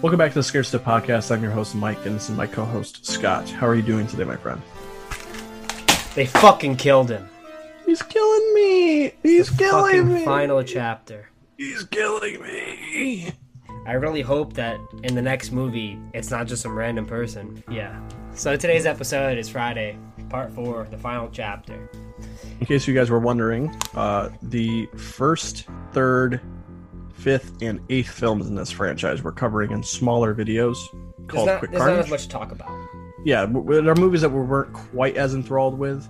[0.00, 1.32] Welcome back to the Scared Stiff Podcast.
[1.32, 3.50] I'm your host, Mike, and this is my co host, Scott.
[3.50, 4.62] How are you doing today, my friend?
[6.14, 7.28] They fucking killed him.
[7.84, 9.12] He's killing me!
[9.24, 10.24] He's killing me!
[10.24, 11.30] final chapter.
[11.56, 13.32] He's killing me!
[13.86, 17.64] I really hope that in the next movie, it's not just some random person.
[17.68, 18.00] Yeah.
[18.34, 21.90] So today's episode is Friday, part four, the final chapter.
[22.60, 26.40] In case you guys were wondering, uh, the first, third,
[27.28, 30.78] fifth, and eighth films in this franchise we're covering in smaller videos
[31.26, 32.04] called not, Quick there's not Carnage.
[32.06, 32.70] as much to talk about.
[33.24, 36.08] yeah, there are movies that we weren't quite as enthralled with,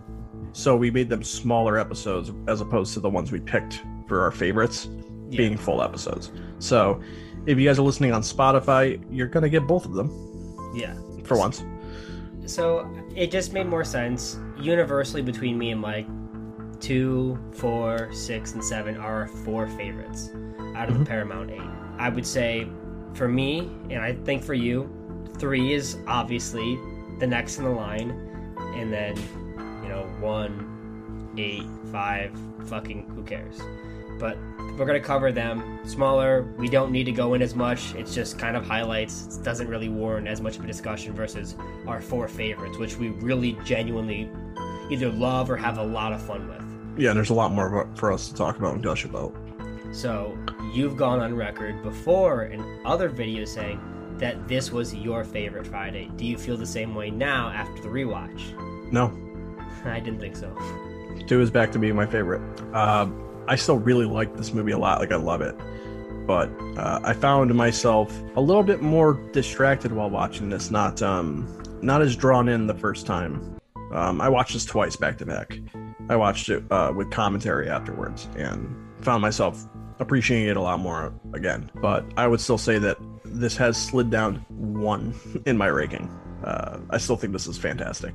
[0.52, 4.30] so we made them smaller episodes as opposed to the ones we picked for our
[4.30, 4.88] favorites
[5.28, 5.38] Yeah.
[5.38, 6.30] being full episodes.
[6.60, 7.00] So,
[7.46, 10.08] if you guys are listening on Spotify, you're gonna get both of them
[10.74, 10.94] Yeah.
[11.24, 11.64] for once.
[12.46, 14.38] So it just made more sense.
[14.60, 16.06] Universally, between me and Mike,
[16.80, 20.30] two, four, six, and seven are our four favorites
[20.78, 20.98] out of Mhm.
[21.00, 21.60] the Paramount eight.
[21.98, 22.68] I would say
[23.14, 24.88] for me, and I think for you,
[25.38, 26.78] three is obviously
[27.18, 28.12] the next in the line,
[28.76, 29.16] and then
[29.82, 32.30] you know one, eight, five,
[32.66, 33.60] fucking who cares?
[34.20, 34.36] But
[34.76, 36.46] we're gonna cover them smaller.
[36.58, 37.94] We don't need to go in as much.
[37.96, 39.38] It's just kind of highlights.
[39.38, 43.08] It doesn't really warrant as much of a discussion versus our four favorites, which we
[43.10, 44.28] really genuinely
[44.90, 46.64] either love or have a lot of fun with.
[46.96, 49.32] Yeah, and there's a lot more for us to talk about and gush about.
[49.92, 50.36] So
[50.72, 53.80] you've gone on record before in other videos saying
[54.18, 56.10] that this was your favorite Friday.
[56.16, 58.92] Do you feel the same way now after the rewatch?
[58.92, 59.12] No,
[59.84, 60.54] I didn't think so.
[61.26, 62.42] two is back to being my favorite.
[62.72, 63.08] Uh,
[63.46, 65.00] I still really like this movie a lot.
[65.00, 65.56] Like I love it,
[66.26, 70.70] but uh, I found myself a little bit more distracted while watching this.
[70.70, 71.48] Not um,
[71.80, 73.58] not as drawn in the first time.
[73.92, 75.58] Um, I watched this twice back to back.
[76.10, 79.66] I watched it uh, with commentary afterwards and found myself
[80.00, 81.70] appreciating it a lot more again.
[81.76, 85.14] But I would still say that this has slid down one
[85.46, 86.08] in my ranking.
[86.44, 88.14] Uh, I still think this is fantastic,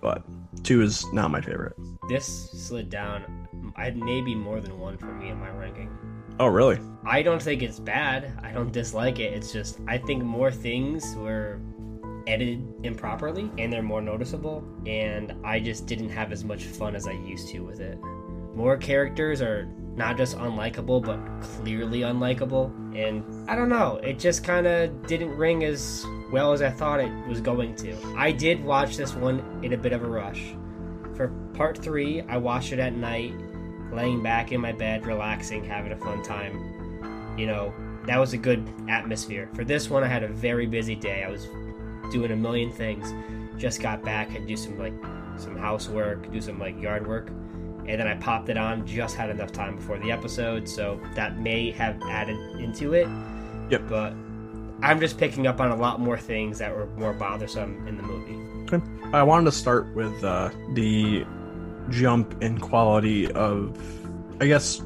[0.00, 0.22] but
[0.62, 1.74] two is not my favorite.
[2.08, 3.48] This slid down.
[3.76, 5.90] I had maybe more than one for me in my ranking.
[6.38, 6.78] Oh, really?
[7.04, 8.38] I don't think it's bad.
[8.42, 9.32] I don't dislike it.
[9.32, 11.60] It's just I think more things were
[12.26, 17.06] edited improperly and they're more noticeable and I just didn't have as much fun as
[17.06, 17.98] I used to with it.
[18.54, 24.44] More characters are not just unlikable but clearly unlikable and I don't know, it just
[24.44, 27.96] kind of didn't ring as well as I thought it was going to.
[28.16, 30.54] I did watch this one in a bit of a rush.
[31.14, 33.32] For part 3, I watched it at night
[33.92, 37.34] laying back in my bed, relaxing, having a fun time.
[37.38, 37.72] You know,
[38.06, 39.48] that was a good atmosphere.
[39.54, 41.24] For this one, I had a very busy day.
[41.24, 41.46] I was
[42.10, 43.12] doing a million things.
[43.58, 44.94] Just got back, had to do some like
[45.36, 47.30] some housework, do some like yard work,
[47.88, 48.86] and then I popped it on.
[48.86, 53.08] Just had enough time before the episode, so that may have added into it.
[53.70, 53.82] Yep.
[53.88, 54.12] But
[54.82, 58.02] I'm just picking up on a lot more things that were more bothersome in the
[58.02, 58.36] movie.
[59.12, 61.24] I wanted to start with uh, the
[61.90, 63.78] jump in quality of,
[64.40, 64.82] I guess,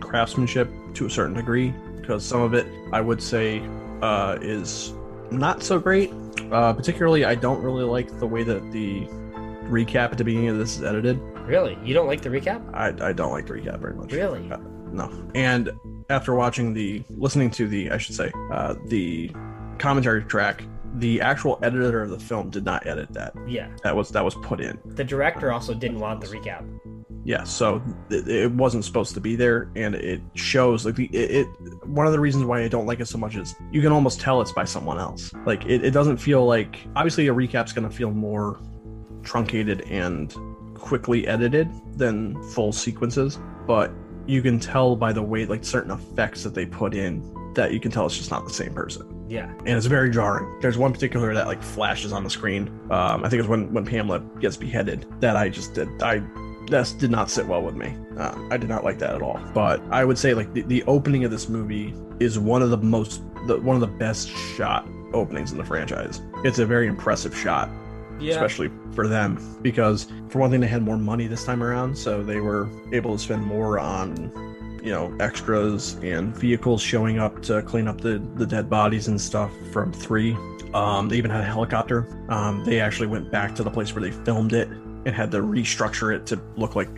[0.00, 3.62] craftsmanship to a certain degree, because some of it I would say
[4.02, 4.92] uh, is
[5.30, 6.12] not so great.
[6.50, 9.06] Uh, particularly, I don't really like the way that the
[9.68, 11.20] recap at the beginning of this is edited.
[11.48, 12.62] Really, you don't like the recap?
[12.74, 14.12] I, I don't like the recap very much.
[14.12, 14.50] Really?
[14.50, 14.58] Uh,
[14.92, 15.10] no.
[15.34, 15.70] And
[16.10, 19.32] after watching the, listening to the, I should say, uh, the
[19.78, 20.62] commentary track,
[20.96, 23.32] the actual editor of the film did not edit that.
[23.46, 23.68] Yeah.
[23.82, 24.78] That was that was put in.
[24.84, 26.66] The director also didn't want the recap.
[27.24, 31.46] Yeah, so it, it wasn't supposed to be there, and it shows like the it,
[31.46, 31.46] it.
[31.86, 34.20] One of the reasons why I don't like it so much is you can almost
[34.20, 35.32] tell it's by someone else.
[35.44, 38.58] Like it, it doesn't feel like obviously a recap's gonna feel more
[39.22, 40.34] truncated and
[40.78, 41.68] quickly edited
[41.98, 43.90] than full sequences, but
[44.26, 47.22] you can tell by the way like certain effects that they put in
[47.54, 49.50] that you can tell it's just not the same person Yeah.
[49.60, 50.58] and it's very jarring.
[50.60, 52.68] There's one particular that like flashes on the screen.
[52.90, 56.22] Um, I think it's when when Pamela gets beheaded that I just did I
[56.70, 57.96] that did not sit well with me.
[58.18, 59.40] Um, I did not like that at all.
[59.54, 62.76] But I would say like the, the opening of this movie is one of the
[62.76, 66.20] most the, one of the best shot openings in the franchise.
[66.44, 67.70] It's a very impressive shot
[68.20, 68.34] Yeah.
[68.34, 72.22] especially for them because for one thing they had more money this time around so
[72.22, 74.32] they were able to spend more on
[74.82, 79.20] you know extras and vehicles showing up to clean up the the dead bodies and
[79.20, 80.36] stuff from three
[80.74, 84.02] um, they even had a helicopter um, they actually went back to the place where
[84.02, 86.88] they filmed it and had to restructure it to look like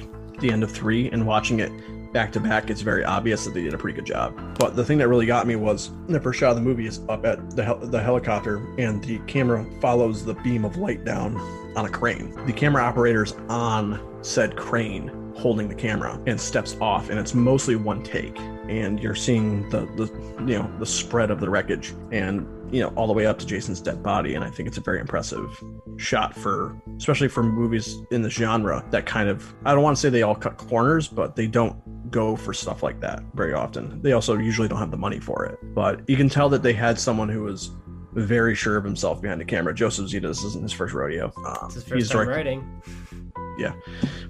[0.40, 1.70] the end of three and watching it
[2.12, 4.34] back to back it's very obvious that they did a pretty good job.
[4.58, 7.00] But the thing that really got me was the first shot of the movie is
[7.08, 11.36] up at the, hel- the helicopter and the camera follows the beam of light down
[11.76, 12.34] on a crane.
[12.46, 17.76] The camera operator's on said crane holding the camera and steps off and it's mostly
[17.76, 18.38] one take.
[18.68, 20.06] And you're seeing the the
[20.40, 21.94] you know the spread of the wreckage.
[22.12, 24.78] And you know all the way up to Jason's dead body and I think it's
[24.78, 25.62] a very impressive
[25.96, 30.00] shot for especially for movies in the genre that kind of I don't want to
[30.00, 31.76] say they all cut corners but they don't
[32.10, 34.00] go for stuff like that very often.
[34.02, 35.58] They also usually don't have the money for it.
[35.74, 37.70] But you can tell that they had someone who was
[38.12, 39.74] very sure of himself behind the camera.
[39.74, 41.32] Joseph Zito, this isn't his first rodeo.
[41.46, 42.82] Um, it's his first time direct- writing.
[43.58, 43.74] Yeah,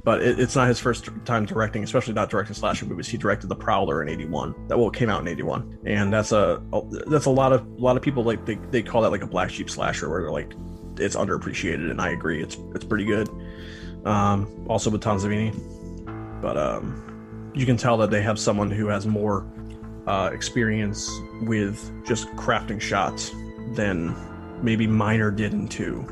[0.03, 3.06] but it, it's not his first time directing, especially not directing slasher movies.
[3.06, 4.67] He directed The Prowler in '81.
[4.69, 7.81] That well came out in '81, and that's a, a, that's a lot of a
[7.81, 10.33] lot of people like they, they call that like a black sheep slasher, where they're
[10.33, 10.53] like
[10.99, 13.29] it's underappreciated, and I agree, it's it's pretty good.
[14.05, 15.53] Um, also with Tom Savini,
[16.41, 19.47] but um, you can tell that they have someone who has more
[20.06, 21.09] uh, experience
[21.43, 23.33] with just crafting shots
[23.70, 24.14] than
[24.62, 26.06] maybe Miner did in two.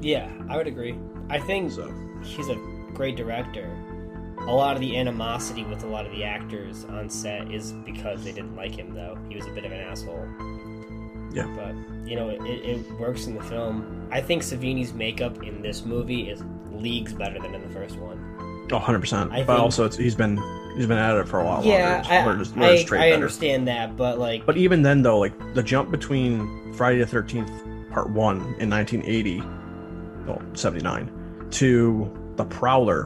[0.00, 0.98] Yeah, I would agree.
[1.30, 1.92] I think so.
[2.24, 2.56] he's a
[2.94, 3.70] great director.
[4.40, 8.24] A lot of the animosity with a lot of the actors on set is because
[8.24, 9.16] they didn't like him, though.
[9.28, 10.26] He was a bit of an asshole.
[11.32, 11.46] Yeah.
[11.54, 14.08] But, you know, it, it works in the film.
[14.10, 18.18] I think Savini's makeup in this movie is leagues better than in the first one.
[18.72, 19.30] Oh, 100%.
[19.30, 20.36] I but think, also, he's been
[20.76, 23.12] he's been at it for a while yeah, I, we're just, we're just I, I
[23.12, 24.46] understand that, but like...
[24.46, 29.42] But even then, though, like, the jump between Friday the 13th Part 1 in 1980,
[30.26, 33.04] well, 79, to The Prowler,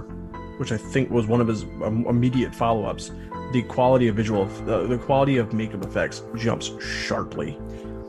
[0.59, 3.11] which I think was one of his um, immediate follow-ups,
[3.53, 7.59] the quality of visual, uh, the quality of makeup effects jumps sharply.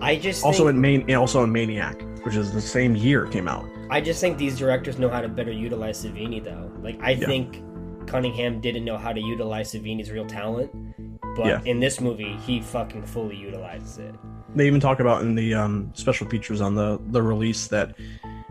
[0.01, 3.48] I just also think, in main, also in Maniac, which is the same year came
[3.48, 3.68] out.
[3.89, 6.71] I just think these directors know how to better utilize Savini, though.
[6.81, 7.25] Like I yeah.
[7.25, 7.63] think
[8.07, 10.71] Cunningham didn't know how to utilize Savini's real talent,
[11.36, 11.62] but yeah.
[11.65, 14.15] in this movie, he fucking fully utilizes it.
[14.56, 17.95] They even talk about in the um, special features on the the release that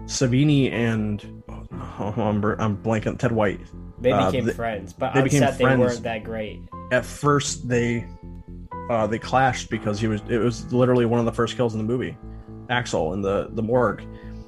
[0.05, 3.61] Savini and oh, I'm, I'm blanking Ted White.
[4.01, 5.79] They uh, became uh, friends, but they became set friends.
[5.79, 6.61] they weren't that great.
[6.93, 8.07] At first, they
[8.91, 11.79] uh, they clashed because he was it was literally one of the first kills in
[11.79, 12.17] the movie.
[12.69, 14.05] Axel in the the morgue,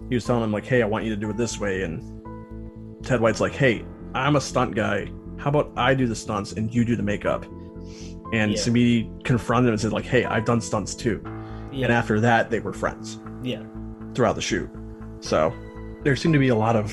[0.09, 3.05] he was telling him like, "Hey, I want you to do it this way," and
[3.05, 3.85] Ted White's like, "Hey,
[4.15, 5.11] I'm a stunt guy.
[5.37, 7.45] How about I do the stunts and you do the makeup?"
[8.33, 8.59] And yeah.
[8.59, 11.23] Savini confronted him and said like, "Hey, I've done stunts too."
[11.73, 11.87] Yeah.
[11.87, 13.19] And after that, they were friends.
[13.43, 13.63] Yeah.
[14.15, 14.69] Throughout the shoot,
[15.21, 15.53] so
[16.03, 16.91] there seemed to be a lot of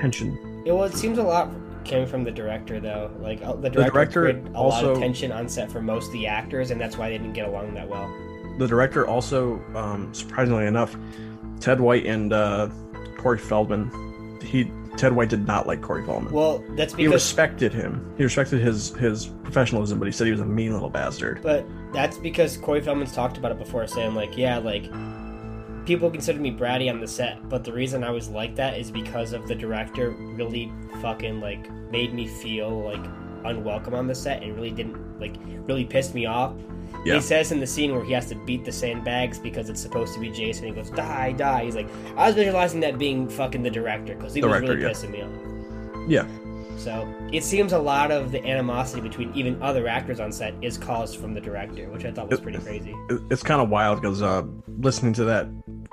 [0.00, 0.62] tension.
[0.64, 1.50] Yeah, well, it seems a lot
[1.86, 3.10] came from the director though.
[3.20, 6.08] Like uh, the director, the director a also, lot of tension on set for most
[6.08, 8.12] of the actors, and that's why they didn't get along that well.
[8.58, 10.96] The director also, um, surprisingly enough,
[11.60, 12.68] Ted White and uh,
[13.16, 13.90] Corey Feldman.
[14.42, 16.32] He Ted White did not like Corey Feldman.
[16.32, 18.14] Well, that's because he respected him.
[18.16, 21.40] He respected his his professionalism, but he said he was a mean little bastard.
[21.42, 24.84] But that's because Corey Feldman's talked about it before, saying like, yeah, like
[25.86, 28.90] people consider me bratty on the set, but the reason I was like that is
[28.90, 33.04] because of the director really fucking like made me feel like
[33.44, 36.52] unwelcome on the set and really didn't like really pissed me off.
[37.06, 37.14] Yeah.
[37.14, 40.12] He says in the scene where he has to beat the sandbags because it's supposed
[40.14, 40.66] to be Jason.
[40.66, 44.34] He goes, "Die, die." He's like, I was visualizing that being fucking the director because
[44.34, 44.90] he director, was really yeah.
[44.90, 46.10] pissing me off.
[46.10, 46.26] Yeah.
[46.76, 50.76] So it seems a lot of the animosity between even other actors on set is
[50.76, 52.94] caused from the director, which I thought was pretty crazy.
[53.30, 54.42] It's kind of wild because uh,
[54.78, 55.48] listening to that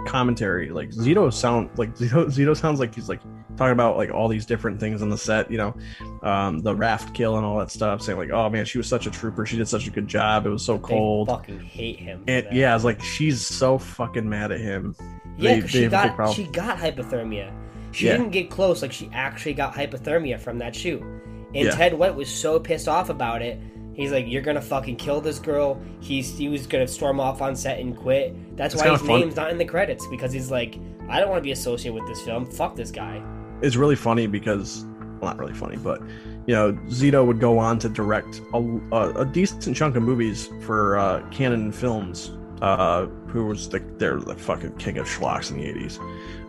[0.07, 3.21] commentary, like Zito sound like Zito, Zito sounds like he's like
[3.57, 5.75] talking about like all these different things on the set, you know,
[6.21, 9.07] um, the raft kill and all that stuff, saying like, "Oh man, she was such
[9.07, 9.45] a trooper.
[9.45, 10.45] She did such a good job.
[10.45, 12.23] It was so cold." They fucking hate him.
[12.27, 14.95] And yeah, I was like, she's so fucking mad at him.
[15.37, 17.53] Yeah, they, she got she got hypothermia.
[17.91, 18.17] She yeah.
[18.17, 18.81] didn't get close.
[18.81, 21.01] Like she actually got hypothermia from that shoot.
[21.01, 21.75] And yeah.
[21.75, 23.59] Ted White was so pissed off about it.
[23.93, 27.55] He's like, "You're gonna fucking kill this girl." He's he was gonna storm off on
[27.55, 28.57] set and quit.
[28.57, 29.19] That's why his fun.
[29.19, 32.07] name's not in the credits because he's like, "I don't want to be associated with
[32.07, 32.47] this film.
[32.47, 33.23] Fuck this guy."
[33.63, 34.85] It's really funny because,
[35.19, 36.01] well, not really funny, but
[36.45, 38.57] you know, Zito would go on to direct a,
[38.91, 44.19] a, a decent chunk of movies for uh, Cannon Films, uh, who was the they're
[44.19, 45.99] the fucking king of schlocks in the '80s.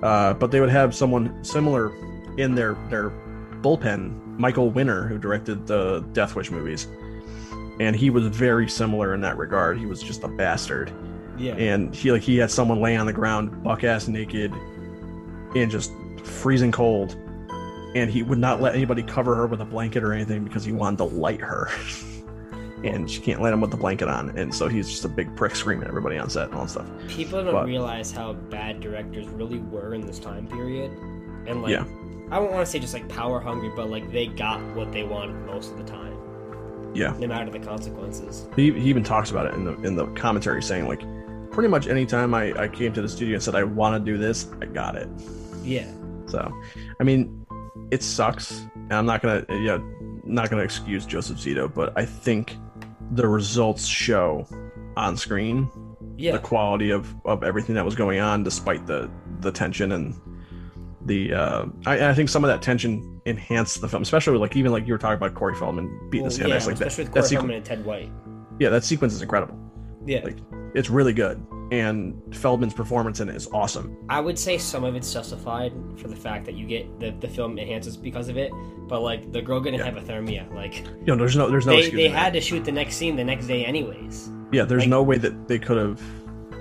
[0.02, 1.92] Uh, but they would have someone similar
[2.36, 3.10] in their their
[3.62, 6.88] bullpen Michael Winner, who directed the Death Wish movies,
[7.78, 9.78] and he was very similar in that regard.
[9.78, 10.92] He was just a bastard.
[11.38, 11.54] Yeah.
[11.54, 14.52] And he like he had someone laying on the ground, buck ass naked,
[15.54, 15.92] and just
[16.24, 17.16] freezing cold,
[17.94, 20.72] and he would not let anybody cover her with a blanket or anything because he
[20.72, 21.70] wanted to light her.
[22.84, 25.34] and she can't let him with the blanket on, and so he's just a big
[25.36, 26.86] prick screaming at everybody on set and all that stuff.
[27.08, 30.90] People don't but, realize how bad directors really were in this time period,
[31.46, 31.84] and like yeah.
[32.30, 35.02] I don't want to say just like power hungry, but like they got what they
[35.02, 36.14] wanted most of the time.
[36.94, 37.14] Yeah.
[37.18, 38.46] No matter the consequences.
[38.54, 41.02] He, he even talks about it in the in the commentary, saying like,
[41.50, 44.18] pretty much anytime I I came to the studio and said I want to do
[44.18, 45.08] this, I got it.
[45.62, 45.90] Yeah.
[46.26, 46.52] So,
[47.00, 47.46] I mean,
[47.90, 49.78] it sucks, and I'm not gonna yeah
[50.24, 52.56] not gonna excuse Joseph Zito, but I think
[53.12, 54.46] the results show
[54.96, 55.68] on screen
[56.16, 56.32] Yeah.
[56.32, 60.14] the quality of of everything that was going on despite the the tension and
[61.04, 64.72] the uh I, I think some of that tension enhanced the film especially like even
[64.72, 67.04] like you were talking about Corey Feldman beating Well, the yeah, Sandbags like that, especially
[67.04, 68.10] with that sequ- Feldman and Ted White.
[68.58, 69.58] yeah that sequence is incredible
[70.06, 70.20] Yeah.
[70.24, 70.38] like-
[70.74, 74.94] it's really good and Feldman's performance in it is awesome I would say some of
[74.94, 78.52] it's justified for the fact that you get the, the film enhances because of it,
[78.88, 79.90] but like the girl getting Yeah.
[79.90, 82.96] hypothermia, like you know there's no there's no they, they had to shoot the next
[82.96, 84.30] scene the next day anyways.
[84.52, 86.00] yeah there's like- no way that they could have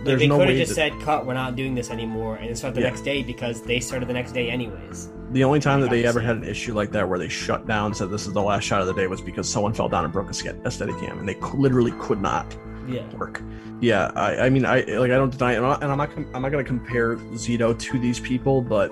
[0.06, 2.36] there's they no could way have just that, said, "Cut, we're not doing this anymore,"
[2.36, 2.88] and then start the Yeah.
[2.88, 5.10] next day because they started the next day anyways.
[5.32, 7.94] the only time that they ever had an issue like that where they shut down
[7.94, 10.12] said this is the last shot of the day was because someone fell down and
[10.14, 12.54] broke a ske- a steady cam and they literally could not
[12.88, 13.04] Yeah.
[13.18, 13.42] work.
[13.82, 15.98] Yeah, I, I mean, I like I don't deny, it, and I'm not, and I'm
[15.98, 18.92] not, com- I'm not going to compare Zito to these people, but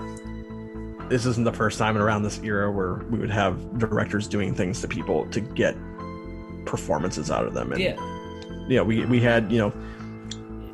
[1.08, 4.80] this isn't the first time around this era where we would have directors doing things
[4.82, 5.76] to people to get
[6.64, 7.72] performances out of them.
[7.72, 7.96] And, Yeah.
[8.68, 9.72] you know, we we had you know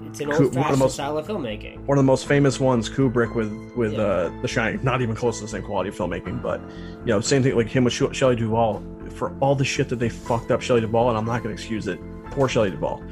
[0.06, 1.80] It's an one of old the fashioned most- style of filmmaking.
[1.86, 4.00] one of the most famous ones, Kubrick with with Yeah.
[4.00, 4.80] uh, The Shining.
[4.82, 6.60] Not even close to the same quality of filmmaking, but
[7.04, 8.82] you know, same thing like him with Shelley Duvall
[9.14, 11.60] for all the shit that they fucked up Shelley Duvall, and I'm not going to
[11.60, 11.98] excuse it.
[12.30, 13.02] Poor Shelley Duvall,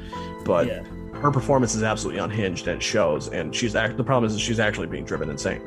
[0.45, 0.83] but yeah.
[1.21, 4.59] her performance is absolutely unhinged and it shows and she's act the problem is she's
[4.59, 5.61] actually being driven insane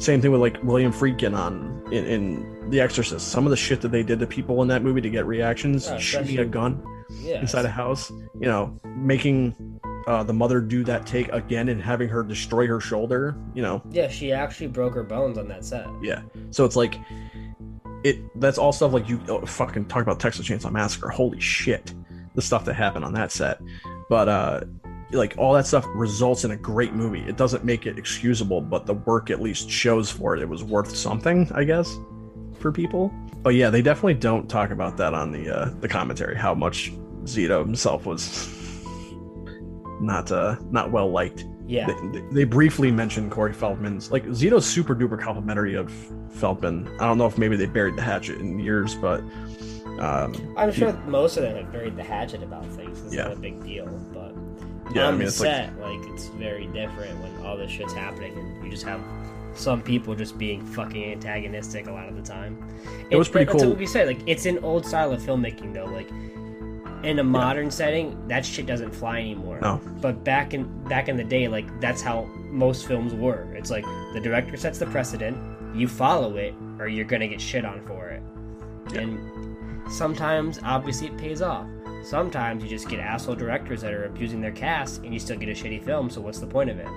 [0.00, 3.80] same thing with like william friedkin on in, in the exorcist some of the shit
[3.80, 6.82] that they did to people in that movie to get reactions Yeah, shooting a gun
[7.22, 7.40] Yeah.
[7.40, 9.54] inside a house you know making
[10.06, 13.82] uh, the mother do that take again and having her destroy her shoulder you know
[13.90, 15.86] Yeah, she actually broke her bones on that set.
[16.02, 16.96] yeah so it's like
[18.04, 21.92] it that's all stuff like you oh, fucking talk about texas chainsaw massacre holy shit
[22.38, 23.60] the stuff that happened on that set.
[24.08, 24.60] But uh
[25.10, 27.20] like all that stuff results in a great movie.
[27.20, 30.40] It doesn't make it excusable but the work at least shows for it.
[30.40, 31.98] It was worth something i guess
[32.60, 33.12] for people.
[33.42, 36.92] But yeah they definitely don't talk about that on the uh the commentary how much
[37.24, 38.48] zito himself was
[40.00, 41.44] not uh not well liked.
[41.66, 41.92] Yeah.
[42.12, 45.92] they, they briefly mentioned Corey Feldman's like Zito's super duper complimentary of
[46.30, 46.88] Feldman.
[47.00, 49.22] I don't know if maybe they buried the hatchet in years, but
[50.00, 53.02] um, I'm sure most of them have buried the hatchet about things.
[53.04, 53.24] It's Yeah.
[53.24, 54.34] not a big deal, but
[54.94, 56.00] yeah, I on mean the it's like set, like...
[56.08, 59.00] it's very different when all this shit's happening, and you just have
[59.54, 62.56] some people just being fucking antagonistic a lot of the time.
[63.10, 63.70] It was pretty that's cool.
[63.70, 65.86] What we said, like it's an old style of filmmaking, though.
[65.86, 66.08] Like
[67.02, 69.58] in a modern setting, that shit doesn't fly anymore.
[69.60, 69.80] No.
[70.00, 73.52] But back in back in the day, like that's how most films were.
[73.54, 75.36] It's like the director sets the precedent,
[75.74, 78.22] you follow it, or you're gonna get shit on for it.
[78.92, 79.00] Yeah.
[79.00, 79.37] And
[79.90, 81.66] sometimes, obviously, it pays off.
[82.02, 85.48] Sometimes you just get asshole directors that are abusing their cast, and you still get
[85.48, 86.08] a shitty film.
[86.10, 86.88] So what's the point of it?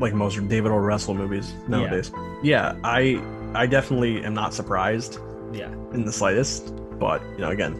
[0.00, 0.76] like most David O.
[0.76, 2.12] Russell movies nowadays.
[2.40, 2.76] Yeah.
[2.84, 3.20] I
[3.56, 5.18] I definitely am not surprised
[5.52, 5.72] Yeah.
[5.92, 7.74] in the slightest, but you know, again,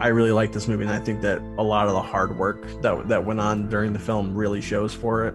[0.00, 2.66] I really like this movie, and I think that a lot of the hard work
[2.82, 5.34] that that went on during the film really shows for it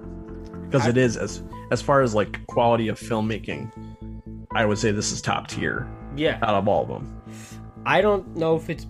[0.65, 3.71] because I- it is as as far as like quality of filmmaking.
[4.53, 6.37] I would say this is top tier Yeah.
[6.41, 7.14] out of all of them.
[7.85, 8.87] I don't know if it's.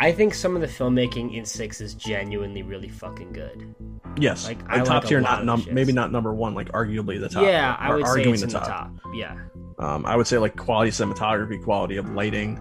[0.00, 3.74] I think some of the filmmaking in Six is genuinely really fucking good.
[4.16, 7.28] Yes, Like, I top like tier, not num- maybe not number one, like arguably the
[7.28, 7.42] top.
[7.42, 8.92] yeah, I would say it's in the top.
[9.14, 9.36] Yeah.
[9.78, 12.60] Um, I would say like quality cinematography, quality of lighting,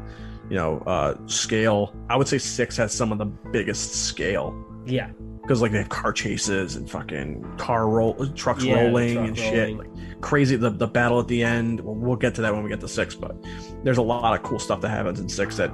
[0.50, 1.96] you know, uh, scale.
[2.10, 4.56] I would say six has some of the biggest scale
[4.86, 5.10] Yeah.
[5.48, 9.28] Because like they have car chases and fucking car roll uh, trucks Yeah, rolling truck
[9.30, 9.54] and rolling.
[9.54, 9.78] shit.
[9.78, 10.58] Like crazy.
[10.58, 11.80] The the battle at the end.
[11.80, 13.34] Well, we'll get to that when we get to six, but
[13.84, 15.72] there's a lot of cool stuff that happens in six that.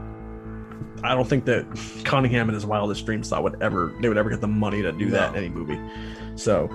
[1.04, 1.66] I don't think that
[2.06, 4.92] Cunningham and his wildest dreams thought would ever they would ever get the money to
[4.92, 5.80] do that in any movie.
[6.36, 6.70] So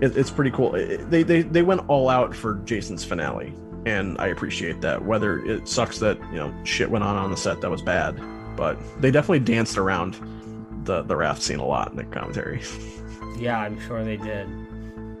[0.00, 0.74] it, it's pretty cool.
[0.74, 3.54] It- they, they they went all out for Jason's finale,
[3.86, 5.04] and I appreciate that.
[5.04, 8.18] Whether it sucks that you know shit went on on the set that was bad,
[8.56, 10.16] but they definitely danced around
[10.84, 12.60] the the raft scene a lot in the commentary.
[13.38, 14.46] Yeah, I'm sure they did.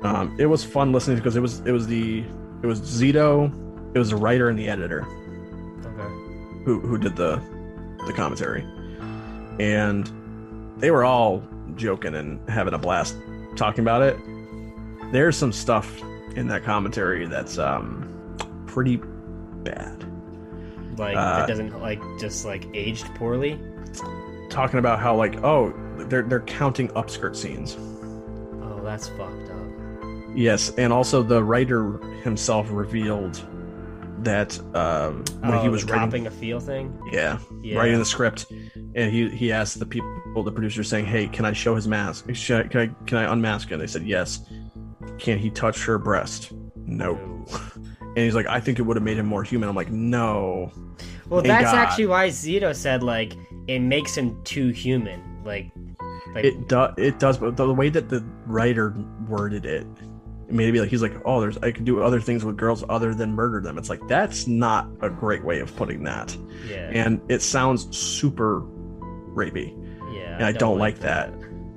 [0.04, 2.22] Um, it was fun listening because it was it was the
[2.62, 3.50] it was Zito,
[3.92, 5.02] it was the writer and the editor
[5.84, 6.64] Okay.
[6.64, 7.40] who who did the
[8.06, 8.64] the commentary,
[9.58, 10.08] and
[10.78, 11.42] they were all
[11.74, 13.16] joking and having a blast
[13.56, 14.16] talking about it.
[15.10, 16.00] There's some stuff
[16.36, 18.08] in that commentary that's um
[18.66, 19.00] pretty
[19.64, 20.04] bad.
[20.98, 23.58] Like Uh, it doesn't like just like aged poorly.
[24.54, 25.74] Talking about how like oh
[26.08, 27.76] they're they're counting upskirt scenes.
[28.62, 29.56] Oh, that's fucked up.
[30.32, 33.44] Yes, and also the writer himself revealed
[34.20, 36.96] that um, when oh, he was writing, a feel thing.
[37.12, 37.78] yeah, Yeah.
[37.78, 38.46] writing the script,
[38.94, 42.32] and he he asked the people, the producers, saying, "Hey, can I show his mask?
[42.32, 44.48] Should I, can I can I unmask it?" And they said, "Yes."
[45.18, 46.52] Can he touch her breast?
[46.76, 47.18] No.
[48.00, 50.72] And he's like, "I think it would have made him more human." I'm like, "No."
[51.28, 51.74] Well, that's God.
[51.74, 53.34] actually why Zito said like
[53.66, 55.22] it makes him too human.
[55.44, 55.70] Like,
[56.34, 56.94] like It does.
[56.96, 58.94] It does, but the way that the writer
[59.28, 59.86] worded it,
[60.48, 62.56] it made it be like he's like, oh, there's I can do other things with
[62.56, 63.78] girls other than murder them.
[63.78, 68.62] It's like that's not a great way of putting that, yeah, and it sounds super
[69.34, 69.74] rapey,
[70.14, 70.36] yeah.
[70.36, 71.32] and I don't like that.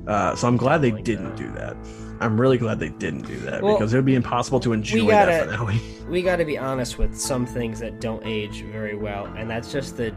[0.08, 1.38] Uh, so I'm glad they like didn't that.
[1.38, 1.78] do that.
[2.20, 5.08] I'm really glad they didn't do that Well, because it would be impossible to enjoy
[5.08, 5.80] gotta- that finale.
[6.10, 9.72] we got to be honest with some things that don't age very well, and that's
[9.72, 10.16] just the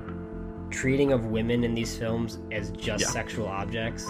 [0.71, 3.09] treating of women in these films as just Yeah.
[3.11, 4.07] sexual objects.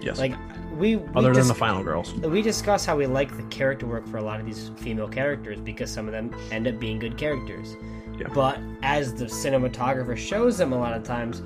[0.00, 0.34] yes, Like
[0.76, 2.12] we, we other than the final girls.
[2.14, 5.58] we discuss how we like the character work for a lot of these female characters
[5.60, 7.76] because some of them end up being good characters.
[8.18, 8.26] Yeah.
[8.34, 11.42] But as the cinematographer shows them a lot of times,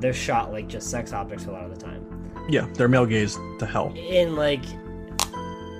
[0.00, 2.04] they're shot like just sex objects a lot of the time.
[2.48, 3.92] Yeah, they're male gaze to hell.
[3.98, 4.62] And like,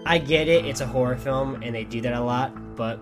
[0.05, 3.01] I get it, it's a horror film and they do that a lot, but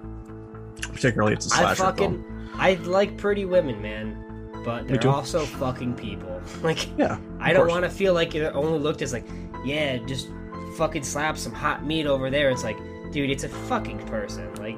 [0.92, 2.50] Particularly, it's a slasher fucking film.
[2.58, 4.22] I like pretty women, man.
[4.66, 6.42] But they're also fucking people.
[6.62, 9.24] Like Yeah, I don't want to feel like they're only looked as like,
[9.64, 10.28] yeah, just
[10.76, 12.50] fucking slap some hot meat over there.
[12.50, 12.76] It's like,
[13.12, 14.52] dude, it's a fucking person.
[14.56, 14.76] Like,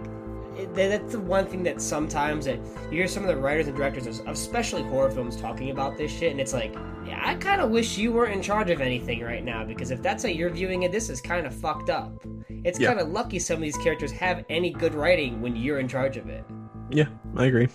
[0.58, 2.58] it, that's the one thing that sometimes that
[2.90, 6.10] you hear some of the writers and directors, of especially horror films, talking about this
[6.10, 6.74] shit, and it's like,
[7.06, 10.02] yeah, I kind of wish you weren't in charge of anything right now because if
[10.02, 12.12] that's how you're viewing it, this is kind of fucked up.
[12.64, 12.88] It's Yeah.
[12.88, 16.16] kind of lucky some of these characters have any good writing when you're in charge
[16.16, 16.44] of it.
[16.90, 17.68] Yeah, I agree.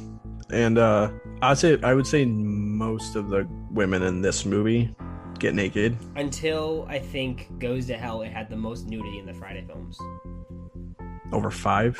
[0.51, 1.09] And uh
[1.43, 4.95] I'd say I would say most of the women in this movie
[5.39, 5.97] get naked.
[6.15, 9.99] Until I think Goes to Hell, it had the most nudity in the Friday films.
[11.33, 11.97] Over five.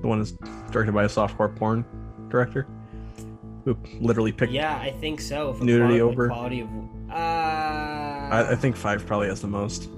[0.00, 0.32] The one is
[0.70, 1.84] directed by a softcore porn
[2.28, 2.66] director.
[3.64, 5.54] Who literally picked Yeah, I think so.
[5.54, 6.68] For Nudity quality, over- quality of.
[7.10, 9.88] Uh, I, I think five probably has the most,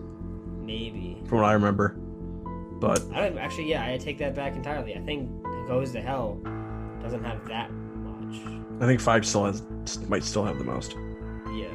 [0.62, 1.20] maybe.
[1.26, 1.90] from what I remember.
[2.80, 3.68] But I don't actually.
[3.68, 4.94] Yeah, I take that back entirely.
[4.94, 5.28] I think
[5.66, 6.40] Goes to Hell
[7.02, 7.70] doesn't have that.
[8.80, 9.62] I think five still has
[10.08, 10.94] might still have the most.
[11.52, 11.68] Yeah.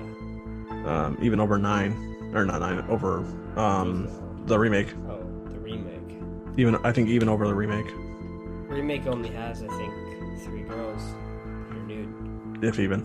[0.86, 2.12] Um, even over nine.
[2.34, 3.20] Or not nine, over
[3.58, 4.10] um
[4.48, 4.94] the remake.
[5.08, 5.20] Oh,
[5.54, 6.18] the remake.
[6.58, 7.86] Even I think even over the remake.
[8.70, 9.94] Remake only has, I think,
[10.44, 11.02] three girls.
[11.70, 12.64] that are nude.
[12.64, 13.04] If even.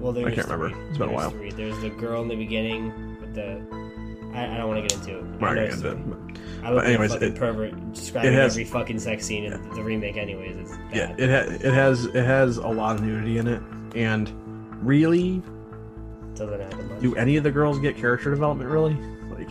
[0.00, 0.70] Well, there's I can't remember.
[0.70, 0.88] three.
[0.88, 1.30] It's been a while.
[1.30, 1.50] Three.
[1.52, 3.62] There's the girl in the beginning with the.
[4.34, 5.40] I, I don't want to get into it.
[5.40, 5.98] We're not gonna get into it.
[6.64, 9.24] I look But anyways, like a fucking it- pervert describing it has- every fucking sex
[9.26, 10.16] scene in the remake.
[10.16, 10.94] Anyways, it's bad.
[10.94, 13.60] Yeah, it ha- it has it has a lot of nudity in it,
[13.94, 14.30] and
[14.82, 15.42] really,
[16.34, 17.00] doesn't happen much.
[17.00, 18.70] do any of the girls get character development?
[18.70, 18.96] Really,
[19.36, 19.50] like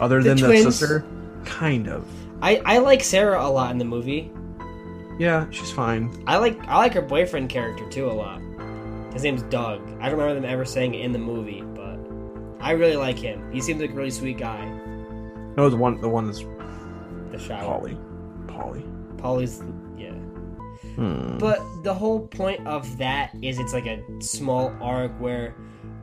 [0.00, 1.04] other The than the sister?
[1.44, 2.06] Kind of.
[2.40, 4.30] I, I like Sarah a lot in the movie.
[5.18, 6.10] Yeah, she's fine.
[6.26, 8.40] I like I like her boyfriend character too a lot.
[9.12, 9.80] His name's Doug.
[10.00, 11.98] I don't remember them ever saying it in the movie, but
[12.60, 13.42] I really like him.
[13.52, 14.64] He seems like a really sweet guy.
[15.56, 16.44] No, the one the one is
[17.30, 17.64] The shower.
[17.64, 17.98] Polly.
[18.46, 18.84] Polly.
[19.18, 19.62] Polly's
[19.96, 20.12] yeah.
[20.94, 21.38] Hmm.
[21.38, 25.54] But the whole point of that is it's like a small arc where,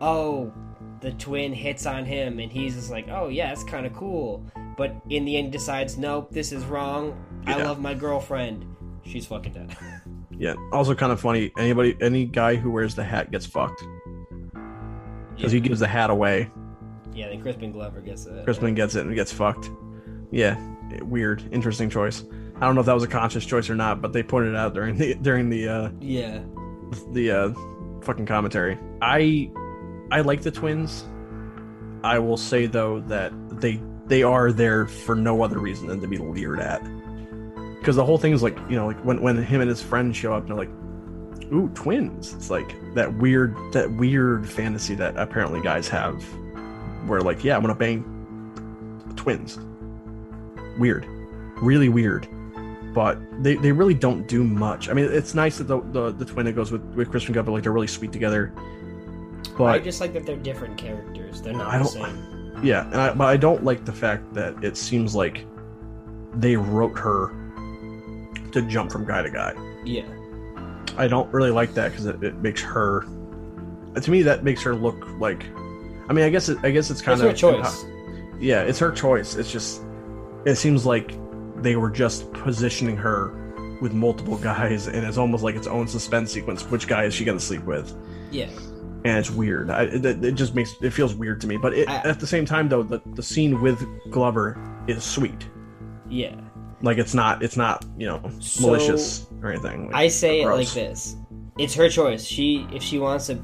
[0.02, 0.54] oh,
[1.02, 4.46] the twin hits on him and he's just like, oh yeah, it's kind of cool.
[4.78, 7.18] But in the end, he decides, nope, this is wrong.
[7.46, 8.66] I love my girlfriend.
[9.04, 9.76] She's fucking dead.
[10.32, 10.56] yeah.
[10.72, 11.52] Also, kind of funny.
[11.58, 13.84] Anybody, any guy who wears the hat gets fucked
[15.36, 16.50] because he gives the hat away.
[17.14, 18.44] Yeah, then Crispin Glover gets it.
[18.44, 19.70] Crispin gets it and gets fucked.
[20.32, 20.60] Yeah,
[21.02, 22.24] weird, interesting choice.
[22.56, 24.56] I don't know if that was a conscious choice or not, but they pointed it
[24.58, 26.40] out during the during the uh, Yeah.
[27.14, 27.54] the uh,
[28.02, 28.78] fucking commentary.
[29.02, 29.50] I
[30.12, 31.06] I like the twins.
[32.04, 36.08] I will say though that they they are there for no other reason than to
[36.08, 36.82] be leered at.
[37.80, 40.16] Because the whole thing is like you know like when when him and his friend
[40.16, 42.34] show up and they're like, ooh twins.
[42.34, 46.24] It's like that weird that weird fantasy that apparently guys have,
[47.06, 48.04] where like yeah I'm gonna bang
[49.16, 49.60] twins.
[50.78, 51.06] Weird,
[51.62, 52.28] really weird
[52.94, 54.90] but they, they really don't do much.
[54.90, 57.52] I mean, it's nice that the the, the twin that goes with with Crispin Glover,
[57.52, 58.54] like they're really sweet together.
[59.58, 61.42] But I just like that they're different characters.
[61.42, 62.60] They're not I the same.
[62.64, 65.46] yeah, and I, but I don't like the fact that it seems like
[66.34, 67.36] they wrote her
[68.52, 69.54] to jump from guy to guy.
[69.86, 70.08] Yeah.
[70.98, 73.06] I don't really like that because it, it makes her.
[74.02, 75.46] To me, that makes her look like.
[76.10, 77.86] I mean, I guess it, I guess it's kind It's her of choice.
[78.40, 79.36] Yeah, it's her choice.
[79.36, 79.82] It's just,
[80.46, 81.14] it seems like
[81.62, 86.32] they were just positioning her with multiple guys, and it's almost like its own suspense
[86.32, 86.64] sequence.
[86.64, 87.96] Which guy is she gonna sleep with?
[88.32, 88.50] Yeah.
[89.06, 89.70] And it's weird.
[89.70, 91.58] I, it, it just makes it feels weird to me.
[91.58, 95.48] But it, I- at the same time, though, the the scene with Glover is sweet.
[96.10, 96.36] Yeah.
[96.82, 99.86] Like it's not it's not you know So- malicious or anything.
[99.88, 101.16] Like, I say it like this:
[101.58, 102.24] it's her choice.
[102.26, 103.42] She, if she wants to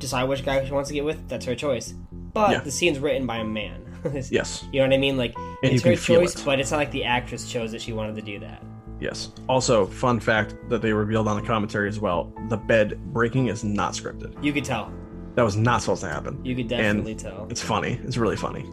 [0.00, 1.94] decide which guy she wants to get with, that's her choice.
[2.32, 2.60] But Yeah.
[2.60, 3.84] the scene's written by a man.
[4.30, 5.16] Yes, You know what I mean?
[5.18, 6.42] Like And it's her choice, it.
[6.44, 8.62] but it's not like the actress chose that she wanted to do that.
[8.98, 9.30] yes.
[9.48, 13.62] Also, fun fact that they revealed on the commentary as well: the bed breaking is
[13.62, 14.42] not scripted.
[14.42, 14.90] You could tell.
[15.36, 16.40] That was not supposed to happen.
[16.44, 17.46] You could definitely tell.
[17.50, 18.00] It's funny.
[18.04, 18.64] It's really funny.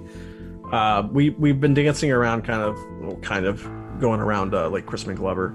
[0.71, 3.63] Uh, we we've been dancing around, kind of, well, kind of
[3.99, 5.49] going around uh, like Crispin Glover,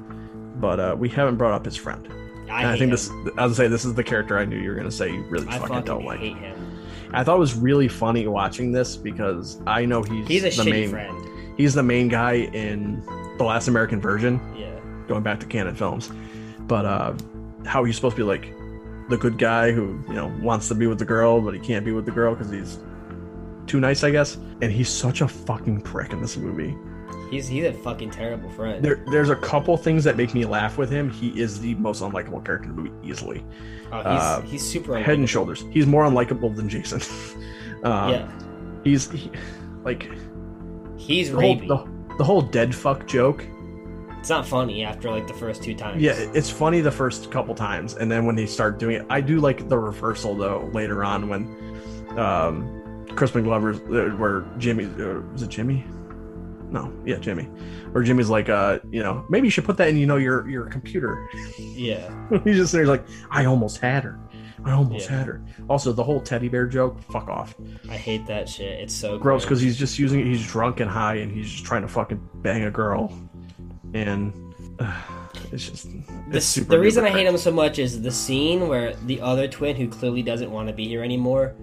[0.60, 2.06] but uh, we haven't brought up his friend.
[2.52, 2.90] I, I, think him.
[2.90, 5.22] this, I was say, this is the character I knew you were gonna say you
[5.22, 6.20] really I fucking, fucking don't like.
[6.20, 6.78] him.
[7.14, 10.70] I thought it was really funny watching this because I know he's He's a the
[10.70, 10.90] main.
[10.90, 11.28] friend.
[11.56, 13.02] He's the main guy in
[13.36, 14.40] the Last American Virgin.
[14.56, 14.78] Yeah.
[15.08, 16.10] going back to Cannon films.
[16.60, 17.14] But uh,
[17.66, 18.52] how he's supposed to be like
[19.10, 21.84] the good guy who you know wants to be with the girl, but he can't
[21.84, 22.78] be with the girl because he's
[23.66, 24.36] too nice, I guess.
[24.62, 26.74] And he's such a fucking prick in this movie.
[27.32, 28.84] He's he's a fucking terrible friend.
[28.84, 31.08] There, there's a couple things that make me laugh with him.
[31.08, 33.42] He is the most unlikable character in the movie easily.
[33.90, 35.64] Oh, he's uh, he's super Head and shoulders.
[35.70, 37.00] He's more unlikable than Jason.
[37.84, 38.30] um, Yeah.
[38.84, 39.30] He's he,
[39.82, 40.10] like
[40.98, 43.46] He's the whole, the, the whole dead fuck joke.
[44.18, 46.02] It's not funny after like the first two times.
[46.02, 49.22] Yeah, it's funny the first couple times, and then when they start doing it, I
[49.22, 50.68] do like the reversal though.
[50.74, 55.86] Later on, when um, Crispin Glover's uh, where Jimmy uh, was it Jimmy?
[56.72, 57.48] No, yeah, Jimmy.
[57.94, 60.48] or Jimmy's like, uh, you know, maybe you should put that in, you know, your
[60.48, 61.28] your computer.
[61.58, 62.10] Yeah.
[62.44, 64.18] He's just there, like, I almost had her.
[64.64, 65.18] I almost Yeah.
[65.18, 65.42] had her.
[65.68, 67.54] Also, the whole teddy bear joke, fuck off.
[67.90, 68.80] I hate that shit.
[68.80, 70.26] It's so Gross, because he's just using it.
[70.26, 73.12] He's drunk and high, and he's just trying to fucking bang a girl,
[73.92, 74.32] and
[74.78, 75.02] uh,
[75.52, 75.84] it's just
[76.30, 76.70] The, it's super.
[76.70, 79.88] the reason I hate him so much is the scene where the other twin, who
[79.88, 81.54] clearly doesn't want to be here anymore,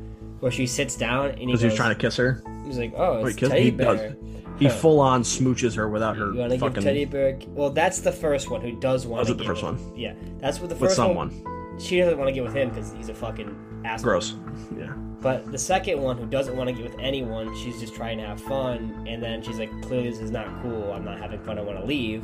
[0.41, 2.43] where she sits down and he goes, he's trying to kiss her.
[2.65, 4.38] he's like, "Oh, Wait, teddy he bear." does.
[4.59, 7.39] He full on smooches her without her You want to give teddy bear?
[7.49, 9.33] Well, that's the first one who does want Was to.
[9.33, 9.79] it the first one?
[9.95, 11.29] Yeah, that's what the first with someone.
[11.43, 11.79] one.
[11.79, 14.03] She doesn't want to get with him because he's a fucking asshole.
[14.11, 14.35] Gross.
[14.77, 14.93] Yeah.
[15.21, 18.25] But the second one, who doesn't want to get with anyone, she's just trying to
[18.25, 20.91] have fun, and then she's like, "Clearly, this is not cool.
[20.93, 21.57] I'm not having fun.
[21.57, 22.23] I want to leave."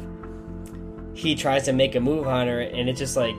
[1.14, 3.36] He tries to make a move on her, and it's just like,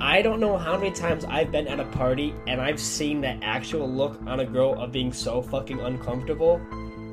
[0.00, 3.38] I don't know how many times I've been at a party and I've seen that
[3.42, 6.60] actual look on a girl of being so fucking uncomfortable,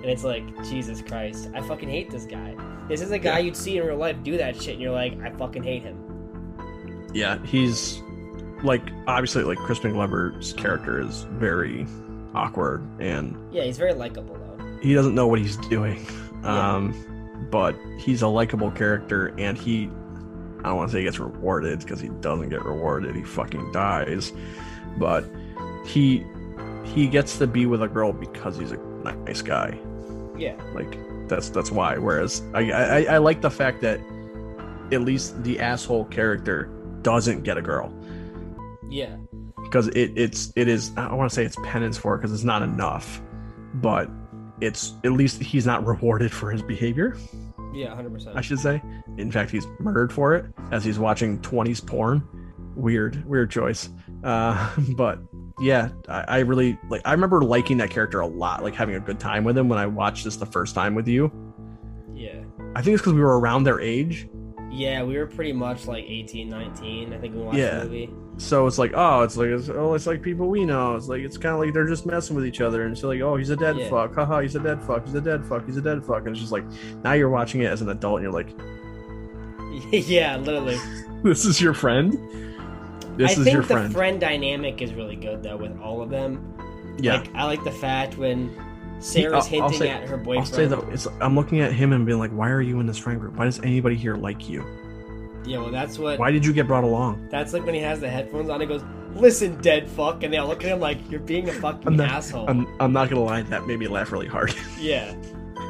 [0.02, 2.56] and it's like, Jesus Christ, I fucking hate this guy.
[2.88, 3.46] This is a guy Yeah.
[3.46, 5.98] you'd see in real life do that shit, and you're like, I fucking hate him.
[7.14, 8.02] Yeah, he's
[8.64, 11.86] like obviously like Crispin Glover's character is very
[12.36, 14.78] awkward and Yeah, he's very likable though.
[14.82, 16.06] he doesn't know what he's doing.
[16.44, 16.76] Yeah.
[16.76, 19.90] Um but he's a likable character and he
[20.64, 23.16] I don't want to say he gets rewarded because he doesn't get rewarded.
[23.16, 24.32] He fucking dies.
[24.98, 25.26] But
[25.86, 26.24] he
[26.84, 29.78] he gets to be with a girl because he's a nice guy.
[30.42, 31.98] Yeah, Like that's that's why.
[31.98, 34.00] Whereas I I, I like the fact that
[34.92, 36.70] at least the asshole character
[37.02, 37.94] doesn't get a girl
[38.92, 39.16] yeah,
[39.64, 42.44] because it it's it is I want to say it's penance for it because it's
[42.44, 43.22] not enough,
[43.76, 44.10] but
[44.60, 47.18] it's at least he's not rewarded for his behavior.
[47.74, 48.38] yeah, hundred percent.
[48.38, 48.82] I should say.
[49.18, 52.22] In fact, he's murdered for it as he's watching 20s porn.
[52.76, 53.90] Weird, weird choice.
[54.24, 55.20] Uh, but
[55.62, 57.02] yeah, I, I really like.
[57.06, 59.80] I remember liking that character a lot, like having a good time with him when
[59.80, 61.32] I watched this the first time with you.
[62.14, 62.42] Yeah.
[62.76, 64.28] I think it's because we were around their age,
[64.72, 67.14] Yeah, we were pretty much like 18, 19.
[67.14, 67.80] I think we watched Yeah.
[67.80, 68.10] the movie.
[68.38, 70.96] so it's like, oh, it's like, it's, oh, it's like people we know.
[70.96, 73.20] It's like it's kind of like they're just messing with each other, and it's like,
[73.22, 73.90] oh, he's a dead Yeah.
[73.90, 76.30] fuck, haha, he's a dead fuck, he's a dead fuck, he's a dead fuck, and
[76.30, 76.64] it's just like
[77.04, 78.50] now you're watching it as an adult, and you're like,
[79.92, 80.78] yeah, literally.
[81.24, 82.14] this is your friend.
[83.22, 83.94] This I is think your the friend.
[83.94, 86.54] friend dynamic is really good though with all of them.
[87.00, 87.18] yeah.
[87.20, 88.50] Like I like the fact when
[89.00, 90.40] Sarah's I'll- I'll hinting say- at her boyfriend.
[90.40, 92.86] I'll say though, it's I'm looking at him and being like, why are you in
[92.86, 93.36] this friend group?
[93.36, 94.64] Why does anybody here like you?
[95.44, 97.28] Yeah, well that's what Why did you get brought along?
[97.32, 98.62] that's like when he has the headphones on.
[98.62, 98.84] He goes,
[99.16, 101.96] "Listen, dead fuck," and they all look at him like you're being a fucking I'm
[101.96, 102.48] not- asshole.
[102.48, 105.16] I'm, I'm not gonna lie, that made me laugh really hard yeah,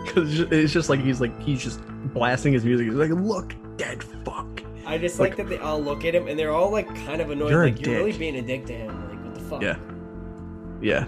[0.05, 1.79] because it's just like he's like he's just
[2.13, 2.87] blasting his music.
[2.87, 4.61] He's like, look, dead fuck.
[4.85, 7.21] I just like, Like- that they all look at him and they're all like kind
[7.21, 7.49] of annoyed.
[7.51, 9.09] You're like you're really being a dick to him.
[9.09, 9.61] Like what the fuck?
[9.61, 9.77] Yeah.
[10.81, 11.07] Yeah.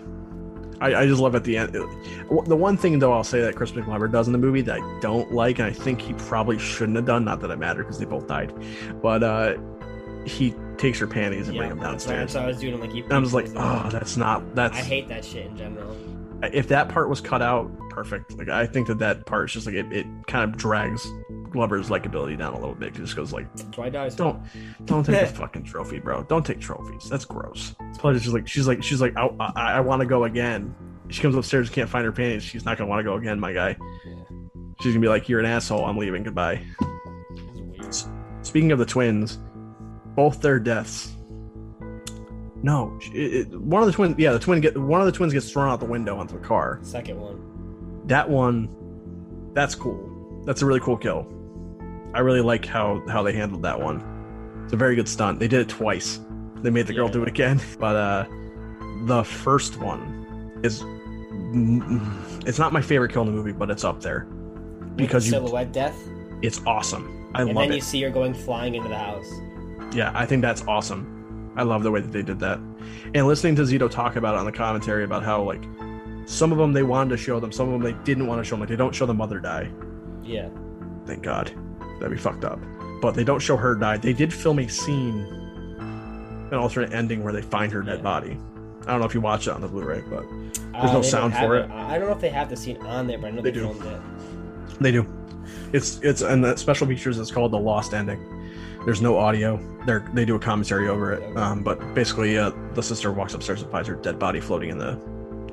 [0.81, 1.73] I, I just love at the end.
[1.73, 4.99] The one thing though I'll say that Chris Glover does in the movie that I
[4.99, 7.23] don't like, and I think he probably shouldn't have done.
[7.23, 8.53] Not that it mattered because they both died,
[9.01, 9.55] but uh,
[10.25, 12.33] he takes her panties and Yeah, brings them downstairs.
[12.35, 12.73] what I was doing.
[12.73, 15.45] I'm like, you And I was like, oh, that's not that's I hate that shit
[15.45, 15.95] in general.
[16.51, 18.37] if that part was cut out, perfect.
[18.37, 21.07] Like I think that that part is just like it, it kind of drags
[21.53, 22.89] Glover's likability down a little bit.
[22.89, 24.15] It just goes like, why I died.
[24.17, 24.43] don't,
[24.85, 26.23] don't take the fucking trophy, bro.
[26.23, 27.07] Don't take trophies.
[27.09, 27.75] That's gross.
[27.99, 30.75] Plus, just like she's like she's like I, I, I want to go again.
[31.09, 32.43] She comes upstairs, can't find her panties.
[32.43, 33.77] She's not gonna want to go again, my guy.
[34.81, 35.85] She's gonna be like, "You're an asshole.
[35.85, 36.23] I'm leaving.
[36.23, 36.61] Goodbye."
[38.41, 39.39] Speaking of the twins,
[40.15, 41.15] both their deaths.
[42.63, 44.15] No, it, it, one of the twins.
[44.17, 46.45] Yeah, the twin get one of the twins gets thrown out the window onto the
[46.45, 46.79] car.
[46.81, 48.07] Second one.
[48.07, 48.69] that one
[49.53, 51.27] that's cool that's a really cool kill
[52.13, 54.01] i really like how how they handled that one
[54.63, 56.19] it's a very good stunt they did it twice
[56.61, 57.13] they made the girl Yeah.
[57.13, 58.25] do it again but uh
[59.05, 60.83] the first one is
[62.45, 64.21] it's not my favorite kill in the movie, but it's up there
[64.95, 65.95] because you silhouette death,
[66.41, 67.29] it's awesome.
[67.33, 67.75] I and love then it.
[67.75, 69.27] you see her going flying into the house.
[69.93, 71.51] Yeah, I think that's awesome.
[71.55, 72.59] I love the way that they did that.
[73.13, 75.63] And listening to Zito talk about it on the commentary about how like
[76.25, 78.43] some of them they wanted to show them, some of them they didn't want to
[78.43, 78.61] show them.
[78.61, 79.69] Like they don't show the mother die.
[80.23, 80.49] Yeah,
[81.05, 81.51] Thank God,
[81.99, 82.59] that'd be fucked up.
[83.01, 83.97] But they don't show her die.
[83.97, 85.25] They did film a scene,
[86.51, 88.03] an alternate ending where they find her dead Yeah.
[88.03, 88.37] body.
[88.85, 90.25] I don't know if you watched it on the Blu-ray, but
[90.73, 91.69] Uh, no sound for it.
[91.71, 93.59] I don't know if they have the scene on there, but I know they, They
[93.59, 93.67] do.
[93.73, 93.99] filmed it.
[94.81, 95.05] They do.
[95.71, 98.19] It's it's and the special features is called the Lost Ending.
[98.85, 99.59] There's no audio.
[99.85, 101.37] They they do a commentary over it.
[101.37, 104.77] Um, but basically, uh, the sister walks upstairs and finds her dead body floating in
[104.77, 104.97] the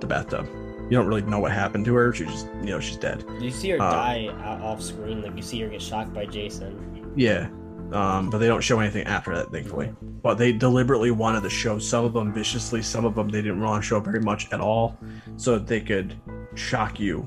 [0.01, 0.47] the bathtub.
[0.91, 2.13] You don't really know what happened to her.
[2.13, 3.25] She just you know she's dead.
[3.41, 4.29] You see her Uh, die
[4.63, 7.13] off screen, like you see her get shocked by Jason.
[7.17, 7.49] Yeah.
[7.93, 9.93] Um, but they don't show anything after that, thankfully.
[10.23, 13.61] But they deliberately wanted to show some of them viciously, some of them they didn't
[13.61, 14.97] want to show very much at all,
[15.37, 16.15] so that they could
[16.55, 17.21] shock you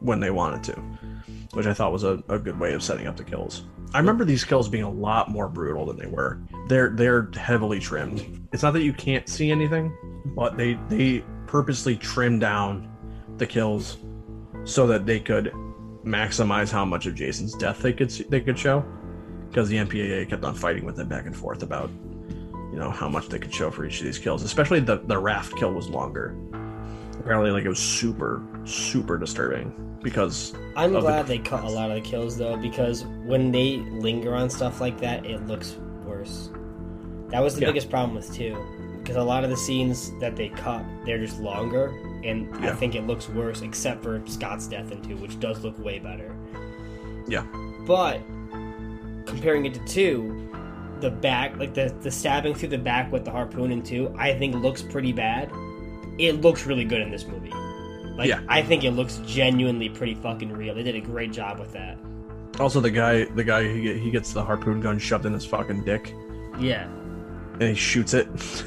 [0.00, 0.80] when they wanted to,
[1.52, 3.64] which I thought was a, a good way of setting up the kills.
[3.92, 6.40] I remember these kills being a lot more brutal than they were.
[6.68, 8.46] They're they're heavily trimmed.
[8.52, 9.94] It's not that you can't see anything,
[10.34, 12.88] but they they purposely trim down
[13.38, 13.98] the kills
[14.64, 15.52] so that they could
[16.04, 18.84] maximize how much of Jason's death they could they could show
[19.48, 21.90] because the MPAA kept on fighting with them back and forth about
[22.72, 24.42] you know how much they could show for each of these kills.
[24.42, 26.36] Especially the the raft kill was longer.
[27.18, 29.72] Apparently, like it was super super disturbing
[30.02, 33.50] because I'm Of the- glad they cut a lot of the kills though, because when
[33.50, 36.50] they linger on stuff like that, it looks worse.
[37.30, 37.68] That was the Yeah.
[37.68, 38.56] biggest problem with two,
[39.06, 42.96] because a lot of the scenes that they cut, they're just longer, and I think
[42.96, 46.34] it looks worse, except for Scott's death in two, which does look way better.
[47.28, 47.46] Yeah.
[47.86, 48.20] But
[49.26, 50.50] comparing it to two,
[50.98, 54.36] the back, like the the stabbing through the back with the harpoon in two, I
[54.36, 55.52] think looks pretty bad.
[56.18, 57.52] It looks really good in this movie.
[58.16, 58.40] Like Yeah.
[58.48, 60.74] I think it looks genuinely pretty fucking real.
[60.74, 61.96] They did a great job with that.
[62.58, 65.84] also the guy the guy he, he gets the harpoon gun shoved in his fucking
[65.84, 66.12] dick
[66.58, 66.88] Yeah,
[67.60, 68.26] and he shoots it.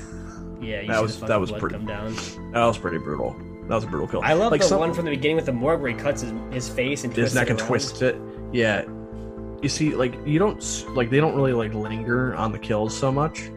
[0.62, 0.82] yeah.
[0.82, 2.16] You That was- that was pretty- down.
[2.54, 3.36] that was pretty brutal.
[3.68, 4.22] That was a brutal kill.
[4.24, 6.22] I love like the some- one from the beginning with the morgue where he cuts
[6.22, 8.16] his, his face and his neck and twists it.
[8.52, 8.84] Yeah,
[9.62, 12.98] you see, like you don't s- like they don't really like linger on the kills
[12.98, 13.52] so much,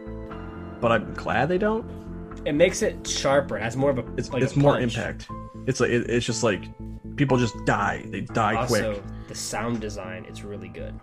[0.79, 1.85] but I'm glad they don't.
[2.45, 3.57] It makes it sharper.
[3.57, 5.27] It has more of a It's like it's a more impact.
[5.65, 6.61] It's like it, it's just like
[7.15, 8.03] people just die.
[8.09, 9.03] They die Also, quick.
[9.29, 10.93] the sound design is really good.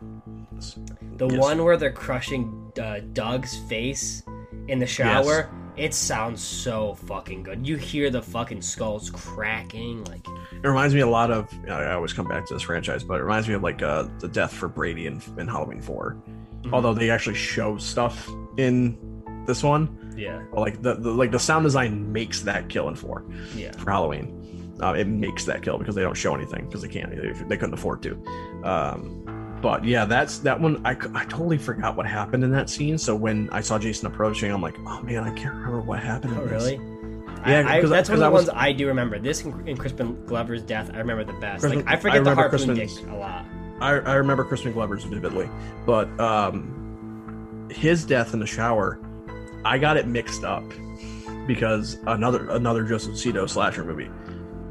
[1.17, 1.39] The Yes.
[1.41, 4.23] one where they're crushing uh, Doug's face
[4.69, 5.49] in the shower,
[5.81, 7.67] it sounds so fucking good.
[7.67, 10.27] You hear the fucking skulls cracking, like
[10.63, 11.49] It reminds me a lot of.
[11.69, 14.29] I always come back to this franchise, but it reminds me of like uh, the
[14.29, 16.17] death for Brady in, in Halloween 4
[16.63, 16.73] Mhm.
[16.75, 18.99] Although they actually show stuff in
[19.47, 22.95] this one, yeah, but like the, the like the sound design makes that kill in
[22.95, 23.25] four.
[23.57, 23.73] yeah.
[23.73, 24.77] for Halloween.
[24.83, 27.11] Uh, it makes that kill because they don't show anything because they can't.
[27.11, 28.13] They, they couldn't afford to.
[28.63, 29.25] Um,
[29.61, 30.81] but yeah, that's that one.
[30.87, 32.97] I, I totally forgot what happened in that scene.
[32.99, 36.33] So when I saw Jason approaching, I'm like, oh man, I can't remember what happened.
[36.35, 36.81] in Oh, this." really?
[37.47, 39.19] Yeah, I, I, I- that's one of I the was- ones I do remember.
[39.19, 41.61] This and, Crispin Glover's death, I remember the best.
[41.61, 43.45] Crispin- like I I forget the remember harpoon dick a lot.
[43.81, 45.49] I, I remember Crispin Glover's vividly,
[45.87, 48.99] but um, his death in the shower,
[49.65, 50.65] I got it mixed up
[51.47, 54.11] because another another Joseph Zito slasher movie,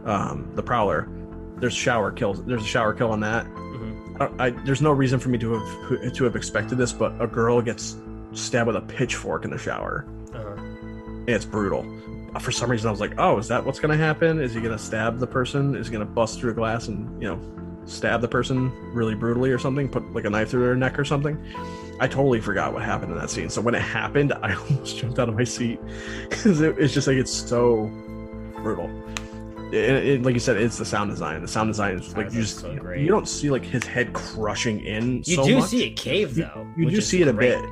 [0.05, 1.09] um, The Prowler.
[1.57, 2.43] There's shower kills.
[2.45, 3.45] There's a shower kill on that.
[4.39, 7.61] I, there's no reason for me to have to have expected this, but a girl
[7.61, 7.95] gets
[8.33, 10.55] stabbed with a pitchfork in the shower, Uh-huh.
[11.27, 11.85] it's brutal.
[12.39, 14.39] For some reason, I was like, "Oh, is that what's going to happen?
[14.39, 15.75] Is he going to stab the person?
[15.75, 17.39] Is he going to bust through a glass and you know
[17.85, 19.89] stab the person really brutally or something?
[19.89, 21.37] Put like a knife through their neck or something?"
[22.01, 23.49] I totally forgot what happened in that scene.
[23.49, 25.79] So when it happened, I almost jumped out of my seat
[26.29, 27.89] because it, it's just like it's so
[28.61, 28.89] brutal.
[29.71, 31.41] It, it- like you said, it's the sound design.
[31.41, 33.01] The sound design is like you just so you, great.
[33.01, 35.17] you don't see like his head crushing in.
[35.25, 35.69] You so do much.
[35.69, 36.67] see a cave though.
[36.77, 37.63] You which do see it a bit.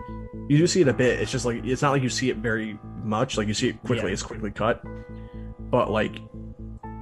[0.49, 1.19] You do see it a bit.
[1.19, 3.37] It's just like it's not like you see it very much.
[3.37, 4.07] Like you see it quickly.
[4.09, 4.13] Yeah.
[4.13, 4.83] It's quickly cut,
[5.71, 6.19] but like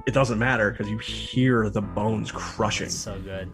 [0.06, 2.86] it doesn't matter because you hear the bones crushing.
[2.86, 3.50] It's so good.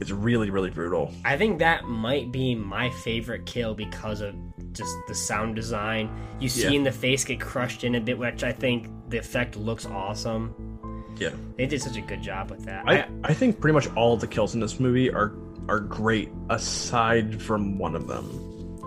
[0.00, 1.12] It's really really brutal.
[1.24, 4.34] I think that might be my favorite kill because of
[4.72, 6.10] just the sound design.
[6.38, 6.70] You see Yeah.
[6.70, 10.75] in the face get crushed in a bit, which I think the effect looks awesome.
[11.18, 11.30] Yeah.
[11.56, 12.84] They did such a good job with that.
[12.86, 15.32] I, I think pretty much all the kills in this movie are
[15.68, 18.24] are great aside from one of them.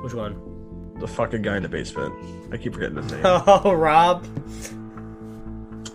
[0.04, 0.96] which one?
[1.00, 2.14] The fucking guy in the basement.
[2.54, 3.22] I keep forgetting his name.
[3.26, 4.26] Oh, Rob.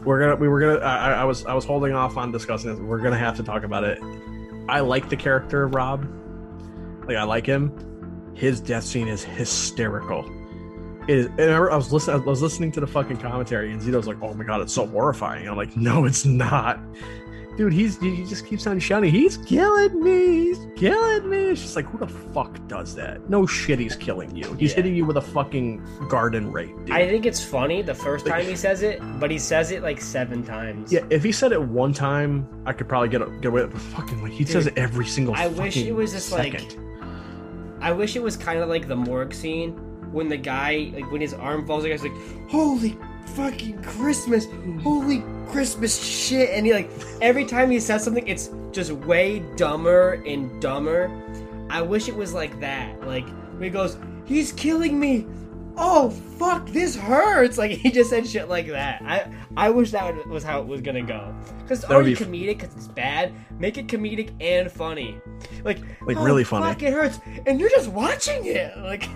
[0.04, 2.78] we're gonna we were gonna I, I was I was holding off on discussing this.
[2.80, 3.98] We're gonna have to talk about it.
[4.68, 6.06] I like the character of Rob.
[7.06, 8.32] Like I like him.
[8.34, 10.24] His death scene is hysterical.
[11.08, 12.20] It is, and I remember I was listening.
[12.20, 14.86] I was listening to the fucking commentary, and Zito's like, "Oh my god, it's so
[14.86, 16.80] horrifying." I'm like, "No, it's not,
[17.58, 17.72] dude.
[17.74, 21.84] He's he just keeps on shouting, he's killing me, he's killing me." It's just like,
[21.86, 23.28] who the fuck does that?
[23.28, 24.54] No shit, he's killing you.
[24.54, 24.76] He's Yeah.
[24.76, 26.90] hitting you with a fucking garden rake, dude.
[26.96, 30.00] I think it's funny the first time he says it, but he says it like
[30.00, 30.90] seven times.
[30.90, 33.66] yeah, if he said it one time, I could probably get get away.
[33.66, 35.34] But fucking, like he says it every single.
[35.34, 36.76] I wish it was just like-
[37.80, 39.78] I wish it was kind of like the morgue scene
[40.14, 42.12] when the guy, like when his arm falls, the guy's like,
[42.48, 42.96] "Holy
[43.34, 44.46] fucking Christmas!
[44.82, 50.22] Holy Christmas shit!" And he like every time he says something, it's just way dumber
[50.24, 51.10] and dumber.
[51.68, 53.06] I wish it was like that.
[53.06, 53.26] Like
[53.60, 55.26] he goes, "He's killing me."
[55.76, 56.66] Oh fuck!
[56.68, 57.58] This hurts.
[57.58, 59.02] Like he just said shit like that.
[59.02, 61.34] I I wish that was how it was gonna go.
[61.62, 63.32] Because it's already be- comedic because it's bad.
[63.58, 65.18] Make it comedic and funny.
[65.64, 68.72] Like Like, "Oh, really funny." Fuck, it hurts, and you're just watching it.
[68.84, 69.08] Like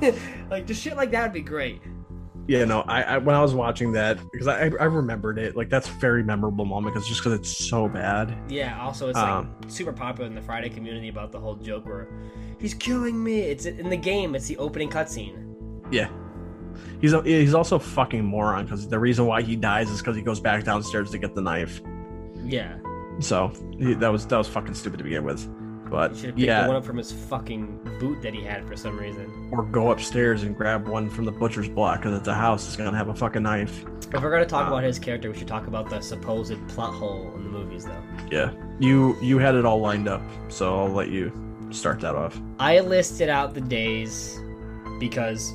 [0.51, 1.81] like the shit like that would be great.
[2.49, 5.69] Yeah, no, I, I when I was watching that because I I remembered it like
[5.69, 8.35] that's a very memorable moment because just because it's so bad.
[8.49, 8.81] Yeah.
[8.81, 12.09] Also, it's Um, like super popular in the Friday community about the whole joke where
[12.59, 13.41] he's killing me.
[13.41, 14.35] It's in the game.
[14.35, 15.45] It's the opening cutscene.
[15.93, 16.09] Yeah,
[17.01, 20.17] he's a, he's also a fucking moron because the reason why he dies is because
[20.17, 21.81] he goes back downstairs to get the knife.
[22.45, 22.77] Yeah.
[23.21, 25.49] So he, that was that was fucking stupid to begin with.
[25.91, 28.43] But He should have picked yeah, the one up from his fucking boot that he
[28.43, 29.49] had for some reason.
[29.51, 32.77] or go upstairs and grab one from the butcher's block because it's a house that's
[32.77, 33.85] gonna have a fucking knife.
[34.13, 36.93] If we're gonna talk Um, about his character, we should talk about the supposed plot
[36.93, 38.03] hole in the movies, though.
[38.31, 41.33] Yeah, you you had it all lined up, so I'll let you
[41.71, 42.39] start that off.
[42.59, 44.39] I listed out the days
[45.01, 45.55] because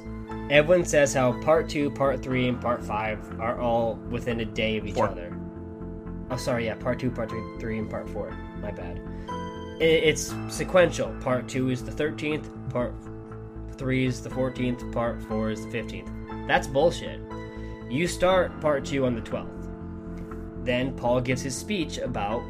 [0.53, 4.77] everyone says how part two, part three, and part five are all within a day
[4.77, 5.09] of each Four.
[5.09, 5.35] other.
[6.29, 8.31] Oh, sorry, yeah, part two, part three, three, and part four.
[8.61, 9.01] My bad.
[9.79, 11.09] It's sequential.
[11.21, 12.93] Part two is the 13th, part
[13.77, 16.47] three is the 14th, part four is the 15th.
[16.47, 17.19] That's bullshit.
[17.89, 19.49] You start part two on the 12th.
[20.63, 22.43] Then Paul gives his speech about,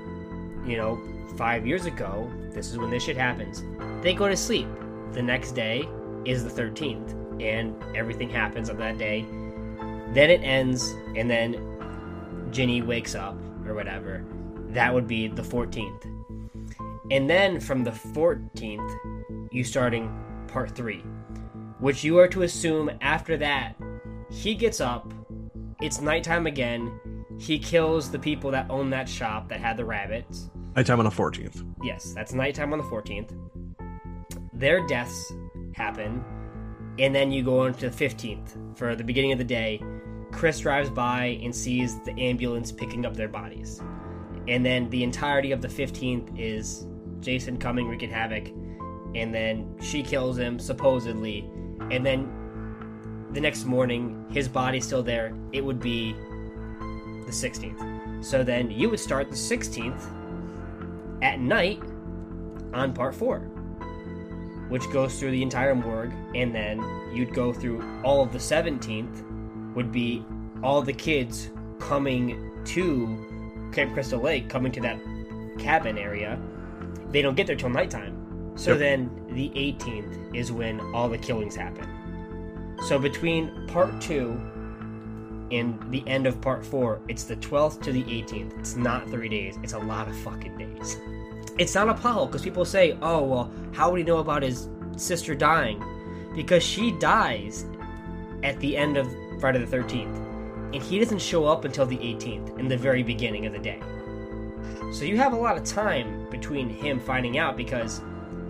[0.66, 1.02] you know,
[1.38, 3.64] five years ago, this is when this shit happens.
[4.04, 4.68] They go to sleep.
[5.14, 5.88] The next day
[6.26, 9.26] is the 13th, and everything happens on that day.
[10.14, 14.26] Then it ends, and then Ginny wakes up, or whatever.
[14.70, 16.06] That would be the 14th.
[17.12, 20.12] And then from the 14th, you starting
[20.48, 21.04] part three,
[21.80, 23.76] which you are to assume after that,
[24.30, 25.14] he gets up,
[25.82, 27.00] it's nighttime again,
[27.38, 30.50] he kills the people that own that shop that had the rabbits.
[30.76, 31.64] Nighttime on the fourteenth.
[31.84, 33.32] Yes, that's nighttime on the 14th.
[34.54, 35.34] Their deaths
[35.74, 36.24] happen,
[37.00, 39.82] and then you go on to the 15th for the beginning of the day.
[40.32, 43.82] Chris drives by and sees the ambulance picking up their bodies.
[44.48, 46.86] And then the entirety of the 15th is
[47.20, 48.50] Jason coming, wreaking havoc,
[49.16, 51.50] and then she kills him, supposedly.
[51.92, 52.30] And then
[53.32, 55.34] the next morning, his body's still there.
[55.52, 56.14] It would be
[57.26, 58.24] the 16th.
[58.24, 60.04] So then you would start the 16th
[61.22, 61.82] at night
[62.74, 63.50] on part four,
[64.70, 69.24] which goes through the entire morgue, and then you'd go through all of the 17th,
[69.76, 70.24] would be
[70.62, 71.50] all the kids
[71.80, 75.00] coming to Camp Crystal Lake, coming to that
[75.60, 76.40] cabin area.
[77.10, 78.18] They don't get there till nighttime.
[78.56, 78.80] So Yep.
[78.80, 81.88] then the 18th is when all the killings happen.
[82.88, 84.40] So between part two
[85.52, 88.58] and the end of part four, it's the 12th to the 18th.
[88.60, 89.58] It's not three days.
[89.64, 90.98] It's a lot of fucking days.
[91.58, 94.70] It's not a hole because people say, oh, well, how would he know about his
[94.98, 95.84] sister dying?
[96.36, 97.66] Because she dies
[98.44, 99.08] at the end of
[99.40, 100.16] Friday the 13th.
[100.74, 103.80] And he doesn't show up until the 18th, in the very beginning of the day.
[104.92, 108.02] So you have a lot of time between him finding out because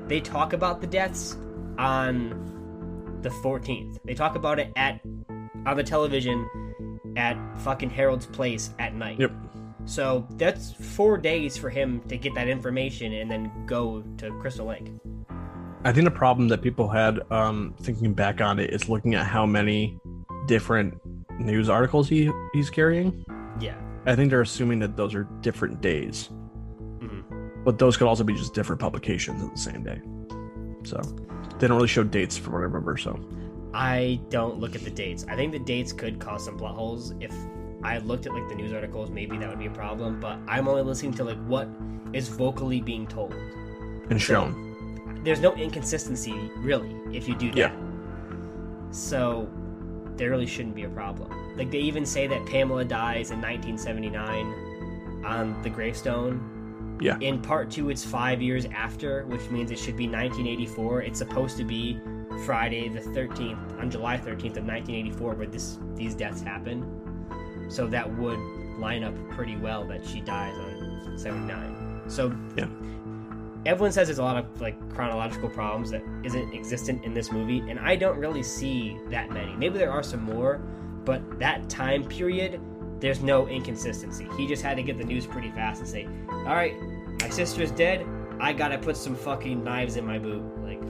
[0.08, 1.38] they talk about the deaths
[1.78, 3.98] on the 14th.
[4.06, 5.02] They talk about it at
[5.66, 6.48] on the television
[7.16, 9.20] at fucking Harold's place at night.
[9.20, 9.32] Yep.
[9.86, 14.66] So that's four days for him to get that information and then go to Crystal
[14.66, 14.92] Lake.
[15.86, 19.26] I think the problem that people had um, thinking back on it is looking at
[19.26, 20.00] how many
[20.48, 20.94] different
[21.40, 23.26] news articles he he's carrying.
[23.60, 23.76] Yeah.
[24.06, 26.30] I think they're assuming that those are different days,
[27.00, 27.22] hmm
[27.64, 30.02] but those could also be just different publications of the same day.
[30.84, 31.02] So
[31.60, 32.98] they don't really show dates from what I remember.
[32.98, 33.18] So
[33.74, 35.26] I don't look at the dates.
[35.30, 37.14] I think the dates could cause some plot holes.
[37.20, 37.34] If
[37.84, 40.20] I looked at like the news articles, maybe that would be a problem.
[40.20, 41.68] But I'm only listening to like what
[42.14, 43.34] is vocally being told.
[44.10, 44.70] and So- shown.
[45.24, 47.58] There's no inconsistency really if you do that.
[47.58, 47.72] Yeah.
[48.92, 49.50] So
[50.18, 51.30] there really shouldn't be a problem.
[51.58, 56.98] Like they even say that Pamela dies in 1979 on the gravestone.
[57.02, 57.18] Yeah.
[57.22, 61.02] In part two, it's five years after, which means it should be 1984.
[61.04, 62.00] It's supposed to be
[62.46, 66.84] Friday the 13th on July 13th of 1984 where this these deaths happen.
[67.70, 68.40] So that would
[68.80, 72.02] line up pretty well that she dies on 79.
[72.08, 72.66] So Yeah.
[73.66, 77.60] everyone says there's a lot of like chronological problems that isn't existent in this movie
[77.70, 79.56] and I don't really see that many.
[79.56, 80.60] Maybe there are some more,
[81.06, 82.60] but that time period
[83.00, 84.28] there's no inconsistency.
[84.38, 86.74] He just had to get the news pretty fast and say, "All right,
[87.22, 88.06] my sister's dead.
[88.40, 90.82] I got to put some fucking knives in my boot." Like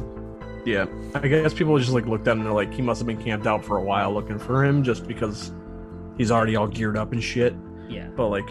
[0.66, 3.08] Yeah, I guess people just like looked at him and they're like, he must have
[3.08, 5.52] been camped out for a while looking for him just because
[6.18, 7.56] he's already all geared up and shit.
[7.90, 8.48] Yeah, But like,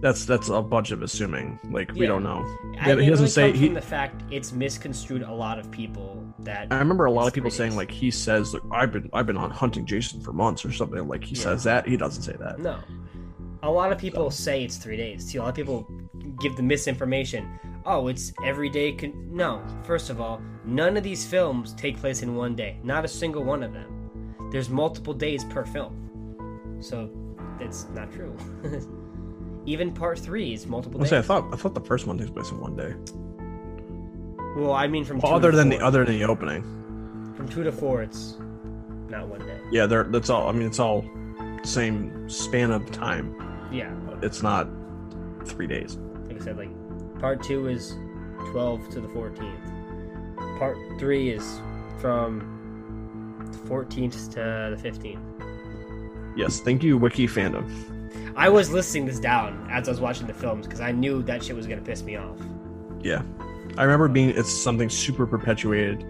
[0.00, 1.58] that's that's a bunch of assuming.
[1.70, 2.08] Like we Yeah.
[2.08, 2.44] don't know.
[2.80, 6.24] I- Yeah, he doesn't really say- he- the fact it's misconstrued a lot of people
[6.40, 9.26] that I remember a lot of people saying like he says like I've been I've
[9.26, 11.06] been on hunting Jason for months or something.
[11.06, 11.42] Like he Yeah.
[11.42, 12.58] says that he doesn't say that.
[12.58, 12.78] no.
[13.64, 15.24] A lot of people say it's three days.
[15.24, 15.88] See, a lot of people
[16.40, 17.46] give the misinformation.
[17.86, 18.90] Oh, it's every day.
[18.90, 19.12] Con-.
[19.30, 22.78] No, first of all, none of these films take place in one day.
[22.82, 24.34] Not a single one of them.
[24.50, 26.01] There's multiple days per film,
[26.82, 27.08] so
[27.58, 28.36] that's not true.
[29.66, 31.10] Even part three is multiple days.
[31.10, 32.94] say I thought I thought the first one takes place in one day.
[34.56, 36.62] well, I mean, from two Well, other to than the other than the opening.
[37.36, 38.36] from two to four, it's
[39.08, 39.58] not one day.
[39.70, 40.48] Yeah, they're that's all.
[40.48, 41.04] I mean, it's all
[41.62, 43.36] same span of time.
[43.70, 44.68] Yeah, it's not
[45.44, 45.96] three days.
[46.26, 46.70] like I said, like
[47.20, 47.94] part two is
[48.50, 50.58] 12 to the 14th.
[50.58, 51.60] Part three is
[52.00, 55.20] from the 14th to the 15th.
[56.36, 57.68] Yes, thank you, Wiki fandom.
[58.36, 61.44] I was listing this down as I was watching the films because I knew that
[61.44, 62.38] shit was gonna piss me off.
[63.02, 63.22] Yeah,
[63.76, 66.04] I remember being it's something super perpetuated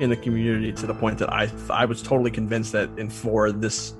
[0.00, 3.52] in the community to the point that I I was totally convinced that in four
[3.52, 3.94] this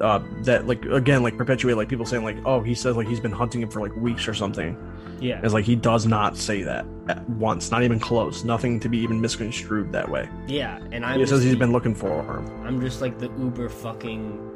[0.00, 3.20] uh that like again like perpetuate like people saying like oh he says like he's
[3.20, 4.76] been hunting him for like weeks or something.
[5.20, 8.88] Yeah, it's like he does not say that at once not even close nothing to
[8.88, 10.28] be even misconstrued that way.
[10.46, 13.68] Yeah, and I'm he says he's been looking for him I'm just like the uber
[13.68, 14.48] fucking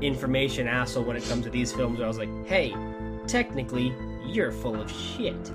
[0.00, 1.98] information asshole when it comes to these films.
[1.98, 2.74] Where I was like, hey,
[3.26, 3.94] technically,
[4.24, 5.52] you're full of shit.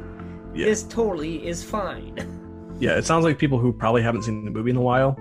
[0.54, 0.66] Yeah.
[0.66, 2.16] This totally is fine.
[2.80, 5.12] yeah it sounds like people who probably haven't seen the movie in a while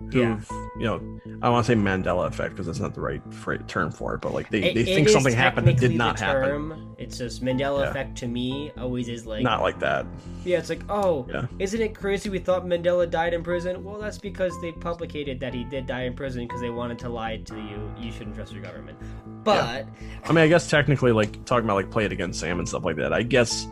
[0.00, 0.40] who've Yeah.
[0.76, 3.22] You know I want to say Mandela effect because that's not the right
[3.68, 6.94] term for it but like they, It- they think something happened that did not happen.
[6.98, 7.90] It's just Mandela Yeah.
[7.90, 10.06] effect to me always is like not like that
[10.44, 11.46] yeah, it's like oh, Yeah.
[11.58, 13.82] isn't it crazy we thought Mandela died in prison?
[13.82, 17.08] Well, that's because they publicated that he did die in prison because they wanted to
[17.08, 17.90] lie to you.
[17.98, 18.98] You shouldn't trust your government.
[19.42, 19.86] But
[20.24, 22.84] I mean, I guess technically, like talking about like play it against Sam and stuff
[22.84, 23.12] like that.
[23.12, 23.66] I guess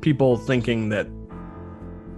[0.00, 1.08] people thinking that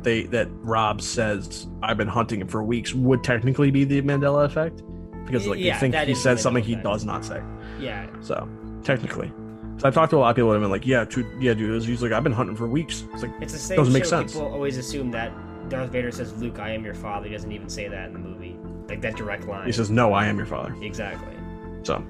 [0.07, 4.44] they that Rob says I've been hunting him for weeks would technically be the Mandela
[4.46, 4.82] effect
[5.26, 7.42] because like Yeah, you think he said something he does not say.
[7.80, 8.48] yeah, So
[8.84, 9.30] technically,
[9.78, 11.52] so I've talked to a lot of people that have been like, yeah, dude, yeah,
[11.52, 11.82] dude.
[11.84, 13.04] He's like, I've been hunting for weeks.
[13.12, 13.76] It's like, it's the same.
[13.76, 14.32] Doesn't make sense.
[14.32, 15.32] People always assume that
[15.68, 18.18] Darth Vader says, "Luke, I am your father." He doesn't even say that in the
[18.20, 18.57] movie,
[18.88, 19.66] like that direct line.
[19.66, 20.74] he says, no, I am your father.
[20.80, 21.34] exactly.
[21.82, 22.02] So,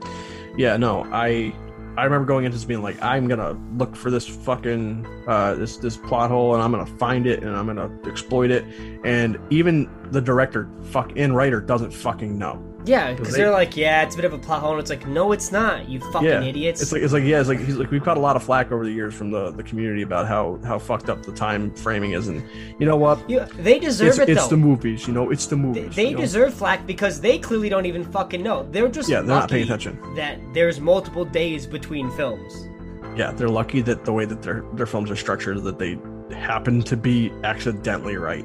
[0.59, 1.53] yeah, no, I
[1.97, 5.79] I remember going into this being like, I'm gonna look for this fucking uh, this
[5.79, 8.65] this plot hole, and I'm gonna find it, and I'm gonna exploit it.
[9.05, 12.63] And even the director, fuck, and writer doesn't fucking know.
[12.87, 14.81] Yeah, because they- they, are like, yeah, it's a bit of a plot hole, and
[14.81, 15.89] it's like, no, it's not.
[15.89, 16.81] You fucking yeah, idiots.
[16.81, 18.71] It's like it's like yeah, it's like he's like we've got a lot of flack
[18.73, 22.13] over the years from the the community about how how fucked up the time framing
[22.13, 22.43] is, and
[22.79, 23.29] you know what?
[23.29, 24.51] You- they deserve It's, it it's though.
[24.51, 25.97] the movies, you know, it's the They, movies.
[25.97, 26.21] they know?
[26.21, 28.67] deserve flack because they clearly don't even fucking know.
[28.71, 29.99] They're just Yeah, they're not paying attention.
[30.15, 32.69] that there's multiple days between films.
[33.17, 35.99] yeah, they're lucky that the way that their their films are structured that they
[36.37, 38.45] happen to be accidentally right.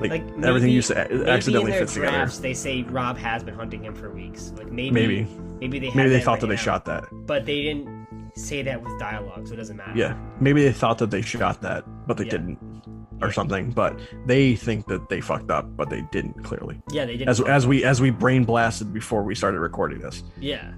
[0.00, 2.12] Like, Like everything maybe- you say Maybe accidentally fits together.
[2.12, 4.52] drafts they say Rob has been hunting him for weeks.
[4.56, 5.26] Like maybe Maybe.
[5.60, 7.04] maybe they Maybe they thought that written they shot that.
[7.26, 9.92] but they didn't say that with dialogue, so it doesn't matter.
[9.94, 12.30] Yeah, maybe they thought that they shot that, but they Yeah.
[12.30, 12.58] didn't,
[13.20, 13.32] or Yeah.
[13.32, 13.70] something.
[13.72, 16.80] But they think that they fucked up, but they didn't clearly.
[16.92, 17.28] yeah, they didn't.
[17.28, 20.22] As as we as we brain blasted before we started recording this.
[20.40, 20.70] yeah,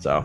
[0.00, 0.24] So,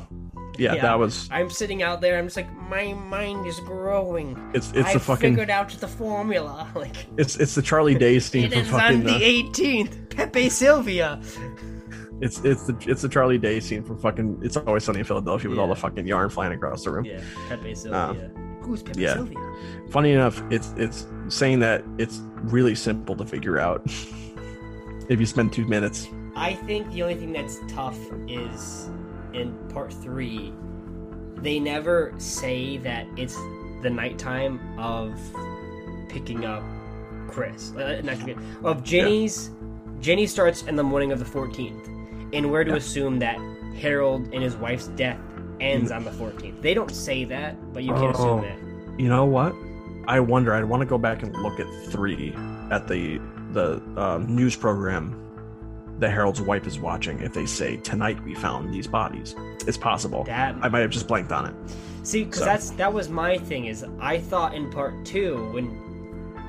[0.60, 0.82] yeah, Yeah.
[0.84, 2.18] that was I'm sitting out there.
[2.20, 4.38] I'm just like, my mind is growing.
[4.54, 6.68] it's it's I the fucking figured out the formula.
[6.76, 10.10] Like it's it's the Charlie Day scene it from is on the uh, 18th.
[10.10, 11.20] Pepe Silvia.
[12.22, 14.42] it's it's the it's the Charlie Day scene from fucking.
[14.44, 17.06] It's always sunny in Philadelphia with all the fucking yarn flying across the room.
[17.06, 18.32] Yeah, Pepe Silvia.
[18.62, 19.14] Who's Pepe yeah.
[19.14, 19.38] Sylvia?
[19.90, 23.82] funny enough it's it's saying that it's really simple to figure out
[25.10, 27.98] if you spend two minutes I think the only thing that's tough
[28.28, 28.90] is
[29.34, 30.54] in part three,
[31.38, 33.36] they never say that it's
[33.82, 35.18] the nighttime of
[36.10, 36.64] picking up
[37.28, 37.74] Chris.
[37.76, 39.52] Uh, not Chris, of Jenny's.
[40.00, 41.88] Jenny starts in the morning of the 14th,
[42.34, 42.78] and we're to Yeah.
[42.78, 43.38] assume that
[43.78, 45.20] Harold and his wife's death
[45.60, 46.62] ends on the 14th.
[46.62, 48.10] They don't say that, but you can Oh.
[48.12, 48.58] assume that.
[49.00, 49.56] you know what
[50.10, 52.34] i wonder I'd want to go back and look at three
[52.72, 53.20] at the
[53.54, 55.16] the um, news program
[56.00, 59.36] the Harold's wife is watching if they say tonight we found these bodies.
[59.68, 60.24] It's possible.
[60.24, 61.54] That I might have just blanked on it.
[62.04, 63.66] see, because so- that's that was my thing.
[63.66, 65.78] Is I thought in part two when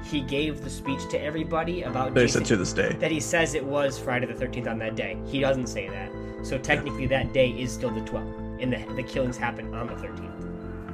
[0.05, 2.97] he gave the speech to everybody about They Jason, said to this day.
[3.01, 5.19] that he says it was Friday the Thirteenth on that day.
[5.27, 6.11] He doesn't say that,
[6.43, 9.97] so technically that day is still the twelfth, and the the killings happened on the
[9.97, 10.40] thirteenth.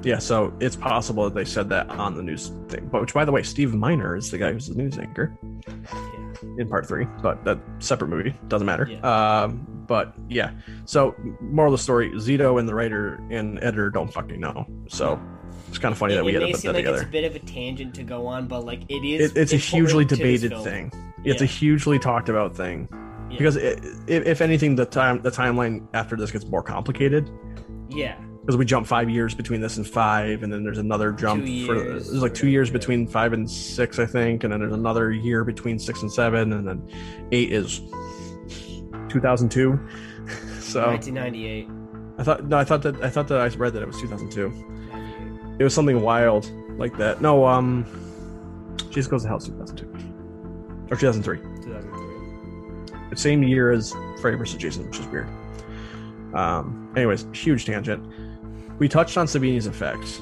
[0.06, 2.88] Yeah, so it's possible that they said that on the news thing.
[2.92, 5.36] But which, by the way, Steve Miner is the guy who's the news anchor
[5.66, 5.74] Yeah.
[6.58, 8.86] in part three, but that separate movie doesn't matter.
[8.88, 9.00] Yeah.
[9.42, 10.52] Um, but yeah,
[10.84, 14.64] so moral of the story: Zito and the writer and editor don't fucking know.
[14.88, 15.20] So
[15.68, 16.96] it's kind of funny that we it had to put that like together.
[16.98, 19.32] it's a bit of a tangent to go on, but like it is.
[19.32, 20.92] It, it's a hugely important to this debated thing.
[21.24, 22.88] It's a hugely talked about thing
[23.30, 23.38] Yeah.
[23.38, 27.28] because it, if, if anything, the time the timeline after this gets more complicated
[27.88, 28.16] Yeah,
[28.46, 31.74] because we jump five years between this and five, and then there's another jump for
[31.74, 35.42] there's like two years between five and six, I think, and then there's another year
[35.42, 36.88] between six and seven, and then
[37.32, 37.80] eight is
[39.08, 39.80] 2002.
[40.60, 41.68] so 1998.
[42.18, 45.56] I thought no, I thought that I thought that I read that it was 2002.
[45.58, 47.20] It was something wild like that.
[47.20, 47.84] No, um,
[48.90, 49.86] Jason Goes to Hell 2002
[50.92, 51.38] or 2003.
[51.64, 53.08] 2003.
[53.10, 54.56] The same year as Freddy vs.
[54.56, 55.28] Jason, which is weird.
[56.32, 58.06] Um, anyways, huge tangent.
[58.78, 60.20] We touched on Savini's effects.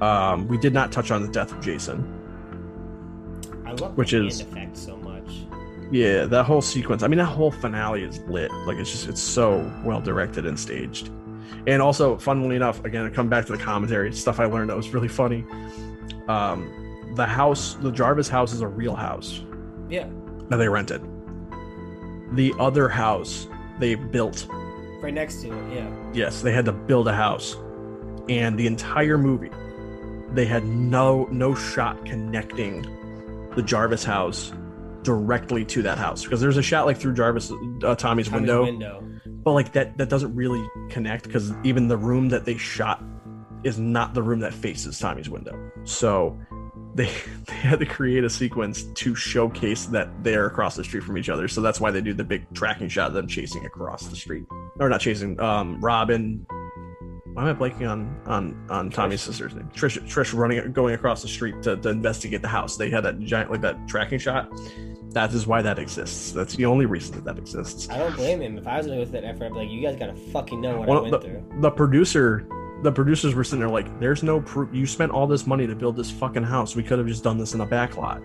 [0.00, 2.10] Um, we did not touch on the death of Jason.
[3.66, 5.12] I love Which is- effect so much.
[5.90, 7.02] Yeah, that whole sequence.
[7.02, 8.50] I mean, that whole finale is lit.
[8.66, 11.10] Like it's just it's so well directed and staged.
[11.66, 14.76] And also, funnily enough, again, I come back to the commentary stuff I learned that
[14.76, 15.44] was really funny.
[16.28, 16.70] Um,
[17.14, 19.42] the house, the Jarvis house, is a real house
[19.88, 20.06] Yeah,
[20.48, 21.02] that they rented.
[22.32, 23.46] The other house
[23.78, 24.46] they built
[25.04, 25.74] right next to it.
[25.76, 27.56] Yeah, Yes, they had to build a house,
[28.28, 29.50] and the entire movie,
[30.32, 32.82] they had no no shot connecting
[33.54, 34.52] the Jarvis house
[35.02, 38.64] directly to that house because there's a shot like through Jarvis uh, Tommy's, Tommy's window,
[38.64, 39.04] window.
[39.26, 43.04] but like that that doesn't really connect because even the room that they shot
[43.62, 45.70] is not the room that faces Tommy's window.
[45.84, 46.38] So
[46.94, 47.10] they
[47.46, 51.28] they had to create a sequence to showcase that they're across the street from each
[51.28, 51.48] other.
[51.48, 54.44] So that's why they do the big tracking shot of them chasing across the street.
[54.78, 56.46] Or not chasing, um Robin
[57.34, 59.68] why am I blanking on on on Tommy's sister's name?
[59.74, 62.76] Trish Trish running going across the street to, to investigate the house.
[62.76, 64.48] They had that giant like that tracking shot.
[65.10, 66.30] That is why that exists.
[66.30, 67.88] That's the only reason that that exists.
[67.90, 68.56] I don't blame him.
[68.56, 70.60] If I was gonna go through that effort, I'd be like, you guys gotta fucking
[70.60, 71.44] know what Well, I went the, through.
[71.60, 72.46] the producer
[72.84, 74.68] the producers were sitting there like there's no proof.
[74.72, 76.76] You spent all this money to build this fucking house.
[76.76, 78.22] We could have just done this in a back lot.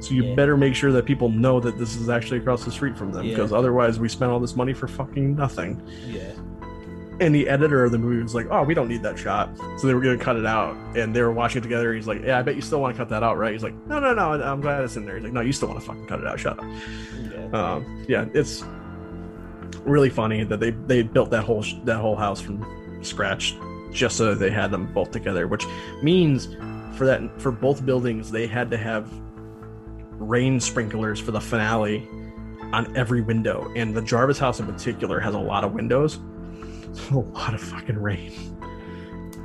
[0.00, 0.34] So you Yeah.
[0.34, 3.24] better make sure that people know that this is actually across the street from them
[3.24, 3.34] Yeah.
[3.36, 5.80] because otherwise we spent all this money for fucking nothing.
[6.06, 6.24] Yeah.
[7.20, 9.48] and the editor of the movie was like oh we don't need that shot.
[9.78, 11.94] So they were gonna cut it out and they were watching it together.
[11.94, 13.52] He's like yeah i bet you still want to cut that out right?
[13.52, 15.14] He's like no no no i'm glad it's in there.
[15.14, 16.40] He's like no you still want to fucking cut it out.
[16.40, 16.64] Shut up.
[17.32, 17.72] Yeah.
[17.74, 18.64] um, yeah, it's
[19.84, 22.66] really funny that they they built that whole sh- that whole house from
[23.02, 23.54] scratch
[23.94, 25.64] just so they had them both together, which
[26.02, 26.48] means
[26.96, 29.10] for that for both buildings they had to have
[30.12, 32.06] rain sprinklers for the finale
[32.72, 36.18] on every window, and the Jarvis house in particular has a lot of windows,
[37.10, 38.32] a lot of fucking rain,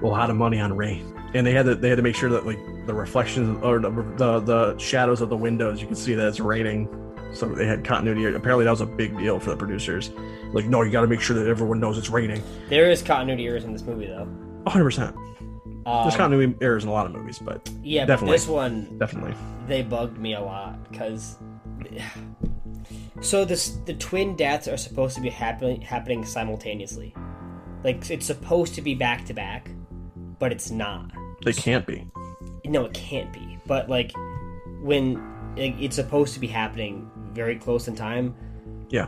[0.02, 1.16] a lot of money on rain.
[1.36, 3.92] And they had to they had to make sure that like the reflections or the
[4.18, 6.88] the, the shadows of the windows you can see that it's raining
[7.34, 8.26] so they had continuity.
[8.36, 10.12] Apparently, that was a big deal for the producers.
[10.52, 12.42] Like, no, you got to make sure that everyone knows it's raining.
[12.70, 14.26] There is continuity errors in this movie, though.
[14.64, 14.84] 100.
[14.84, 15.16] percent
[15.86, 18.28] Um, There's continuity errors in a lot of movies, but yeah, definitely.
[18.28, 19.34] but this one definitely.
[19.68, 21.38] they bugged me a lot because.
[23.22, 27.14] So this the twin deaths are supposed to be happening happening simultaneously,
[27.84, 29.70] like it's supposed to be back to back,
[30.40, 31.12] but it's not.
[31.44, 32.10] They can't be.
[32.66, 33.58] No, it can't be.
[33.66, 34.12] But like
[34.82, 35.16] when
[35.58, 38.36] like, it's supposed to be happening very close in time,
[38.90, 39.08] Yeah.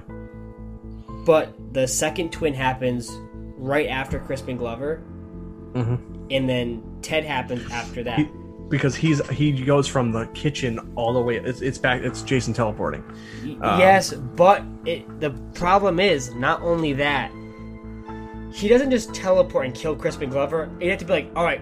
[1.26, 3.10] but the second twin happens
[3.58, 4.98] right after Crispin Glover,
[5.74, 5.96] hmm
[6.30, 8.20] and then Ted happens after that.
[8.20, 8.30] He,
[8.70, 11.36] because he's he goes from the kitchen all the way.
[11.36, 12.02] It's it's back.
[12.04, 13.04] It's Jason teleporting.
[13.62, 17.32] Um, yes, but it, the problem is not only that
[18.54, 20.70] he doesn't just teleport and kill Crispin Glover.
[20.80, 21.60] You have to be like, all right,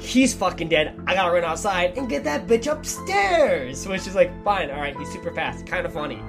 [0.00, 1.00] he's fucking dead.
[1.06, 3.86] I gotta run outside and get that bitch upstairs.
[3.86, 6.20] Which is like, fine, all right, he's super fast, kind of funny.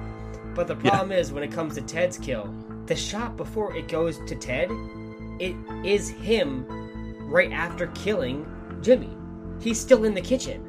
[0.54, 0.90] But the Yeah.
[0.90, 2.52] problem is when it comes to Ted's kill,
[2.86, 4.70] the shot before it goes to Ted,
[5.38, 6.66] it is him
[7.30, 8.46] right after killing
[8.82, 9.10] Jimmy.
[9.60, 10.62] He's still in the kitchen.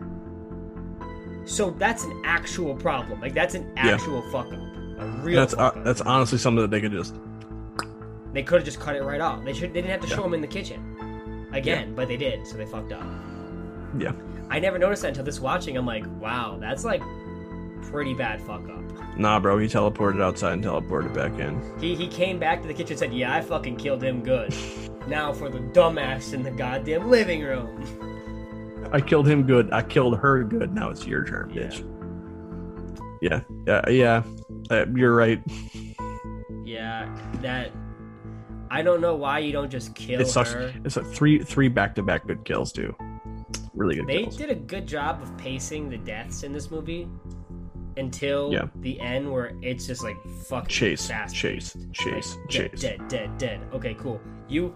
[1.45, 3.20] So that's an actual problem.
[3.20, 3.89] Like that's an Yeah.
[3.95, 4.60] actual fuck up.
[4.99, 7.16] A real That's uh, that's honestly something that they could just.
[8.32, 9.43] They could have just cut it right off.
[9.43, 9.74] They should.
[9.74, 10.16] They didn't have to Yeah.
[10.16, 10.93] show him in the kitchen
[11.54, 12.45] again, but they did.
[12.45, 13.06] So they fucked up.
[13.97, 14.12] Yeah.
[14.49, 15.78] I never noticed that until this watching.
[15.78, 17.01] I'm like, wow, that's like
[17.84, 18.82] pretty bad fuck up.
[19.18, 21.62] Nah, bro, he teleported outside and teleported back in.
[21.80, 24.54] He he came back to the kitchen and said, "Yeah, I fucking killed him good."
[25.08, 28.89] now for the dumbass in the goddamn living room.
[28.91, 29.72] I killed him good.
[29.72, 30.74] I killed her good.
[30.74, 31.64] Now it's your turn, Yeah.
[31.64, 31.89] bitch.
[33.22, 34.24] Yeah, yeah, yeah.
[34.70, 35.41] Uh, you're right.
[36.66, 37.72] Yeah, that.
[38.74, 40.50] I don't know why you don't just kill It's such.
[40.50, 40.74] her.
[40.84, 42.96] It's like three three back to back good kills too.
[43.76, 44.36] Really good They kills.
[44.36, 47.08] did a good job of pacing the deaths in this movie
[47.98, 48.66] until Yeah.
[48.82, 50.16] the end, where it's just like
[50.48, 52.82] fucking Chase, fast chase, chase, Like, chase.
[52.82, 53.60] Dead, dead, dead, dead.
[53.74, 54.20] Okay, cool.
[54.50, 54.74] You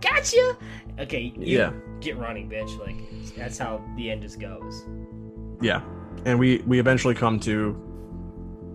[0.00, 0.56] gotcha.
[1.00, 1.72] Okay, you Yeah.
[2.00, 2.78] get running, bitch.
[2.78, 2.96] Like
[3.36, 4.86] that's how the end just goes.
[5.60, 5.80] Yeah,
[6.24, 7.76] and we we eventually come to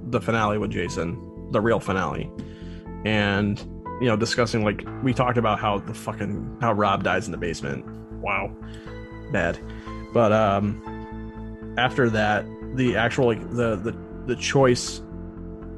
[0.09, 1.17] the finale with Jason,
[1.51, 2.29] the real finale,
[3.05, 3.63] and
[4.01, 7.37] you know discussing like we talked about how the fucking how Rob dies in the
[7.37, 7.85] basement.
[8.21, 8.55] Wow,
[9.31, 9.59] bad.
[10.13, 12.45] But um, after that,
[12.75, 13.95] the actual like the the
[14.25, 15.01] the choice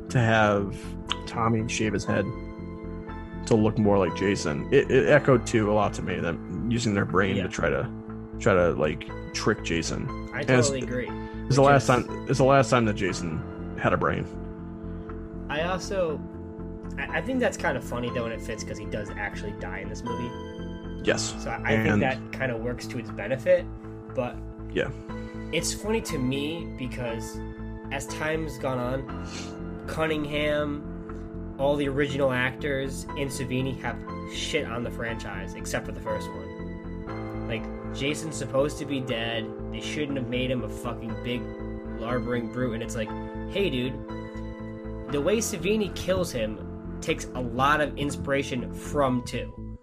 [0.09, 0.75] to have
[1.25, 2.25] Tommy shave his head
[3.47, 6.19] to look more like Jason, it, it echoed too a lot to me.
[6.19, 7.43] Them using their brain Yeah.
[7.43, 7.89] to try to
[8.39, 10.07] try to like trick Jason.
[10.33, 11.09] I totally agree.
[11.47, 12.25] It's the last is- time.
[12.29, 13.41] It's the last time that Jason
[13.79, 14.25] had a brain.
[15.49, 16.17] I also,
[17.09, 19.51] I, I think that's kind of funny though, and it fits because he does actually
[19.59, 20.31] die in this movie.
[21.03, 21.33] Yes.
[21.43, 23.65] So I, I think that kind of works to its benefit.
[24.15, 24.35] But
[24.73, 24.89] Yeah.
[25.51, 27.39] it's funny to me because
[27.91, 29.27] as time's gone on,
[29.87, 33.97] Cunningham, all the original actors, and Savini have
[34.33, 37.47] shit on the franchise except for the first one.
[37.47, 37.63] Like
[37.95, 39.45] Jason's supposed to be dead.
[39.71, 41.41] They shouldn't have made him a fucking big
[41.99, 42.73] larbering brute.
[42.75, 43.09] And it's like,
[43.51, 43.93] hey, dude,
[45.11, 46.57] the way Savini kills him
[47.01, 49.77] takes a lot of inspiration from two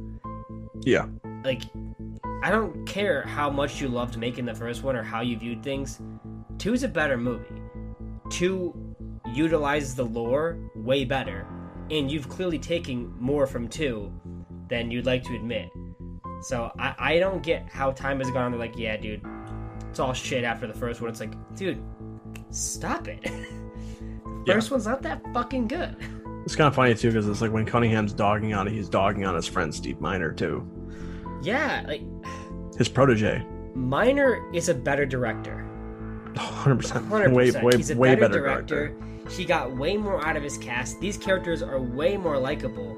[0.82, 1.06] Yeah.
[1.44, 1.62] like
[2.42, 5.62] I don't care how much you loved making the first one or how you viewed
[5.64, 6.00] things.
[6.58, 7.60] Two is a better movie.
[8.30, 8.72] Two
[9.34, 11.44] utilizes the lore way better,
[11.90, 14.12] and you've clearly taken more from two
[14.68, 15.68] than you'd like to admit.
[16.42, 18.44] So I, I don't get how time has gone.
[18.44, 18.50] on.
[18.52, 19.20] They're like, yeah, dude,
[19.90, 21.10] it's all shit after the first one.
[21.10, 21.82] It's like, dude,
[22.50, 23.28] stop it.
[24.46, 24.54] Yeah.
[24.54, 25.94] First one's not that fucking good.
[26.44, 29.24] It's kind of funny too because it's like when Cunningham's dogging on it, he's dogging
[29.26, 30.66] on his friend Steve Miner too,
[31.42, 32.02] Yeah, like
[32.76, 33.44] his protege.
[33.74, 35.64] Miner is a better director.
[36.34, 36.76] 100.
[36.76, 37.64] percent Hundred Way percent.
[37.64, 38.96] way He's a way better, better director.
[39.30, 41.00] He got way more out of his cast.
[41.00, 42.96] These characters are way more likable.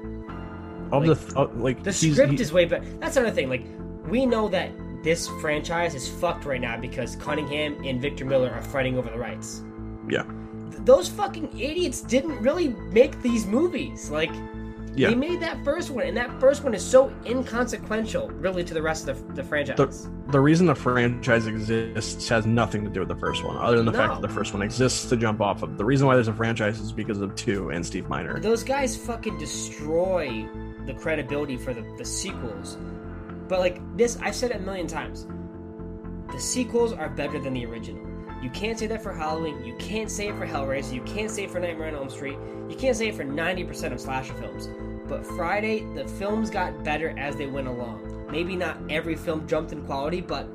[0.91, 2.85] Of Like, the like The script he- is way better.
[2.99, 3.49] That's another thing.
[3.49, 3.65] Like
[4.07, 4.71] we know that
[5.03, 9.17] this franchise is fucked right now because Cunningham and Victor Miller are fighting over the
[9.17, 9.63] rights.
[10.07, 10.23] Yeah.
[10.71, 14.09] Th- Those fucking idiots didn't really make these movies.
[14.09, 14.31] Like
[14.95, 15.09] Yeah.
[15.09, 18.81] they made that first one, and that first one is so inconsequential, really, to the
[18.81, 20.09] rest of the, the franchise.
[20.31, 23.85] the reason the franchise exists has nothing to do with the first one, other than
[23.85, 25.77] the fact that the first one exists to jump off of.
[25.77, 28.39] The reason why there's a franchise is because of two and Steve Miner.
[28.39, 30.45] Those guys fucking destroy
[30.85, 32.77] the credibility for the, the sequels.
[33.47, 35.27] But like this, I've said it a million times.
[36.31, 38.05] The sequels are better than the original.
[38.41, 39.63] You can't say that for Halloween.
[39.63, 40.93] You can't say it for Hellraiser.
[40.93, 42.37] You can't say it for Nightmare on Elm Street.
[42.69, 44.69] You can't say it for 90% of slasher films.
[45.07, 48.27] But Friday, the films got better as they went along.
[48.31, 50.47] Maybe not every film jumped in quality, but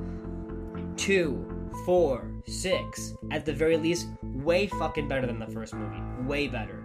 [0.96, 1.46] two,
[1.84, 6.00] four, six, at the very least, way fucking better than the first movie.
[6.26, 6.82] Way better.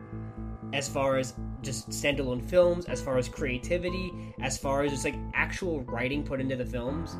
[0.73, 5.15] As far as just standalone films, as far as creativity, as far as just like
[5.33, 7.15] actual writing put into the films.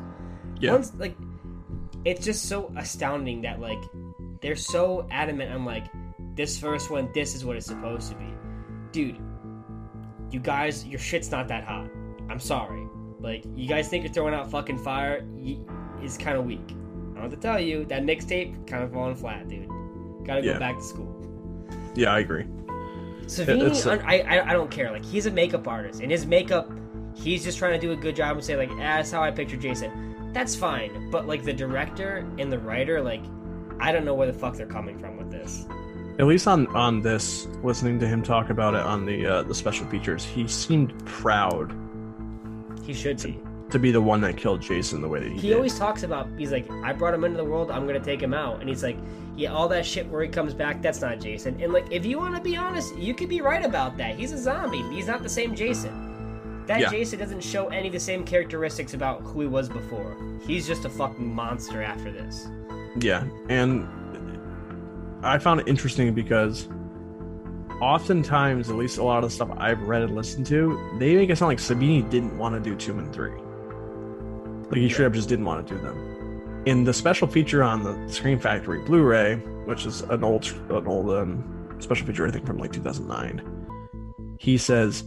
[0.60, 0.72] Yeah.
[0.72, 1.16] Once like
[2.04, 3.78] it's just so astounding that like
[4.40, 5.86] they're so adamant on like
[6.34, 8.26] this first one, this is what it's supposed to be.
[8.92, 9.18] Dude,
[10.30, 11.88] you guys, your shit's not that hot.
[12.30, 12.86] I'm sorry.
[13.20, 15.24] Like, you guys think you're throwing out fucking fire
[16.02, 16.60] is kind of weak.
[16.70, 19.68] I don't have to tell you, that mixtape kind of falling flat, dude.
[20.26, 20.58] Gotta go Yeah.
[20.58, 21.08] back to school.
[21.94, 22.44] Yeah, I agree.
[23.26, 24.90] Savini, a- I, I I don't care.
[24.90, 26.70] Like he's a makeup artist, and his makeup,
[27.14, 29.30] he's just trying to do a good job and say like, ah, that's how I
[29.30, 30.11] picture Jason.
[30.32, 33.22] That's fine, but like the director and the writer, like,
[33.80, 35.66] I don't know where the fuck they're coming from with this.
[36.18, 39.54] At least on on this, listening to him talk about it on the uh, the
[39.54, 41.74] special features, he seemed proud
[42.84, 43.38] He should be.
[43.70, 45.54] to be the one that killed Jason the way that he, He did.
[45.56, 48.34] always talks about he's like, I brought him into the world, I'm gonna take him
[48.34, 48.98] out, and he's like,
[49.36, 51.58] yeah, all that shit where he comes back, that's not Jason.
[51.62, 54.16] And like, if you want to be honest, you could be right about that.
[54.18, 54.82] He's a zombie.
[54.94, 56.11] He's not the same Jason.
[56.66, 56.90] That Yeah.
[56.90, 60.16] Jason doesn't show any of the same characteristics about who he was before.
[60.46, 62.48] He's just a fucking monster after this.
[62.98, 63.86] Yeah, and
[65.24, 66.68] I found it interesting because
[67.80, 71.30] oftentimes, at least a lot of the stuff I've read and listened to, they make
[71.30, 73.32] it sound like Savini didn't want to do two and three.
[74.70, 76.62] Like he straight up just didn't want to do them.
[76.64, 79.34] in the special feature on the Scream Factory Blu-ray,
[79.64, 84.56] which is an old an old um, special feature, I think from like 2009, he
[84.56, 85.04] says,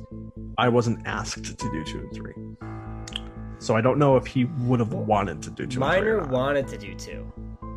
[0.58, 2.34] "I wasn't asked to do two and three.
[3.60, 5.80] So I don't know if he would have wanted to do two.
[5.80, 6.30] Miner and three or not.
[6.32, 7.32] wanted to do two.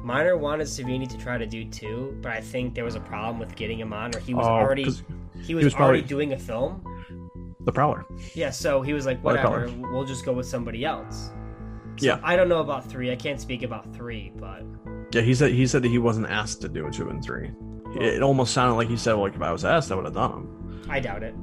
[0.05, 3.39] Miner wanted Savini to try to do two, but I think there was a problem
[3.39, 4.83] with getting him on, or he was Oh, already
[5.43, 6.83] he was, was already probably- doing a film.
[7.61, 8.05] the Prowler.
[8.35, 11.31] Yeah, so he was like, whatever, we'll just go with somebody else.
[11.99, 12.21] So Yeah.
[12.23, 13.11] I don't know about three.
[13.13, 14.63] I can't speak about three, but
[15.13, 17.51] Yeah, he said he said that he wasn't asked to do a two and three.
[17.97, 20.31] It almost sounded like he said, "Like if I was asked, I would have done
[20.31, 21.35] them." I doubt it.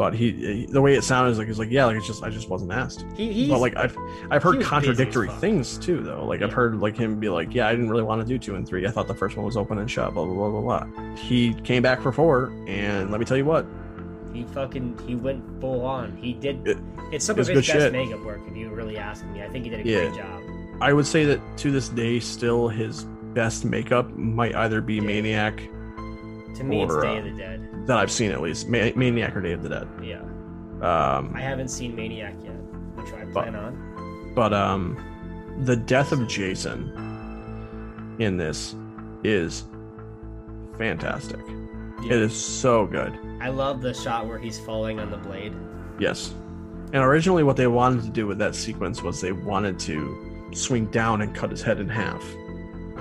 [0.00, 2.30] But he, the way it sounded is like he's like, "Yeah, like it's just I
[2.30, 3.94] just wasn't asked." He he's, but like I've
[4.30, 6.24] I've heard contradictory things too, though.
[6.24, 8.54] Like I've heard like him be like, "Yeah, I didn't really want to do two
[8.54, 8.86] and three.
[8.86, 11.14] I thought the first one was open and shut." Blah blah blah blah blah.
[11.16, 13.66] He came back for four, and let me tell you what,
[14.32, 16.16] he fucking he went full on.
[16.16, 16.66] He did.
[16.66, 16.78] It-
[17.12, 17.92] it's some it of his best shit.
[17.92, 18.40] makeup work.
[18.48, 20.06] If you really ask me, I think he did a Yeah.
[20.06, 20.40] great job.
[20.80, 25.00] I would say that to this day, still his best makeup might either be Yeah.
[25.02, 25.60] Maniac
[26.56, 27.86] To me, it's Or, Day uh, of the Dead.
[27.86, 29.88] that I've seen at least, Ma- Maniac or Day of the Dead.
[30.02, 30.20] Yeah,
[30.82, 32.52] Um, I haven't seen Maniac yet,
[32.96, 34.32] which I plan on.
[34.34, 34.96] but um
[35.64, 36.92] the death of jason
[38.20, 38.74] in this
[39.24, 39.64] is
[40.78, 41.40] fantastic
[42.02, 42.14] Yeah.
[42.14, 45.52] it is so good I love the shot where he's falling on the blade.
[45.98, 46.32] yes
[46.92, 50.86] and originally what they wanted to do with that sequence was they wanted to swing
[50.86, 52.24] down and cut his head in half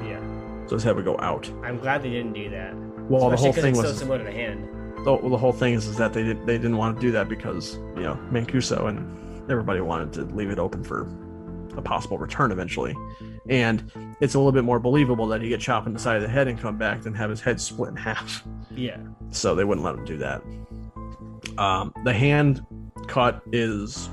[0.04, 0.20] Yeah,
[0.68, 2.74] so his head would go out I'm glad they didn't do that.
[3.10, 4.64] Well the whole thing it's was so similar to the hand.
[5.06, 7.28] the, the whole thing is, is that they did, they didn't want to do that
[7.30, 11.08] because you know Mancuso and everybody wanted to leave it open for
[11.76, 12.96] a possible return eventually,
[13.48, 13.92] and
[14.22, 16.28] it's a little bit more believable that he get chopped in the side of the
[16.28, 18.44] head and come back than have his head split in half.
[18.72, 18.98] Yeah,
[19.32, 20.42] So they wouldn't let him do that.
[21.58, 22.64] Um, the hand
[23.08, 24.10] cut is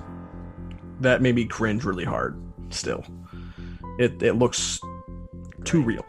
[1.01, 2.40] that made me cringe really hard.
[2.70, 3.05] Still,
[3.99, 4.80] it it looks
[5.64, 6.05] too real.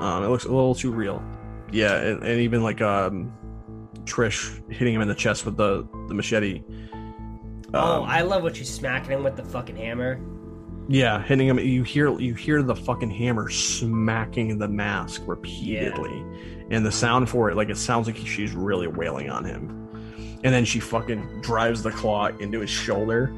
[0.00, 1.22] Um, it looks a little too real.
[1.72, 3.32] Yeah, and, and even like um,
[4.04, 6.62] Trish hitting him in the chest with the the machete.
[7.74, 10.20] oh, Um, I love what she's smacking him with the fucking hammer.
[10.88, 11.58] yeah, hitting him.
[11.58, 16.22] You hear you hear the fucking hammer smacking the mask repeatedly,
[16.70, 19.82] and the sound for it, like it sounds like she's really wailing on him.
[20.44, 23.32] And then she fucking drives the claw into his shoulder.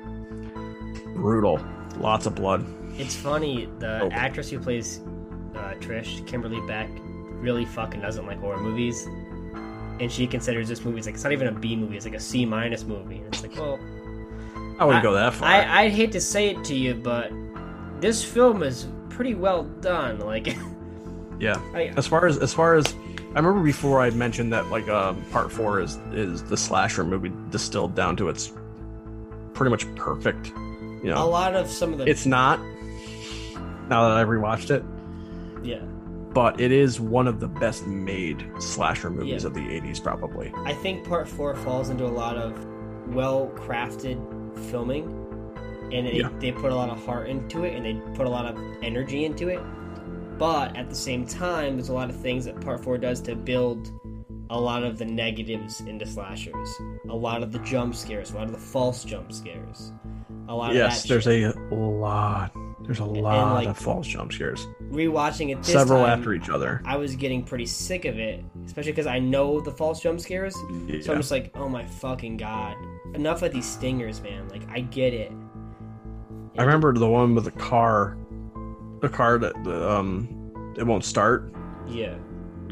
[1.14, 1.58] Brutal.
[1.96, 2.66] Lots of blood.
[2.98, 3.68] It's funny.
[3.78, 5.00] The actress who plays
[5.54, 6.90] uh, Trish, Kimberly Beck,
[7.38, 9.06] really fucking doesn't like horror movies,
[10.00, 12.14] and she considers this movie it's like it's not even a B movie; it's like
[12.14, 13.16] a C minus movie.
[13.16, 13.78] And it's like, well,
[14.78, 15.48] I wouldn't go that far.
[15.48, 17.32] I I'd hate to say it to you, but
[18.00, 20.20] this film is pretty well done.
[20.20, 20.56] Like,
[21.40, 21.60] yeah.
[21.74, 22.94] I, As far as as far as
[23.34, 27.32] I remember before I'd mentioned that like um, part four is is the slasher movie
[27.50, 28.52] distilled down to its
[29.52, 30.48] pretty much perfect.
[31.02, 32.58] You know, a lot of some of the it's not.
[33.88, 34.84] Now that I've rewatched it,
[35.62, 35.80] yeah.
[36.34, 39.48] But it is one of the best made slasher movies Yeah.
[39.48, 42.52] of the 80s probably I think part four falls into a lot of
[43.14, 44.18] well crafted
[44.70, 45.04] filming,
[45.92, 46.28] and it, Yeah.
[46.40, 49.24] they put a lot of heart into it, and they put a lot of energy
[49.24, 49.60] into it.
[50.38, 53.34] But at the same time, there's a lot of things that part four does to
[53.34, 53.90] build
[54.50, 56.68] a lot of the negatives into slashers,
[57.08, 59.92] a lot of the jump scares, a lot of the false jump scares,
[60.48, 61.54] a lot yes there's shit.
[61.56, 62.52] a lot
[62.88, 66.48] there's a lot like, of false jump scares rewatching it this several time, after each
[66.48, 70.20] other I was getting pretty sick of it, especially because I know the false jump
[70.20, 70.54] scares.
[70.54, 71.12] So.
[71.12, 72.76] I'm just like, oh my fucking god.
[73.14, 74.48] Enough of these stingers, man.
[74.48, 75.30] Like, I get it.
[76.58, 78.16] i remember the one with the car
[79.02, 81.52] the car that the, um it won't start
[81.86, 82.14] Yeah.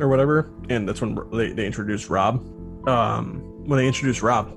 [0.01, 2.37] or whatever and that's when they, they introduced rob
[2.89, 4.57] um when they introduced rob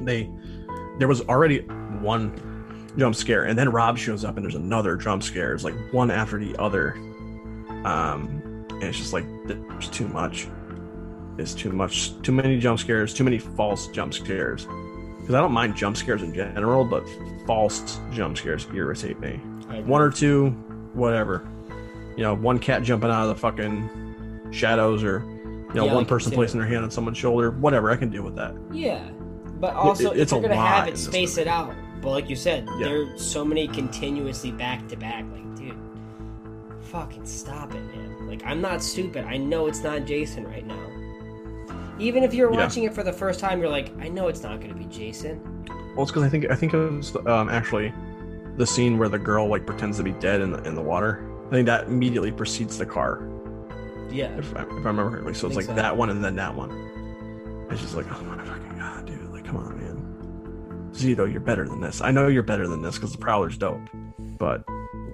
[0.00, 0.30] they
[0.98, 1.58] there was already
[2.00, 2.32] one
[2.98, 6.10] jump scare and then rob shows up and there's another jump scare it's like one
[6.10, 6.92] after the other
[7.84, 10.46] um and it's just like there's too much
[11.38, 14.66] it's too much too many jump scares too many false jump scares
[15.20, 17.02] because i don't mind jump scares in general but
[17.46, 19.40] false jump scares irritate me
[19.86, 20.50] one or two,
[20.92, 21.48] whatever.
[22.14, 25.96] You know, one cat jumping out of the fucking shadows, or you know, Yeah, one
[26.02, 27.52] like person placing their hand on someone's shoulder.
[27.52, 28.54] Whatever, I can deal with that.
[28.70, 29.08] Yeah.
[29.58, 31.72] But also, it- if it's you're a gonna lot have it, space it out.
[32.02, 32.88] But like you said, Yeah.
[32.88, 35.24] there's so many continuously back to back.
[35.32, 35.76] Like, dude,
[36.80, 38.26] fucking stop it, man.
[38.26, 39.24] Like, I'm not stupid.
[39.24, 40.86] I know it's not Jason right now.
[41.98, 42.58] Even if you're Yeah.
[42.60, 45.40] watching it for the first time, you're like, I know it's not gonna be Jason.
[45.94, 47.92] Well, it's because I think I think it was um, actually
[48.56, 51.24] the scene where the girl like pretends to be dead in the in the water.
[51.48, 53.22] I think that immediately precedes the car,
[54.10, 54.34] Yeah.
[54.38, 55.34] if I, if I remember correctly.
[55.34, 55.74] So it's like so.
[55.74, 56.70] that one and then that one.
[57.70, 59.32] It's just like, oh my fucking god, dude!
[59.32, 59.81] Like, come on, man.
[60.92, 62.00] Zito, you're better than this.
[62.00, 63.88] I know you're better than this because the Prowler's dope,
[64.38, 64.64] but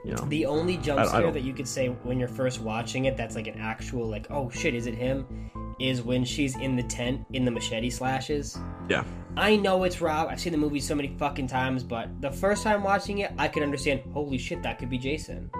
[0.05, 0.24] you know.
[0.29, 3.47] The only jump scare that you could say when you're first watching it that's like
[3.47, 7.45] an actual like oh shit is it him is when she's in the tent in
[7.45, 8.59] the machete slashes.
[8.89, 9.05] Yeah.
[9.37, 10.29] I know it's Rob.
[10.29, 13.47] I've seen the movie so many fucking times, but the first time watching it, I
[13.47, 14.03] could understand.
[14.12, 15.51] Holy shit, that could be Jason.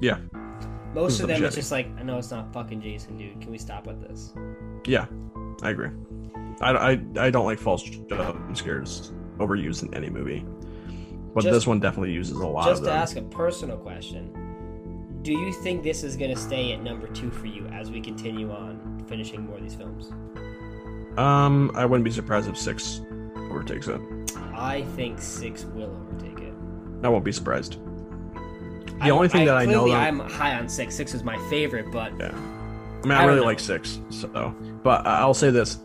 [0.00, 0.18] Yeah.
[0.94, 3.40] Most of the them, it's just like, I know it's not fucking Jason, dude.
[3.40, 4.32] Can we stop with this?
[4.86, 5.06] Yeah,
[5.62, 5.90] I agree.
[6.60, 10.44] I, I, I don't like false jump scares overused in any movie,
[11.34, 14.30] but Just- this one definitely uses a lot Just of to ask a personal question,
[15.22, 18.50] do you think this is gonna stay at number two for you as we continue
[18.50, 20.10] on finishing more of these films?
[21.16, 23.00] Um, I wouldn't be surprised if six
[23.50, 24.00] overtakes it.
[24.54, 26.52] I think six will overtake it.
[27.02, 27.78] I won't be surprised.
[29.00, 30.94] The I- only thing that I know, though- I'm high on six.
[30.94, 32.32] Six is my favorite, but Yeah.
[33.04, 33.46] I mean, I, I really know.
[33.46, 34.00] like six.
[34.10, 35.78] So, but I'll say this: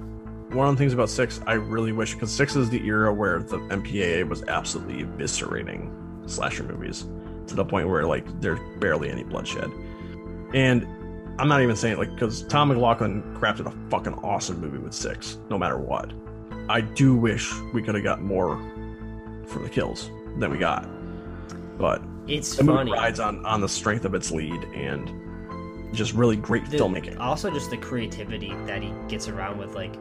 [0.54, 3.40] one of the things about six, I really wish because six is the era where
[3.40, 5.92] the MPAA was absolutely eviscerating
[6.30, 7.06] slasher movies
[7.48, 9.70] to the point where like there's barely any bloodshed.
[10.54, 10.88] And
[11.40, 15.38] I'm not even saying like because Tom McLoughlin crafted a fucking awesome movie with six,
[15.50, 16.14] no matter what.
[16.70, 18.58] I do wish we could have got more
[19.48, 20.88] from the kills than we got,
[21.78, 25.12] but it's the movie rides on on the strength of its lead and
[25.94, 27.20] just really great The- filmmaking.
[27.20, 29.76] Also, just the creativity that he gets around with.
[29.76, 29.94] Like,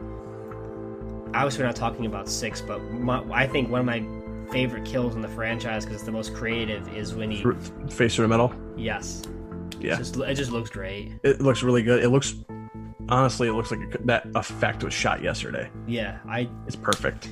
[1.33, 4.03] obviously, we're not talking about six, but my, I think one of my
[4.51, 7.43] favorite kills in the franchise because it's the most creative is when he.
[7.89, 8.53] Face through the middle.
[8.77, 9.23] Yes.
[9.79, 9.97] Yeah.
[9.99, 11.13] It's just, it just looks great.
[11.23, 12.03] It looks really good.
[12.03, 12.35] It looks
[13.09, 15.69] honestly, it looks like it, that effect was shot yesterday.
[15.87, 17.27] Yeah, I It's perfect.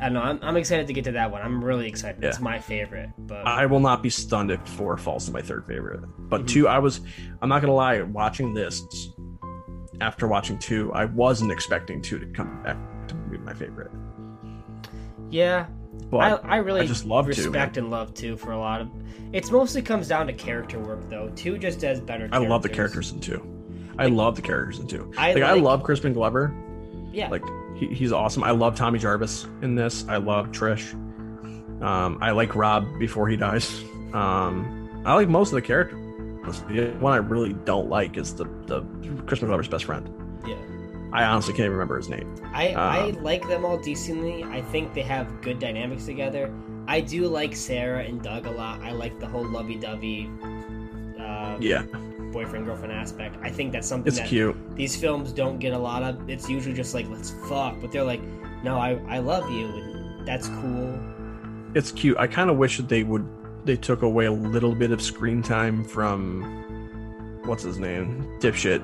[0.00, 0.20] I don't know.
[0.22, 1.40] I'm, I'm excited to get to that one.
[1.40, 2.22] I'm really excited.
[2.22, 3.10] It's my favorite.
[3.18, 6.00] But I will not be stunned if four falls to my third favorite.
[6.18, 6.48] But Mhm.
[6.48, 7.00] two, I was.
[7.40, 8.02] I'm not gonna lie.
[8.02, 8.82] Watching this
[10.02, 12.76] after watching two, I wasn't expecting two to come back
[13.30, 13.90] be my favorite.
[15.30, 15.66] yeah,
[16.10, 18.80] But I, I really I just love two, respect and love two for a lot
[18.80, 18.88] of.
[19.32, 21.30] It's mostly comes down to character work though.
[21.34, 22.28] Two just does better.
[22.32, 23.44] I love the characters in two.
[23.98, 25.12] I love the characters in two.
[25.16, 26.54] I like, I love Crispin Glover.
[27.12, 27.42] Yeah, Like
[27.76, 28.44] he, he's awesome.
[28.44, 30.06] I love Tommy Jarvis in this.
[30.08, 30.92] I love Trish.
[31.82, 33.82] Um, I like Rob before he dies.
[34.12, 36.02] Um, I like most of the characters.
[36.68, 38.82] The one I really don't like is the the
[39.26, 40.08] Crispin Glover's best friend.
[41.16, 42.32] I honestly can't even remember his name.
[42.52, 44.44] I, I Um, like them all decently.
[44.44, 46.52] I think they have good dynamics together.
[46.88, 48.80] I do like Sarah and Doug a lot.
[48.82, 50.30] I like the whole lovey-dovey
[51.18, 51.82] uh, Yeah,
[52.32, 53.36] boyfriend girlfriend aspect.
[53.42, 54.56] I think that's something it's that cute.
[54.76, 56.28] these films don't get a lot of.
[56.28, 58.20] It's usually just like let's fuck, but they're like,
[58.62, 60.98] no, I I love you, and that's cool.
[61.74, 62.16] It's cute.
[62.18, 63.26] I kind of wish that they would
[63.64, 66.42] they took away a little bit of screen time from
[67.46, 68.82] what's his name, dipshit,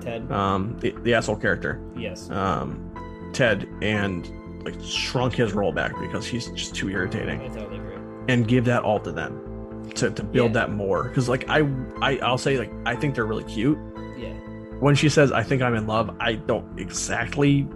[0.00, 1.80] Ted, um, the, the asshole character.
[1.96, 2.84] yes, um,
[3.32, 4.28] Ted and
[4.64, 7.96] like shrunk his role back because he's just too irritating, I totally agree.
[8.28, 10.66] and give that all to them to, to build Yeah.
[10.66, 11.04] that more.
[11.04, 11.60] Because like I,
[12.02, 13.78] I I'll say like I think they're really cute.
[14.18, 14.32] Yeah,
[14.80, 17.66] When she says I think I'm in love, I don't exactly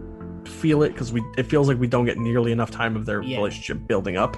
[0.45, 3.23] feel it because we it feels like we don't get nearly enough time of their
[3.23, 3.37] Yeah.
[3.39, 4.37] relationship building up.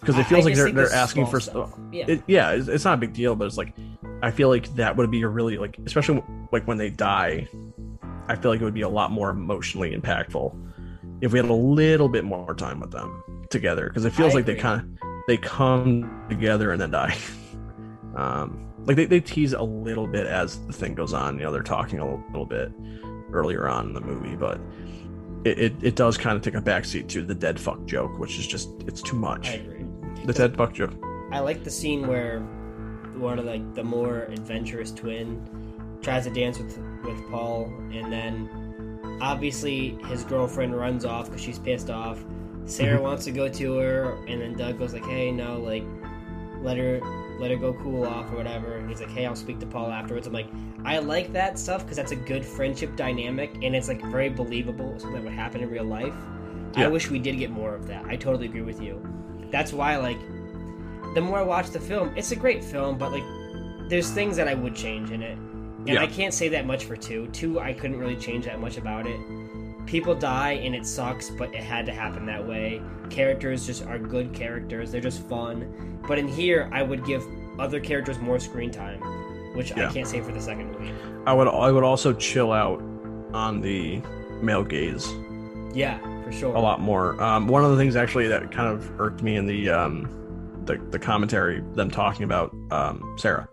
[0.00, 1.72] Because it feels I like they're they're asking for stuff.
[1.92, 3.74] Yeah, it, yeah, it's, it's not a big deal, but it's like
[4.22, 6.22] I feel like that would be a really like, especially
[6.52, 7.48] like when they die.
[8.28, 10.54] I feel like it would be a lot more emotionally impactful
[11.20, 14.36] if we had a little bit more time with them together, because it feels I
[14.36, 17.16] like they kind of they come together and then die.
[18.16, 21.36] Um, like they, they tease a little bit as the thing goes on.
[21.36, 22.72] You know, they're talking a little, bit
[23.30, 24.58] earlier on in the movie, but
[25.44, 28.38] it, it, it does kind of take a backseat to the dead fuck joke, which
[28.38, 29.60] is just it's too much.
[30.26, 30.92] The Ted fuck joke.
[31.30, 32.40] I like the scene where
[33.16, 35.40] one of like the more adventurous twin
[36.02, 41.58] tries to dance with with Paul, and then obviously his girlfriend runs off because she's
[41.58, 42.24] pissed off.
[42.64, 43.02] Sarah Mhm.
[43.02, 45.84] wants to go to her, and then Doug goes like, "Hey, no, like,
[46.60, 47.00] let her
[47.38, 49.92] let her go cool off or whatever." And he's like, "Hey, I'll speak to Paul
[49.92, 50.48] afterwards." I'm like,
[50.84, 54.98] I like that stuff because that's a good friendship dynamic, and it's like very believable,
[54.98, 56.14] something that would happen in real life.
[56.74, 58.04] I wish we did get more of that.
[58.06, 59.00] I totally agree with you.
[59.50, 60.18] That's why, like,
[61.14, 63.24] the more I watch the film, it's a great film, but like,
[63.88, 66.02] there's things that I would change in it, and Yeah.
[66.02, 67.28] I can't say that much for two.
[67.28, 69.18] Two, I couldn't really change that much about it.
[69.86, 72.82] People die and it sucks, but it had to happen that way.
[73.08, 75.98] Characters just are good characters; they're just fun.
[76.08, 77.24] But in here, I would give
[77.60, 78.98] other characters more screen time,
[79.54, 80.92] which I can't say for the second movie.
[81.24, 82.82] I would I would also chill out
[83.32, 84.02] on the
[84.42, 85.08] male gaze
[85.72, 86.54] Yeah, for sure.
[86.54, 87.20] a lot more.
[87.22, 90.10] Um, one of the things actually that kind of irked me in the um,
[90.64, 93.48] the, the commentary, them talking about um, Sarah,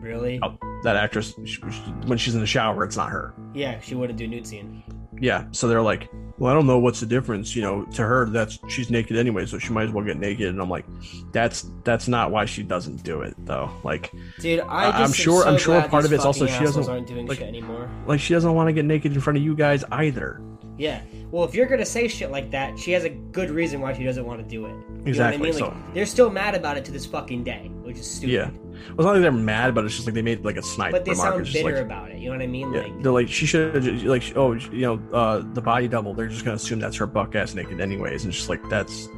[0.00, 0.38] Really?
[0.42, 0.56] Oh.
[0.82, 3.34] that actress, she, she- when she's in the shower, it's not her.
[3.54, 4.82] Yeah, she wouldn't do nude scene.
[5.20, 7.56] Yeah, so they're like, well, I don't know what's the difference.
[7.56, 10.48] You know, to her, that's she's naked anyway, so she might as well get naked.
[10.48, 10.84] And I'm like,
[11.32, 13.70] that's that's not why she doesn't do it though.
[13.82, 17.06] Like, Dude, I I'm sure- so I'm sure part of it's also she doesn't- aren't
[17.06, 17.88] doing like- shit anymore.
[18.06, 20.42] like she doesn't want to get naked in front of you guys either.
[20.78, 21.00] Yeah.
[21.30, 24.04] Well, if you're gonna say shit like that, she has a good reason why she
[24.04, 24.70] doesn't want to do it.
[24.70, 25.60] You know Exactly, what I mean?
[25.62, 28.32] Like, so- they're still mad about it to this fucking day, which is stupid.
[28.32, 28.50] Yeah.
[28.50, 30.92] Well, it's not like they're mad, but it's just like they made like a snipe
[30.92, 31.34] But they remark.
[31.46, 32.18] sound bitter like, about it.
[32.18, 32.72] You know what I mean?
[32.74, 36.12] yeah, Like, they're like she should have like oh you know uh the body double.
[36.14, 39.08] They're just gonna assume that's her buck ass naked anyways, and it's just like that's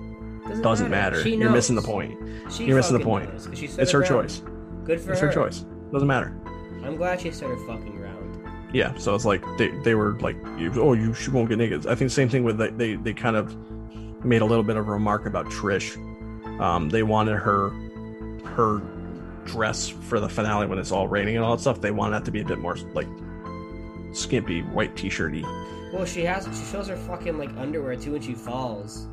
[0.63, 1.21] doesn't matter.
[1.23, 2.17] She You're missing the point.
[2.53, 3.31] She You're missing the point.
[3.33, 4.29] knows, 'cause she It's her ground.
[4.29, 4.43] choice.
[4.85, 5.27] Good for It's her.
[5.29, 5.65] It's her choice.
[5.93, 6.35] Doesn't matter.
[6.85, 7.98] I'm glad she started fucking.
[8.73, 10.37] Yeah, so it's like they, they were like,
[10.77, 11.87] oh, you she won't get naked.
[11.87, 13.57] I think same thing with they, they they kind of
[14.25, 15.97] made a little bit of a remark about Trish.
[16.61, 17.71] Um, they wanted her
[18.45, 18.83] her
[19.47, 21.81] dress for the finale when it's all raining and all that stuff.
[21.81, 23.07] They wanted that to be a bit more like
[24.13, 25.43] skimpy, white t-shirty.
[25.93, 26.45] Well, she has.
[26.47, 29.07] She shows her fucking like underwear too when she falls.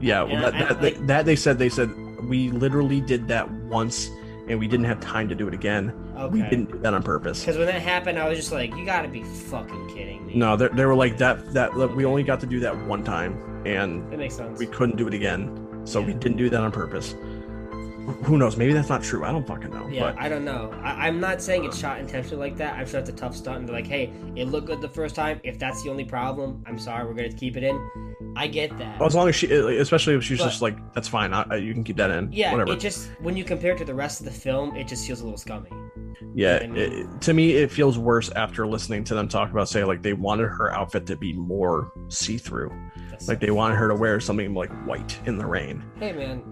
[0.00, 1.90] Yeah, well, that, I- that, like- they, that they said they said
[2.28, 4.08] we literally did that once
[4.48, 5.92] and we didn't have time to do it again.
[6.30, 7.40] We didn't do that on purpose.
[7.40, 10.56] Because when that happened, I was just like, "You gotta be fucking kidding me." No,
[10.56, 11.52] they, they were like that.
[11.52, 14.58] That we only got to do that one time, and that makes sense.
[14.58, 17.14] we couldn't do it again, so we didn't do that on purpose.
[18.24, 18.56] Who knows?
[18.56, 19.24] Maybe that's not true.
[19.24, 19.88] I don't fucking know.
[19.88, 20.70] Yeah, but I don't know.
[20.82, 22.74] I, I'm not saying it's shot intentionally like that.
[22.74, 23.58] I'm sure it's a tough stunt.
[23.60, 25.40] And they're like, hey, it looked good the first time.
[25.42, 27.04] If that's the only problem, I'm sorry.
[27.06, 27.90] We're gonna keep it in.
[28.36, 29.00] I get that.
[29.00, 31.32] as long as she, especially if she's But- just like, that's fine.
[31.32, 32.32] I, you can keep that in.
[32.32, 32.72] yeah, whatever.
[32.72, 35.20] it just when you compare it to the rest of the film, it just feels
[35.20, 35.70] a little scummy.
[36.34, 39.68] yeah, I mean- it, to me, it feels worse after listening to them talk about,
[39.68, 42.72] say, like they wanted her outfit to be more see-through,
[43.10, 46.42] That's like they wanted her to wear something like white in the rain, hey man,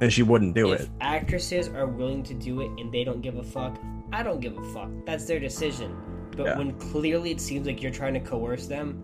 [0.00, 0.88] and she wouldn't do if it.
[1.00, 3.78] actresses are willing to do it and they don't give a fuck,
[4.12, 4.88] I don't give a fuck.
[5.06, 5.96] That's their decision.
[6.36, 6.58] But Yeah.
[6.58, 9.02] when clearly it seems like you're trying to coerce them,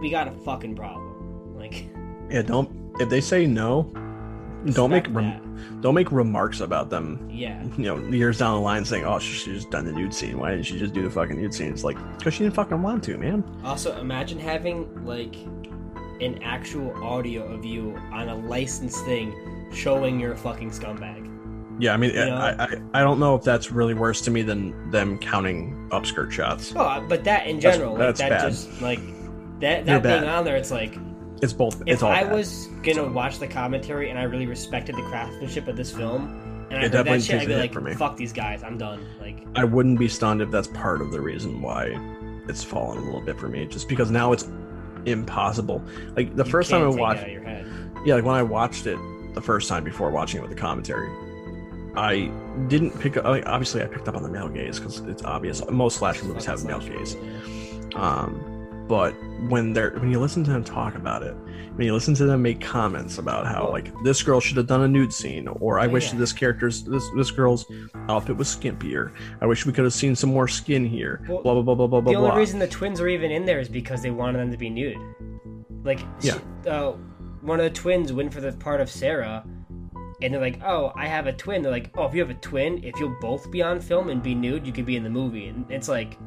[0.00, 1.56] we got a fucking problem.
[1.56, 1.86] Like,
[2.30, 2.70] Yeah, don't.
[3.00, 3.90] If they say no,
[4.72, 7.28] don't make rem- don't make remarks about them.
[7.32, 7.62] Yeah.
[7.76, 10.38] you know, years down the line saying, "Oh, she just done the nude scene.
[10.38, 12.82] Why didn't she just do the fucking nude scene?" It's like because she didn't fucking
[12.82, 13.44] want to, man.
[13.64, 15.36] Also, imagine having like
[16.20, 19.32] an actual audio of you on a licensed thing
[19.72, 21.24] showing you're a fucking scumbag.
[21.80, 22.18] Yeah, I mean?
[22.18, 26.32] I, I I don't know if that's really worse to me than them counting upskirt
[26.32, 26.72] shots.
[26.74, 28.50] Oh, uh, but that in general, that's like that bad.
[28.50, 28.98] just like
[29.60, 30.24] that They're that being bad.
[30.28, 30.96] on there, it's like
[31.40, 31.80] It's both.
[31.82, 32.10] if it's all.
[32.10, 32.32] I bad.
[32.32, 36.78] was gonna watch the commentary and I really respected the craftsmanship of this film and
[36.78, 37.54] I It heard definitely that shit, I'd be
[37.84, 39.06] like, fuck these guys, I'm done.
[39.20, 41.96] Like, I wouldn't be stunned if that's part of the reason why
[42.48, 43.66] it's fallen a little bit for me.
[43.66, 44.48] Just because now it's
[45.06, 45.80] impossible.
[46.16, 47.66] Like the first time I watched, out of your head.
[48.04, 48.98] yeah, like when I watched it
[49.38, 51.08] the first time before watching it with the commentary,
[51.96, 52.30] I
[52.68, 53.24] didn't pick up.
[53.24, 55.62] Obviously, I picked up on the male gaze because it's obvious.
[55.70, 57.16] Most slasher movies have male gaze.
[57.94, 59.12] Um, but
[59.48, 61.34] when they're when you listen to them talk about it,
[61.76, 64.82] when you listen to them make comments about how like this girl should have done
[64.82, 66.18] a nude scene, or I Oh, wish yeah.
[66.18, 67.64] this character's this this girl's
[68.08, 69.12] outfit was skimpier.
[69.40, 71.24] I wish we could have seen some more skin here.
[71.28, 72.16] Well, blah blah blah blah blah The blah.
[72.18, 72.38] only blah.
[72.38, 74.96] reason the twins are even in there is because they wanted them to be nude.
[75.84, 76.34] Like, Yeah.
[76.64, 76.92] she- uh,
[77.48, 79.44] one of the twins went for the part of Sarah,
[80.22, 82.34] and they're like, "Oh, I have a twin." They're like, "Oh, if you have a
[82.34, 85.10] twin, if you'll both be on film and be nude, you could be in the
[85.10, 86.18] movie." And it's like,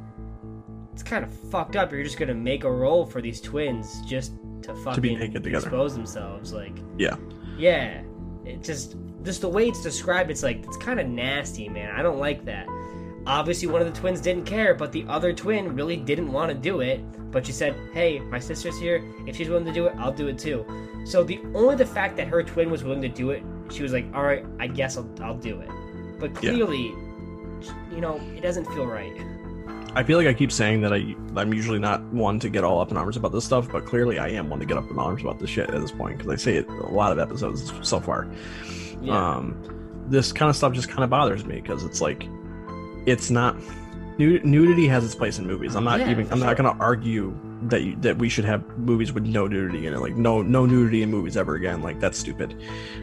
[0.93, 1.91] it's kind of fucked up.
[1.91, 5.49] You're just gonna make a role for these twins just to fucking together.
[5.49, 6.53] expose themselves.
[6.53, 7.15] Like, yeah,
[7.57, 8.01] yeah,
[8.45, 11.93] it just just the way it's described, it's like it's kind of nasty, man.
[11.95, 12.67] I don't like that.
[13.27, 16.55] Obviously, one of the twins didn't care, but the other twin really didn't want to
[16.57, 16.99] do it.
[17.31, 19.03] But she said, "Hey, my sister's here.
[19.27, 20.65] If she's willing to do it, I'll do it too."
[21.05, 23.93] So the only the fact that her twin was willing to do it, she was
[23.93, 25.69] like, "All right, I guess I'll, I'll do it."
[26.19, 26.51] But Yeah.
[26.51, 26.93] clearly,
[27.93, 29.13] you know, it doesn't feel right.
[29.93, 32.79] I feel like I keep saying that I I'm usually not one to get all
[32.79, 34.97] up in arms about this stuff, but clearly I am one to get up in
[34.97, 37.71] arms about this shit at this point because I say it a lot of episodes
[37.81, 38.27] so far.
[39.01, 39.55] Yeah, um
[40.07, 42.25] this kind of stuff just kind of bothers me because it's like
[43.05, 43.55] it's not
[44.17, 45.75] nudity has its place in movies.
[45.75, 48.67] I'm not Yeah, even i'm not going to argue that you, that we should have
[48.77, 51.99] movies with no nudity in it like no no nudity in movies ever again like
[51.99, 52.55] that's stupid.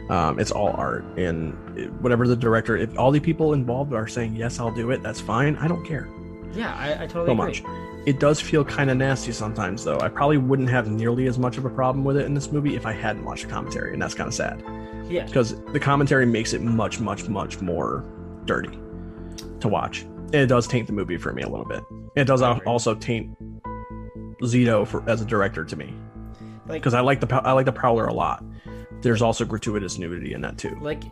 [0.09, 1.53] Um it's all art and
[2.01, 5.19] whatever the director if all the people involved are saying yes i'll do it that's
[5.19, 6.07] fine i don't care.
[6.53, 7.61] Yeah, I, I totally so agree.
[7.61, 8.07] much.
[8.07, 9.99] It does feel kind of nasty sometimes though.
[9.99, 12.75] I probably wouldn't have nearly as much of a problem with it in this movie
[12.75, 14.63] if i hadn't watched the commentary and that's kind of sad.
[15.09, 18.03] Yeah, because the commentary makes it much, much, much more
[18.45, 18.77] dirty
[19.61, 20.01] to watch.
[20.01, 21.83] And it does taint the movie for me a little bit.
[22.15, 22.65] It does I al- agree.
[22.67, 23.35] also taint
[24.41, 25.93] Zito for as a director to me
[26.67, 28.43] like because I like the I like the Prowler a lot.
[29.01, 30.77] There's also gratuitous nudity in that too.
[30.81, 31.03] like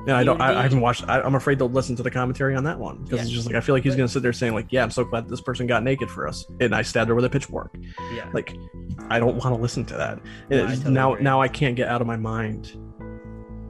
[0.00, 0.40] And I don't.
[0.40, 1.08] I, I haven't watched.
[1.08, 3.22] I, I'm afraid to listen to the commentary on that one because Yeah.
[3.22, 4.90] it's just like I feel like he's But- gonna sit there saying like, "Yeah, I'm
[4.90, 7.74] so glad this person got naked for us, and I stabbed her with a pitchfork."
[8.14, 8.28] Yeah.
[8.32, 8.54] Like,
[9.10, 10.20] I don't want to listen to that.
[10.50, 11.24] No, totally now, agree.
[11.24, 12.72] now I can't get out of my mind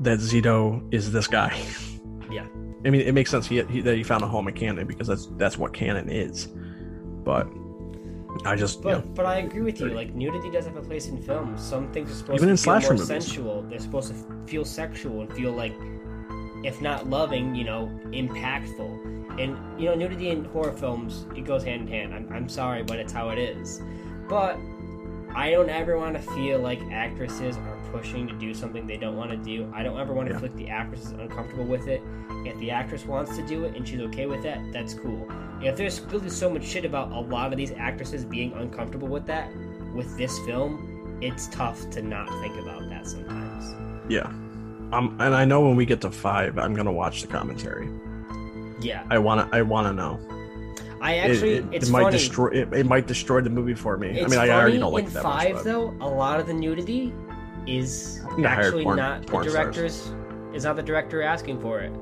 [0.01, 1.57] that Zito is this guy.
[2.85, 5.07] I mean, it makes sense he, he, that he found a home in Cannon because
[5.07, 6.49] that's that's what Cannon is.
[7.25, 7.47] But
[8.45, 9.91] I just, you But know, but I agree with you.
[9.91, 11.57] Like nudity does have a place in film.
[11.57, 13.07] Some things are supposed Even to in feel slasher more movies.
[13.07, 13.63] sensual.
[13.63, 14.17] They're supposed to
[14.47, 15.75] feel sexual and feel like,
[16.65, 19.41] if not loving, you know, impactful.
[19.41, 22.15] And you know, nudity in horror films it goes hand in hand.
[22.15, 23.81] I'm I'm sorry, but it's how it is.
[24.29, 24.59] But
[25.35, 29.17] I don't ever want to feel like actresses are pushing to do something they don't
[29.17, 29.71] want to do.
[29.75, 30.41] I don't ever want to Yeah.
[30.41, 32.03] feel like the actress is uncomfortable with it.
[32.45, 35.29] If the actress wants to do it and she's okay with that, that's cool.
[35.63, 39.27] If there's really so much shit about a lot of these actresses being uncomfortable with
[39.27, 39.49] that,
[39.95, 43.75] with this film, it's tough to not think about that sometimes.
[44.09, 44.27] yeah.
[44.93, 47.89] Um, and I know when we get to five, I'm gonna watch the commentary.
[48.81, 50.19] Yeah, I wanna, I wanna know.
[51.03, 52.17] I It- actually, it, it's it might funny.
[52.17, 52.49] destroy.
[52.49, 54.11] It, it might destroy the movie for me.
[54.21, 55.65] It's I mean, I already don't like in it that five much.
[55.65, 55.95] though.
[56.01, 57.13] A lot of the nudity
[57.67, 59.55] is actually porn- not the porn stars.
[59.55, 60.15] director's.
[60.55, 61.93] Is not the director asking for it.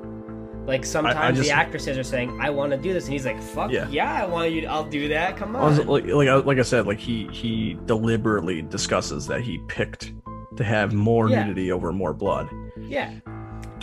[0.67, 3.41] Like sometimes just- the actresses are saying, "I want to do this," and he's like,
[3.43, 3.89] "Fuck Yeah.
[3.91, 4.61] yeah, I want you.
[4.63, 5.37] To, I'll do that.
[5.37, 9.41] Come I on." like, like, I- like I said, like he he deliberately discusses that
[9.41, 10.13] he picked
[10.57, 11.45] to have more Yeah.
[11.45, 12.49] nudity over more blood,
[12.79, 13.13] yeah,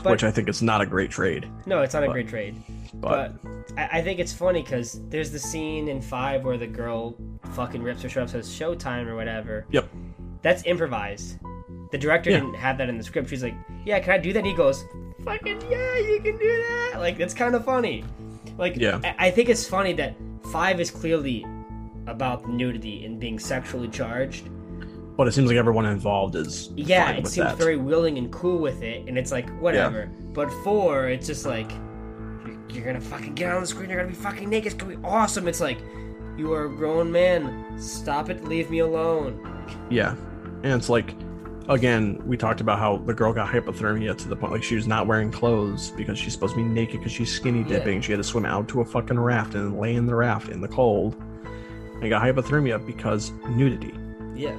[0.07, 1.47] but which I think is not a great trade.
[1.65, 2.55] no, it's not a great trade.
[2.95, 6.67] But, But I, I think it's funny because there's the scene in five where the
[6.67, 7.15] girl
[7.51, 9.65] fucking rips her shirt up, says "Showtime" or whatever.
[9.71, 9.87] Yep.
[10.41, 11.37] That's improvised.
[11.91, 12.39] The director Yeah.
[12.39, 13.29] didn't have that in the script.
[13.29, 13.55] She's like,
[13.85, 14.83] "Yeah, can I do that?" He goes,
[15.23, 18.03] "Fucking yeah, you can do that." Like that's kind of funny.
[18.57, 18.99] Like Yeah.
[19.03, 20.15] I, I think it's funny that
[20.51, 21.45] five is clearly
[22.07, 24.49] about nudity and being sexually charged.
[25.17, 27.57] But it seems like everyone involved is Yeah, it seems that.
[27.57, 30.09] very willing and cool with it, and it's like whatever.
[30.33, 31.69] But four, it's just like
[32.45, 33.89] you're, you're gonna fucking get on the screen.
[33.89, 34.73] You're gonna be fucking naked.
[34.73, 35.47] It's gonna be awesome.
[35.47, 35.79] It's like
[36.37, 37.79] you are a grown man.
[37.81, 38.45] Stop it.
[38.45, 39.43] Leave me alone.
[39.89, 40.11] Yeah,
[40.63, 41.15] and it's like,
[41.67, 44.85] again, we talked about how the girl got hypothermia to the point like she was
[44.87, 47.79] not wearing clothes because she's supposed to be naked because she's skinny Yeah.
[47.79, 48.01] dipping.
[48.01, 50.61] She had to swim out to a fucking raft and lay in the raft in
[50.61, 51.15] the cold,
[52.01, 53.93] and got hypothermia because nudity.
[54.35, 54.55] Yeah.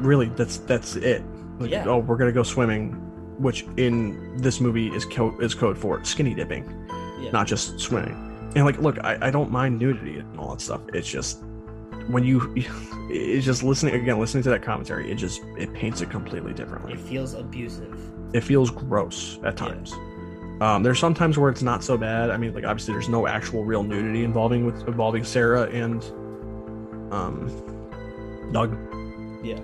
[0.00, 1.22] Really, that's that's it.
[1.58, 1.84] Like, Yeah.
[1.86, 2.92] Oh, we're gonna go swimming,
[3.38, 6.64] which in this movie is code is code for skinny dipping,
[7.20, 7.30] Yeah.
[7.30, 8.14] not just swimming.
[8.56, 10.80] And like, look, I, I don't mind nudity and all that stuff.
[10.92, 11.42] It's just
[12.08, 12.52] when you,
[13.10, 15.10] it's just listening again, listening to that commentary.
[15.10, 16.92] It just it paints it completely differently.
[16.92, 17.96] It feels abusive.
[18.32, 19.66] It feels gross at Yeah.
[19.68, 19.92] times.
[20.60, 22.30] Um, there's some times where it's not so bad.
[22.30, 26.02] I mean, like obviously there's no actual real nudity involving with involving Sarah and
[27.12, 27.48] um,
[28.52, 28.76] Doug.
[29.44, 29.58] Yeah.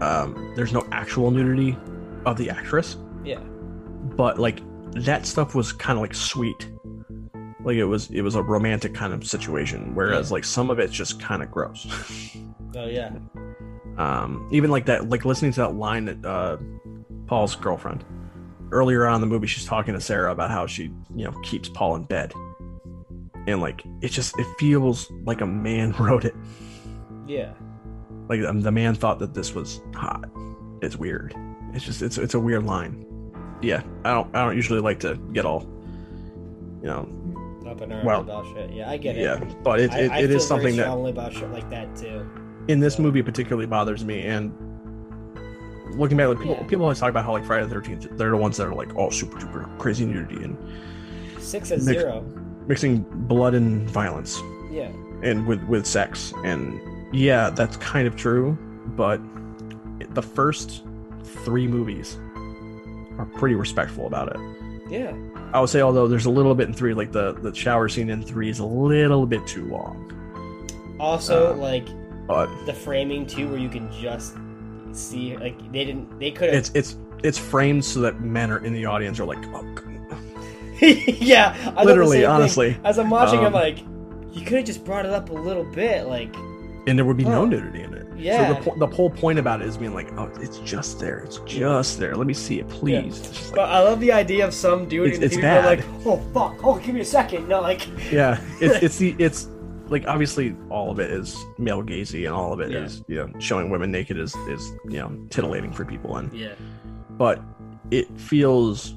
[0.00, 1.76] Um, there's no actual nudity
[2.24, 3.40] of the actress, Yeah.
[4.16, 4.60] but like
[4.92, 6.70] that stuff was kind of like sweet.
[7.64, 10.34] Like it was it was a romantic kind of situation, whereas Yeah.
[10.34, 11.86] like some of it's just kind of gross.
[12.76, 13.10] Oh yeah.
[13.96, 16.58] um, even like that, like listening to that line that uh,
[17.26, 18.04] Paul's girlfriend
[18.70, 20.84] earlier on in the movie, she's talking to Sarah about how she,
[21.16, 22.32] you know, keeps Paul in bed,
[23.46, 26.34] and like it just it feels like a man wrote it.
[27.26, 27.52] Yeah.
[28.28, 30.28] Like um, the man thought that this was hot.
[30.82, 31.34] It's weird.
[31.74, 33.04] It's just it's it's a weird line.
[33.62, 35.62] Yeah, I don't I don't usually like to get all,
[36.82, 37.08] you know,
[37.68, 38.70] Up in Well, about shit.
[38.72, 39.22] Yeah, I get it.
[39.22, 41.94] yeah, but it I, it, I it feel is something that about shit like that
[41.96, 42.24] too.
[42.68, 44.52] in this So- movie particularly bothers me and
[45.96, 46.66] looking back like people Yeah.
[46.66, 48.94] people always talk about how like friday the 13th they're the ones that are like
[48.94, 50.56] all super duper crazy nudity and
[51.40, 52.22] Six at Mix- zero.
[52.66, 54.38] mixing blood and violence
[54.70, 54.90] Yeah.
[55.22, 56.78] and with with sex and
[57.12, 58.56] yeah that's kind of true
[58.96, 59.20] but
[60.14, 60.82] the first
[61.44, 62.18] three movies
[63.18, 64.40] are pretty respectful about it
[64.90, 65.14] Yeah.
[65.52, 68.10] i would say although there's a little bit in three like the the shower scene
[68.10, 69.96] in three is a little bit too long
[71.00, 71.86] Also, Uh, like
[72.26, 74.36] but the framing too, where you can just
[74.92, 78.72] see like they didn't they could it's it's it's framed so that men are in
[78.72, 79.64] the audience are like oh,
[80.80, 82.30] yeah I literally same thing.
[82.30, 83.78] honestly as I'm watching I'm Um, like
[84.32, 86.34] you could have just brought it up a little bit like
[86.88, 88.06] and there would be no nudity in it.
[88.16, 88.60] Yeah.
[88.62, 91.18] So the, the whole point about it is being like, oh, it's just there.
[91.20, 92.16] It's just there.
[92.16, 93.18] Let me see it, please.
[93.20, 95.64] It's just but I love the idea of some dude It's- in it's bad.
[95.64, 99.48] like oh fuck oh give me a second no like yeah, it's it's the it's
[99.88, 103.22] like obviously all of it is male gazy and all of it is Yeah.
[103.22, 106.52] you know showing women naked is is you know titillating for people and yeah
[107.12, 107.42] but
[107.90, 108.94] it feels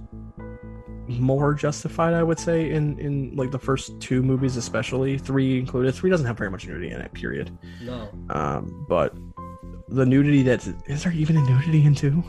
[1.19, 5.93] more justified i would say in in like the first two movies especially three included
[5.93, 9.15] three doesn't have very much nudity in it period no um but
[9.89, 12.23] the nudity that's is there even a nudity in two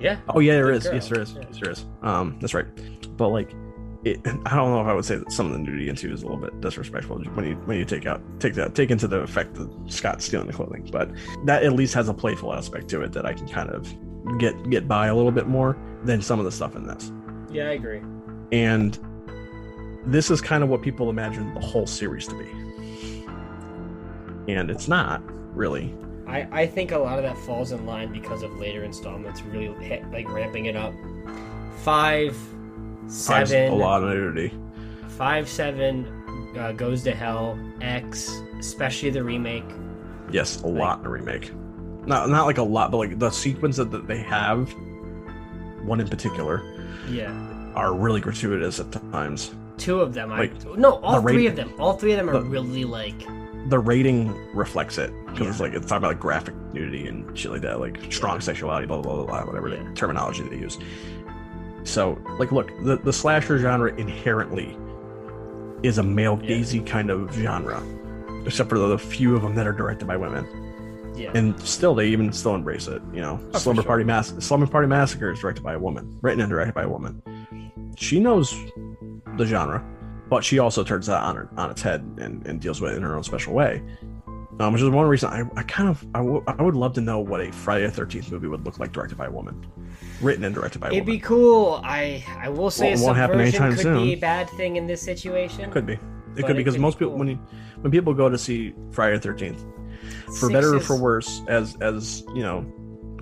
[0.00, 0.16] Yeah.
[0.30, 0.84] Oh yeah, there is.
[0.84, 0.94] girl.
[0.94, 1.32] Yes, there is.
[1.34, 1.42] Yeah.
[1.50, 1.84] Yes, there is.
[2.02, 2.66] Um, that's right.
[3.18, 3.54] But like,
[4.02, 6.10] it, I don't know if I would say that some of the nudity in two
[6.10, 9.06] is a little bit disrespectful when you when you take out take that take into
[9.06, 10.88] the effect that Scott's stealing the clothing.
[10.90, 11.10] But
[11.44, 13.94] that at least has a playful aspect to it that I can kind of
[14.38, 17.12] get get by a little bit more than some of the stuff in this.
[17.50, 18.00] Yeah, I agree.
[18.52, 18.98] And
[20.06, 23.24] this is kind of what people imagine the whole series to be,
[24.52, 25.22] and it's not
[25.54, 25.94] really.
[26.26, 29.74] I, I think a lot of that falls in line because of later installments really
[29.84, 30.94] hit, like ramping it up.
[31.78, 32.36] Five,
[33.08, 34.54] Five's seven, a lot of nudity.
[35.08, 36.06] five, seven
[36.56, 37.58] uh, goes to hell.
[37.80, 39.64] X, especially the remake.
[40.30, 41.50] Yes, a lot in the remake.
[42.06, 44.72] Not not like a lot, but like the sequences that they have,
[45.84, 46.62] one in particular,
[47.10, 47.32] Yeah,
[47.74, 49.52] are really gratuitous at times.
[49.78, 50.30] two of them.
[50.30, 51.72] Like, I no, all three rate- of them.
[51.78, 53.14] All three of them are the- really like
[53.68, 57.50] The rating reflects it because it's like it's talking about like graphic nudity and shit
[57.50, 59.82] like that, like strong sexuality, blah blah blah, blah whatever Yeah.
[59.88, 60.78] the terminology they use.
[61.84, 64.76] So, like, look, the the slasher genre inherently
[65.82, 67.82] is a male gazy kind of genre,
[68.44, 70.46] except for the few of them that are directed by women.
[71.20, 71.30] Yeah.
[71.34, 73.02] and still they even still embrace it.
[73.12, 73.86] You know, for Slumber sure.
[73.88, 76.88] Party Mass Slumber Party Massacre is directed by a woman, written and directed by a
[76.88, 77.22] woman.
[77.96, 78.54] She knows
[79.36, 79.84] the genre,
[80.28, 83.02] but she also turns that on on its head and, and deals with it in
[83.02, 83.82] her own special way.
[84.58, 87.00] Um, which is one reason I, I kind of I, w- I would love to
[87.00, 89.66] know what a Friday the Thirteenth movie would look like directed by a woman,
[90.20, 90.96] written and directed by a woman.
[91.02, 91.80] It'd be cool.
[91.82, 94.04] I I will say Well, it won't happen subversion could soon.
[94.04, 95.62] be a bad thing in this situation.
[95.64, 95.94] It could be.
[95.94, 97.18] It could it be because could be most people cool.
[97.20, 97.38] when you,
[97.80, 99.64] when people go to see Friday the Thirteenth,
[100.38, 102.60] for better or for worse, as as you know,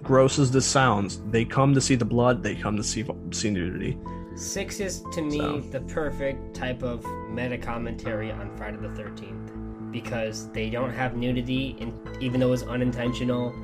[0.03, 2.43] gross as this sounds, they come to see the blood.
[2.43, 3.99] They come to see see nudity.
[4.37, 5.59] Six is to me So.
[5.73, 9.51] the perfect type of meta commentary on Friday the Thirteenth
[9.91, 13.55] because they don't have nudity, and even though it's unintentional,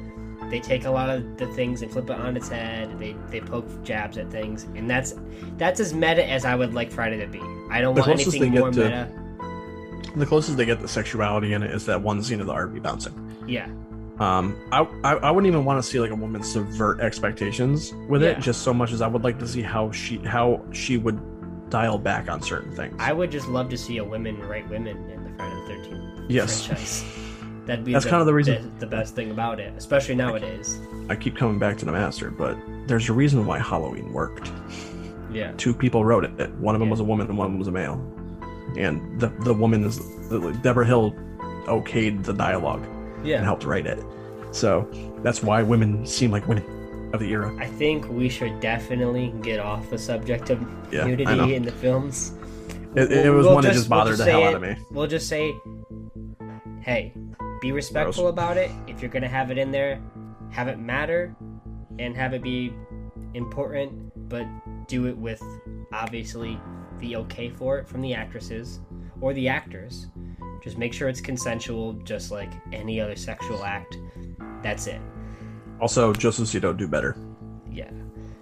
[0.50, 2.98] they take a lot of the things and flip it on its head.
[2.98, 5.14] They they poke jabs at things, and that's
[5.58, 7.40] that's as meta as I would like Friday to be.
[7.70, 9.23] I don't The want anything more to- meta.
[10.16, 12.82] The closest they get to sexuality in it is that one scene of the RV
[12.82, 13.14] bouncing.
[13.46, 13.68] Yeah,
[14.20, 18.22] Um, I, I I wouldn't even want to see like a woman subvert expectations with
[18.22, 18.30] Yeah.
[18.30, 21.18] it, just so much as I would like to see how she how she would
[21.70, 22.94] dial back on certain things.
[23.00, 26.30] I would just love to see a women write women in the Friday the Thirteenth
[26.30, 27.04] yes, franchise.
[27.66, 30.78] That'd be That's kind of the reason- the, the best thing about it, especially nowadays.
[31.08, 32.56] I keep coming back to the master, but
[32.86, 34.52] there's a reason why Halloween worked.
[35.32, 36.50] Yeah, two people wrote it.
[36.56, 36.92] One of them Yeah.
[36.92, 37.98] was a woman and one of them was a male.
[38.76, 39.98] And the the woman is
[40.62, 41.12] Debra Hill
[41.66, 42.84] okayed the dialogue
[43.24, 44.02] and helped write it.
[44.52, 44.88] So
[45.22, 47.54] that's why women seem like women of the era.
[47.58, 50.60] I think we should definitely get off the subject of
[50.92, 52.32] Yeah, nudity in the films.
[52.96, 54.46] It, it We'll- was we'll one that just- just we'll bothered just the hell say
[54.48, 54.76] out of me.
[54.90, 55.52] We'll just say,
[56.80, 57.12] hey,
[57.60, 58.32] be respectful Gross.
[58.32, 58.70] about it.
[58.86, 60.00] If you're gonna have it in there,
[60.50, 61.34] have it matter,
[61.98, 62.72] and have it be
[63.34, 64.46] important, but
[64.88, 65.42] do it with
[65.92, 66.60] obviously
[67.04, 68.80] the okay for it from the actresses
[69.20, 70.06] or the actors.
[70.62, 73.98] Just make sure it's consensual, just like any other sexual act.
[74.62, 75.00] That's it.
[75.80, 77.16] Also, just Joseph Zito don't do better.
[77.70, 77.90] Yeah.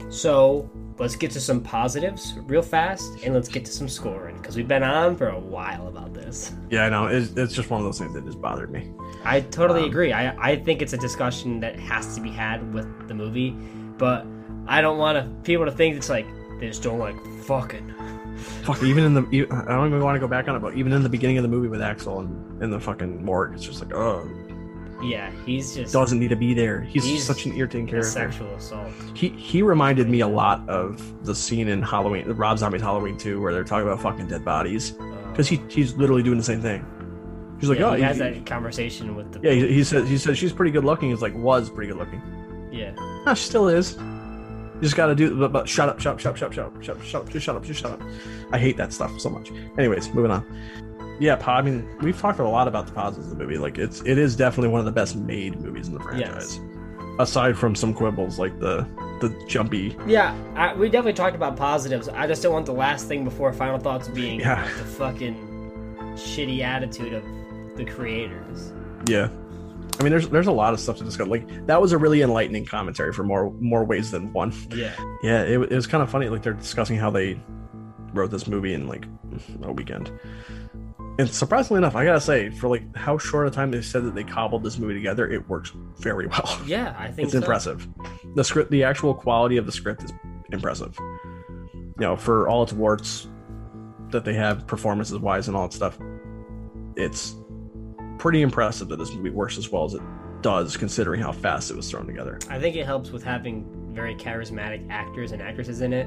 [0.09, 4.57] So let's get to some positives real fast, and let's get to some scoring because
[4.57, 6.53] we've been on for a while about this.
[6.71, 7.07] Yeah, I know.
[7.07, 8.93] It's, it's just one of those things that just bothered me.
[9.25, 10.13] I totally Um, agree.
[10.13, 13.51] I I think it's a discussion that has to be had with the movie,
[13.99, 14.27] but
[14.67, 16.27] I don't want to people to think it's like
[16.61, 17.93] they just don't like fucking.
[18.43, 19.21] Fuck, even in the,
[19.51, 21.43] I don't even want to go back on it, but even in the beginning of
[21.43, 24.29] the movie with Axel and in the fucking morgue, it's just like, oh,
[25.03, 26.81] Yeah, he's just doesn't need to be there.
[26.83, 28.09] He's, He's such an irritating character.
[28.11, 28.93] sexual assault.
[29.15, 33.41] He he reminded me a lot of the scene in Halloween, Rob Zombie's Halloween 2,
[33.41, 34.95] where they're talking about fucking dead bodies.
[35.01, 36.85] Uh, because he he's literally doing the same thing.
[37.59, 39.53] He's like, yeah, oh, he has he- that conversation with the yeah.
[39.55, 41.11] He, he said he said she's pretty good looking.
[41.11, 42.21] He's like, was pretty good looking.
[42.73, 42.93] yeah.
[43.25, 43.97] No, she still is.
[44.83, 45.39] Just gotta do.
[45.39, 47.23] But, but shut up, shut up, shut up, shut up, shut up, shut up, shut
[47.23, 48.03] up, just shut up, just shut up.
[48.51, 49.51] I hate that stuff so much.
[49.79, 50.45] Anyways, moving on.
[51.21, 53.59] Yeah, I mean, we've talked a lot about the positives of the movie.
[53.59, 56.59] Like, it's it is definitely one of the best made movies in the franchise.
[57.19, 58.87] Aside from some quibbles like the
[59.21, 59.97] the jumpy.
[60.07, 62.09] Yeah, I, we definitely talked about positives.
[62.09, 64.65] I just don't want the last thing before final thoughts being Yeah.
[64.79, 65.37] the fucking
[66.17, 67.23] shitty attitude of
[67.77, 68.73] the creators.
[69.07, 69.29] Yeah.
[69.99, 71.29] I mean, there's there's a lot of stuff to discuss.
[71.29, 74.53] Like that was a really enlightening commentary for more more ways than one.
[74.71, 76.29] Yeah, Yeah, it, it was kind of funny.
[76.29, 77.41] Like they're discussing how they
[78.15, 79.07] wrote this movie in like
[79.63, 80.11] a weekend.
[81.19, 84.15] And surprisingly enough, I gotta say, for like how short a time they said that
[84.15, 86.61] they cobbled this movie together, it works very well.
[86.67, 87.39] yeah, I think It's so.
[87.39, 87.87] impressive.
[88.35, 90.13] The script, the actual quality of the script is
[90.53, 90.97] impressive.
[90.99, 93.29] You know, for all its warts
[94.09, 95.99] that they have, performances wise and all that stuff,
[96.97, 97.37] it's
[98.23, 100.03] pretty impressive that this movie works as well as it
[100.43, 102.39] does, considering how fast it was thrown together.
[102.49, 106.07] I think it helps with having very charismatic actors and actresses in it.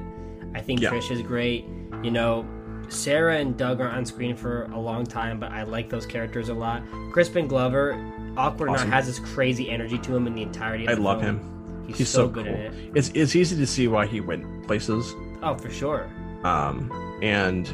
[0.56, 0.92] I think Yeah.
[0.92, 1.66] Trish is great.
[2.04, 2.46] You know,
[2.88, 6.48] Sarah and Doug are on screen for a long time, but I like those characters
[6.48, 6.84] a lot.
[7.12, 8.00] Crispin Glover,
[8.38, 8.92] awkward Awesome.
[8.92, 11.40] has this crazy energy to him in the entirety of I love film.
[11.40, 11.84] him.
[11.88, 12.56] He's, He's so, so good cool.
[12.56, 12.74] in it.
[12.96, 15.14] It's it's easy to see why he went places.
[15.44, 16.10] Oh, for sure.
[16.46, 16.90] Um,
[17.22, 17.68] and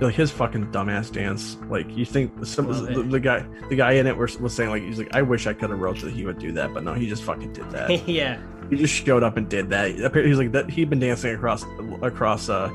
[0.00, 1.56] like his fucking dumbass dance.
[1.68, 4.82] Like you think some the, the guy the guy in it was, was saying like
[4.82, 6.94] he's like I wish I could have wrote that he would do that, but no,
[6.94, 8.08] he just fucking did that.
[8.08, 8.40] yeah.
[8.70, 10.14] he just showed up and did that.
[10.14, 10.68] He's like that.
[10.70, 11.64] He'd been dancing across
[12.02, 12.70] across uh,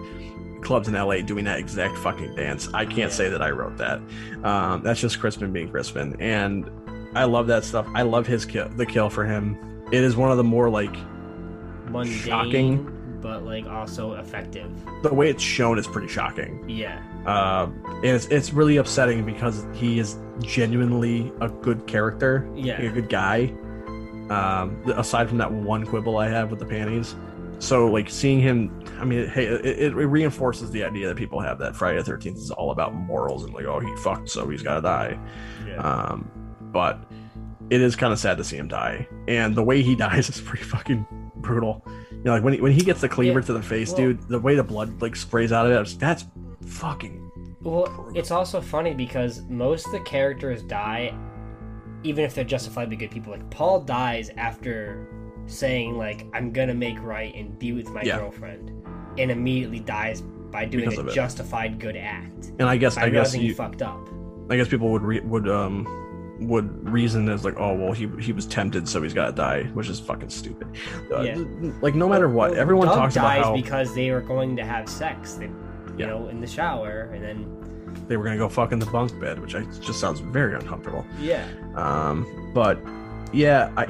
[0.61, 2.69] clubs in LA doing that exact fucking dance.
[2.73, 3.09] I can't Yeah.
[3.09, 3.99] say that I wrote that.
[4.43, 6.69] Um, that's just Crispin being Crispin, and
[7.15, 7.87] I love that stuff.
[7.95, 9.57] I love his kill, the kill for him.
[9.91, 10.95] It is one of the more like
[11.89, 12.98] Mundane, Shocking.
[13.21, 14.71] But like also effective.
[15.03, 16.67] the way it's shown is pretty shocking.
[16.69, 17.01] Yeah.
[17.25, 22.81] Uh, and it's it's really upsetting because he is genuinely a good character, Yeah.
[22.81, 23.53] a good guy.
[24.29, 27.15] Um, aside from that one quibble I have with the panties,
[27.57, 31.39] so like seeing him, I mean, hey, it, it, it reinforces the idea that people
[31.41, 34.47] have that Friday the Thirteenth is all about morals and like, oh, he fucked, so
[34.47, 35.19] he's gotta die.
[35.67, 35.77] Yeah.
[35.77, 36.29] Um,
[36.61, 36.99] but
[37.71, 40.39] it is kind of sad to see him die, and the way he dies is
[40.41, 41.05] pretty fucking
[41.37, 41.83] brutal.
[42.19, 43.97] You know, like when he, when he gets the cleaver Yeah, to the face, well-
[43.97, 46.25] dude, the way the blood like sprays out of it, that's
[46.65, 47.31] fucking
[47.61, 51.13] Well, it's also funny because most of the characters die,
[52.03, 53.31] even if they're justified justifiably good people.
[53.31, 55.07] Like Paul dies after
[55.45, 58.19] saying like I'm gonna make right and be with my Yeah.
[58.19, 58.71] girlfriend,
[59.17, 62.51] and immediately dies by doing Because a justified good act.
[62.59, 64.09] And I guess I guess you, fucked up.
[64.49, 65.85] I guess people would re- would um
[66.41, 69.63] would reason as like oh well he he was tempted so he's got to die
[69.73, 70.67] which is fucking stupid.
[71.11, 71.35] Uh, Yeah.
[71.81, 74.55] Like no matter what, Well, everyone Doug talks dies about how because they were going
[74.55, 75.33] to have sex.
[75.33, 75.53] They, you
[75.97, 76.05] Yeah.
[76.07, 79.39] know, in the shower, and then they were gonna go fuck in the bunk bed,
[79.39, 81.05] which I, just sounds very uncomfortable.
[81.19, 81.45] yeah,
[81.75, 82.79] Um, but
[83.33, 83.85] yeah, I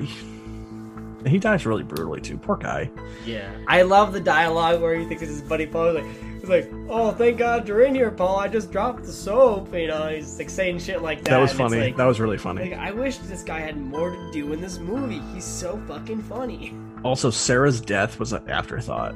[1.27, 2.37] he dies really brutally too.
[2.37, 2.89] Poor guy.
[3.25, 3.49] yeah.
[3.67, 5.93] I love the dialogue where he thinks it's his buddy Paul.
[5.93, 6.05] Like,
[6.49, 8.39] like, "Oh, thank God you're in here, Paul.
[8.39, 11.29] I just dropped the soap." You know, he's like saying shit like that.
[11.29, 11.79] That was funny.
[11.79, 12.69] like- that was really funny.
[12.71, 15.21] Like, I wish this guy had more to do in this movie.
[15.33, 16.73] He's so fucking funny.
[17.05, 19.15] Also, Sarah's death was an afterthought.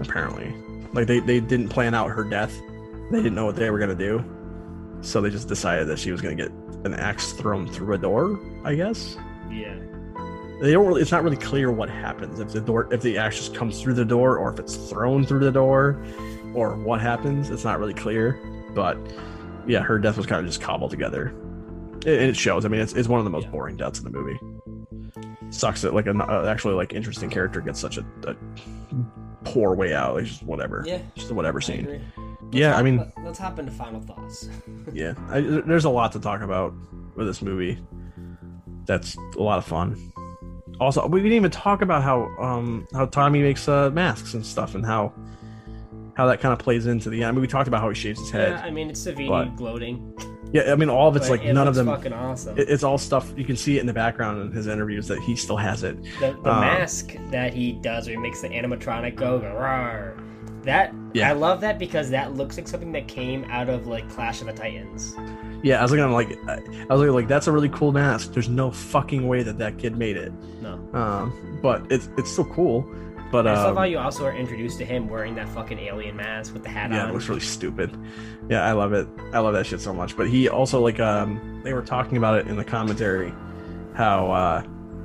[0.00, 0.54] Apparently,
[0.94, 2.58] like they they didn't plan out her death.
[3.10, 4.24] They didn't know what they were gonna do,
[5.02, 6.50] so they just decided that she was gonna get
[6.84, 8.40] an axe thrown through a door.
[8.64, 9.18] I guess.
[9.50, 9.74] Yeah.
[10.62, 13.36] they don't really, it's not really clear what happens if the door if the axe
[13.36, 16.02] just comes through the door or if it's thrown through the door
[16.54, 18.38] or what happens it's not really clear
[18.74, 18.96] but
[19.66, 21.34] yeah her death was kind of just cobbled together
[22.06, 23.50] it, it shows i mean it's, it's one of the most Yeah.
[23.50, 24.38] boring deaths in the movie
[25.50, 28.34] sucks that like an uh, actually like interesting character gets such a, a
[29.44, 30.98] poor way out like just whatever Yeah.
[31.14, 32.00] just a whatever scene.
[32.52, 34.48] Yeah, Let's I hop- mean- let- let's hop into final thoughts.
[34.92, 36.72] yeah I, there's a lot to talk about
[37.16, 37.78] with this movie
[38.86, 40.12] that's a lot of fun
[40.80, 44.74] also we didn't even talk about how um how tommy makes uh masks and stuff
[44.74, 45.12] and how
[46.20, 48.20] how that kind of plays into the i mean we talked about how he shaves
[48.20, 50.12] his head yeah, I mean, it's Savini But- gloating.
[50.52, 52.58] yeah i mean all of it's but like it none of them fucking awesome.
[52.58, 55.18] it- it's all stuff you can see it in the background in his interviews that
[55.20, 58.48] he still has it the the um, mask that he does, where he makes the
[58.48, 60.22] animatronic go, go "Rawr."
[60.64, 61.30] That Yeah.
[61.30, 64.46] I love that because that looks like something that came out of like Clash of
[64.48, 65.14] the Titans.
[65.62, 67.92] yeah i was looking him like i I was looking like that's a really cool
[67.92, 72.30] mask there's no fucking way that that kid made it No, um but it's it's
[72.30, 72.84] still cool
[73.30, 76.16] but I love um, how you also are introduced to him wearing that fucking alien
[76.16, 76.96] mask with the hat on.
[76.96, 77.10] yeah on.
[77.10, 77.96] it looks really stupid
[78.48, 81.60] yeah i love it i love that shit so much but he also like um
[81.64, 83.32] they were talking about it in the commentary
[83.94, 84.62] how uh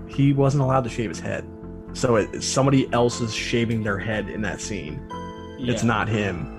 [0.07, 1.45] he wasn't allowed to shave his head
[1.93, 4.99] so it, somebody else is shaving their head in that scene
[5.60, 5.73] Yeah.
[5.73, 6.52] it's not him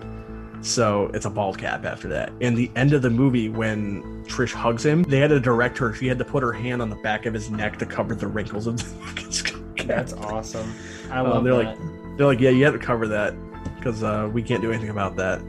[0.62, 4.52] so it's a bald cap after that and the end of the movie when trish
[4.52, 6.97] hugs him they had to direct her she had to put her hand on the
[6.97, 9.86] back of his neck to cover the wrinkles of the fucking skull cap.
[9.86, 10.72] That's awesome.
[11.11, 11.78] I Um, love they're that.
[11.81, 13.35] like they're like yeah you have to cover that
[13.77, 15.41] because uh, we can't do anything about that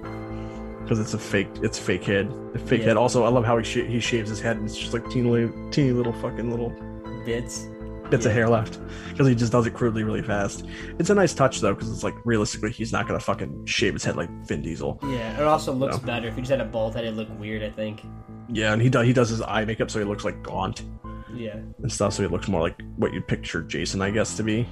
[0.83, 2.87] because it's a fake it's fake head a fake Yeah.
[2.87, 5.09] head also i love how he, sh- he shaves his head and it's just like
[5.09, 6.69] teeny little, teeny little fucking little
[7.25, 7.67] bits.
[8.09, 8.79] bits of hair left
[9.09, 10.65] because he just does it crudely really fast
[10.99, 14.03] it's a nice touch though because it's like realistically he's not gonna fucking shave his
[14.03, 16.01] head like vin diesel Yeah, it also looks So.
[16.03, 16.27] better.
[16.29, 17.63] If he just had a bald head, it'd look weird.
[17.63, 18.01] I think.
[18.49, 20.83] yeah and he does he does his eye makeup so he looks like gaunt
[21.33, 21.57] Yeah.
[21.81, 24.65] and stuff so he looks more like what you'd picture jason i guess to be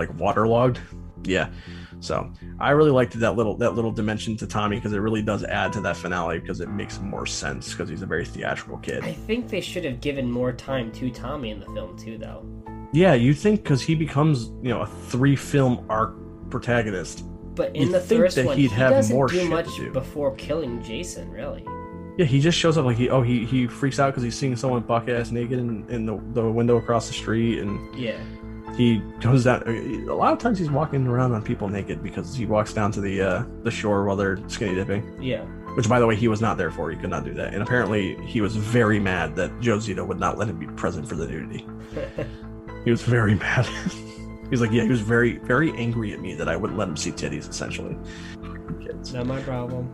[0.00, 0.80] like waterlogged
[1.24, 1.48] yeah
[2.00, 5.44] so i really liked that little that little dimension to tommy because it really does
[5.44, 9.04] add to that finale because it makes more sense because he's a very theatrical kid
[9.04, 12.42] I think they should have given more time to Tommy in the film too, though.
[12.92, 16.14] yeah you think because he becomes you know a three film arc
[16.50, 17.22] protagonist
[17.54, 19.92] But in the first one, he'd he have doesn't more do much do.
[19.92, 21.30] before killing Jason.
[21.30, 21.62] Really?
[22.16, 24.56] yeah he just shows up like he oh he he freaks out because he's seeing
[24.56, 28.18] someone buck ass naked in, in the, the window across the street and Yeah.
[28.76, 29.62] He goes down.
[29.66, 33.00] A lot of times he's walking around on people naked because he walks down to
[33.00, 35.22] the uh, the shore while they're skinny dipping.
[35.22, 35.44] Yeah.
[35.74, 36.90] Which, by the way, he was not there for.
[36.90, 37.54] He could not do that.
[37.54, 41.08] And apparently, he was very mad that Joe Zito would not let him be present
[41.08, 41.64] for the nudity.
[42.84, 43.66] he was very mad.
[44.50, 46.96] He's like, yeah, he was very, very angry at me that I wouldn't let him
[46.96, 47.48] see titties.
[47.48, 47.96] Essentially,
[48.80, 49.14] Kids.
[49.14, 49.88] Not my problem.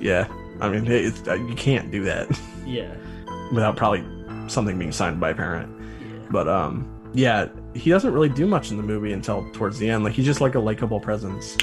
[0.00, 0.28] Yeah,
[0.60, 2.28] I mean, uh, you can't do that.
[2.66, 2.94] Yeah.
[3.52, 4.04] Without probably
[4.48, 5.74] something being signed by a parent.
[5.80, 6.26] Yeah.
[6.30, 10.04] But um, yeah, he doesn't really do much in the movie until towards the end.
[10.04, 11.56] Like he's just like a likable presence.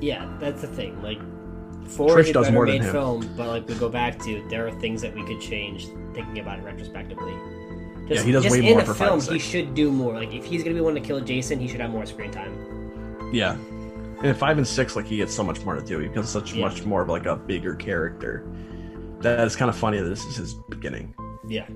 [0.00, 1.00] Yeah, that's the thing.
[1.02, 1.18] Like,
[1.88, 2.92] Four Trish does more than made him.
[2.92, 6.38] film, but like we go back to, there are things that we could change thinking
[6.38, 7.34] about it retrospectively.
[8.08, 10.14] Just, he does just way in more a film, he should do more.
[10.14, 13.30] Like, if he's gonna be one to kill Jason, he should have more screen time.
[13.32, 13.52] Yeah.
[13.52, 15.98] And in five and six, like he gets so much more to do.
[15.98, 16.66] He becomes such Yeah.
[16.66, 18.44] much more of like a bigger character.
[19.20, 21.14] That is kind of funny that this is his beginning.
[21.46, 21.66] Yeah.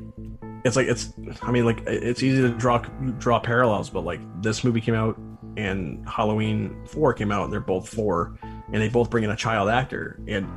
[0.66, 1.12] It's like it's.
[1.42, 2.78] I mean, like it's easy to draw
[3.18, 5.16] draw parallels, but like this movie came out
[5.56, 9.36] and Halloween four came out, and they're both four, and they both bring in a
[9.36, 10.20] child actor.
[10.26, 10.48] And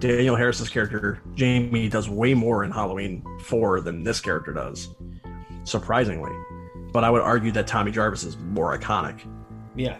[0.00, 4.94] Danielle Harris's character Jamie does way more in Halloween four than this character does,
[5.64, 6.32] surprisingly.
[6.92, 9.20] But I would argue that Tommy Jarvis is more iconic.
[9.76, 9.98] Yeah.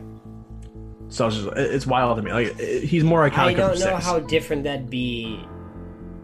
[1.08, 2.32] So it's, just, it's wild to me.
[2.32, 3.38] Like he's more iconic.
[3.38, 4.04] I don't know six.
[4.04, 5.42] how different that'd be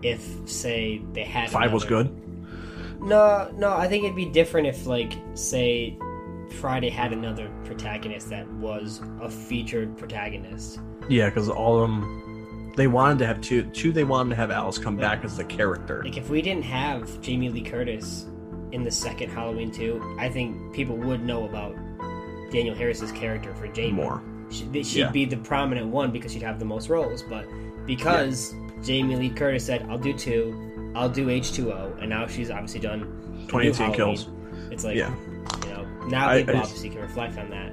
[0.02, 2.20] if, say, they had five was good.
[3.04, 5.96] No, no, I think it'd be different if, like, say,
[6.60, 10.80] Friday had another protagonist that was a featured protagonist.
[11.08, 13.64] Yeah, because all of them, they wanted to have two.
[13.70, 16.02] Two, they wanted to have Alice come back as the character.
[16.04, 18.26] Like, if we didn't have Jamie Lee Curtis
[18.72, 21.76] in the second Halloween 2, I think people would know about
[22.50, 23.92] Danielle Harris's character for Jamie.
[23.92, 24.22] More.
[24.50, 25.10] She'd, she'd Yeah.
[25.10, 27.46] be the prominent one because she'd have the most roles, but
[27.86, 32.80] because Jamie Lee Curtis said, I'll do two, I'll do H2O, and now she's obviously
[32.80, 33.00] done
[33.46, 34.28] the 2018 kills.
[34.70, 35.14] It's like, Yeah.
[35.64, 37.72] you know, now I- people I- obviously can reflect on that.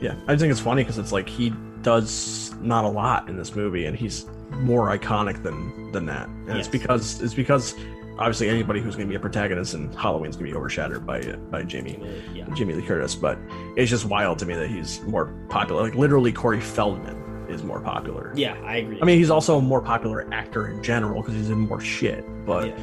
[0.00, 1.52] Yeah, I think it's funny because it's like he
[1.82, 4.26] does not a lot in this movie, and he's
[4.58, 6.28] more iconic than than that.
[6.48, 7.74] And it's because it's because
[8.18, 11.20] obviously anybody who's going to be a protagonist in Halloween's going to be overshadowed by
[11.50, 11.98] by Jamie.
[12.34, 12.44] Yeah.
[12.54, 13.38] Jamie Lee Curtis, but
[13.76, 15.82] it's just wild to me that he's more popular.
[15.82, 17.16] Like literally, Corey Feldman
[17.50, 18.32] is more popular.
[18.34, 18.98] Yeah, I agree.
[19.00, 22.24] I mean, he's also a more popular actor in general because he's in more shit.
[22.46, 22.74] But Yeah.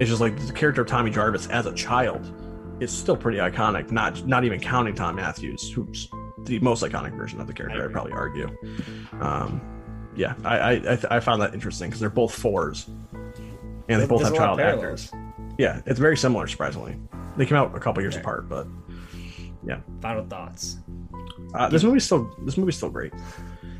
[0.00, 2.32] it's just like the character of Tommy Jarvis as a child
[2.80, 3.90] is still pretty iconic.
[3.90, 6.08] Not not even counting Thom Mathews, who's
[6.44, 7.82] the most iconic version of the character.
[7.82, 8.48] I I'd probably argue.
[9.20, 9.60] Um,
[10.14, 12.86] yeah, I I, I, th- I found that interesting because they're both fours,
[13.88, 15.10] and they both There's have lot of child actors.
[15.58, 16.46] Yeah, it's very similar.
[16.46, 16.96] Surprisingly,
[17.36, 18.66] they came out a couple years apart, but
[19.64, 19.80] yeah.
[20.00, 20.76] Final thoughts.
[21.54, 23.12] uh, this movie's still this movie's still great.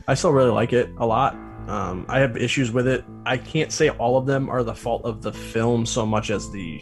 [0.09, 1.35] I still really like it a lot.
[1.69, 3.05] Um, I have issues with it.
[3.24, 6.51] I can't say all of them are the fault of the film so much as
[6.53, 6.81] the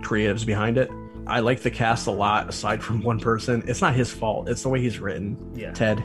[0.00, 0.90] creatives behind it.
[1.26, 2.48] I like the cast a lot.
[2.48, 4.48] Aside from one person, it's not his fault.
[4.48, 5.36] It's the way he's written.
[5.54, 5.72] Yeah.
[5.72, 6.02] Ted.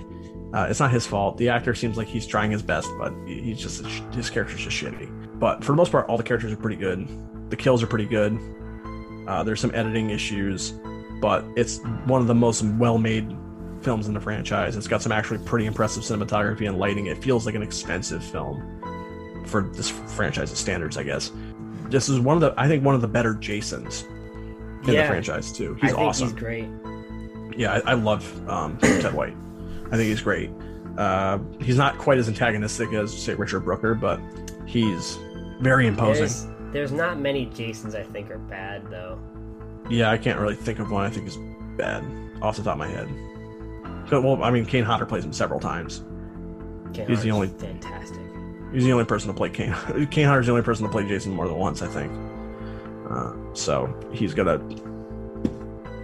[0.54, 1.38] Uh, it's not his fault.
[1.38, 5.40] The actor seems like he's trying his best, but he's just his character's just shitty.
[5.40, 7.08] But for the most part, all the characters are pretty good.
[7.50, 8.40] The kills are pretty good.
[9.28, 10.74] Uh, there's some editing issues,
[11.22, 13.30] but it's one of the most well-made
[13.82, 14.76] films in the franchise.
[14.76, 17.08] It's got some actually pretty impressive cinematography and lighting.
[17.08, 21.32] It feels like an expensive film for this franchise's standards, I guess.
[21.90, 24.04] This is one of the, I think, one of the better Jasons
[24.84, 25.78] in the franchise too.
[25.82, 26.28] I He's think awesome.
[26.28, 26.70] he's great.
[27.56, 29.36] Yeah, I, I love um, Ted White.
[29.88, 30.52] I think he's great.
[30.98, 34.20] Uh, he's not quite as antagonistic as say Richard Brooker, but
[34.66, 35.18] he's
[35.60, 36.26] very imposing.
[36.26, 39.20] There's, there's not many Jasons I think are bad though.
[39.90, 41.38] Yeah, I can't really think of one I think is
[41.78, 42.04] bad
[42.41, 43.08] off the top of my head.
[44.10, 46.04] So, well, I mean, Kane Hodder plays him several times.
[46.94, 48.18] Ken He's the only- fantastic.
[48.74, 49.74] He's the only person to play Kane.
[50.12, 52.12] Kane Hodder's the only person to play Jason more than once, I think.
[53.10, 54.58] Uh, so he's gonna,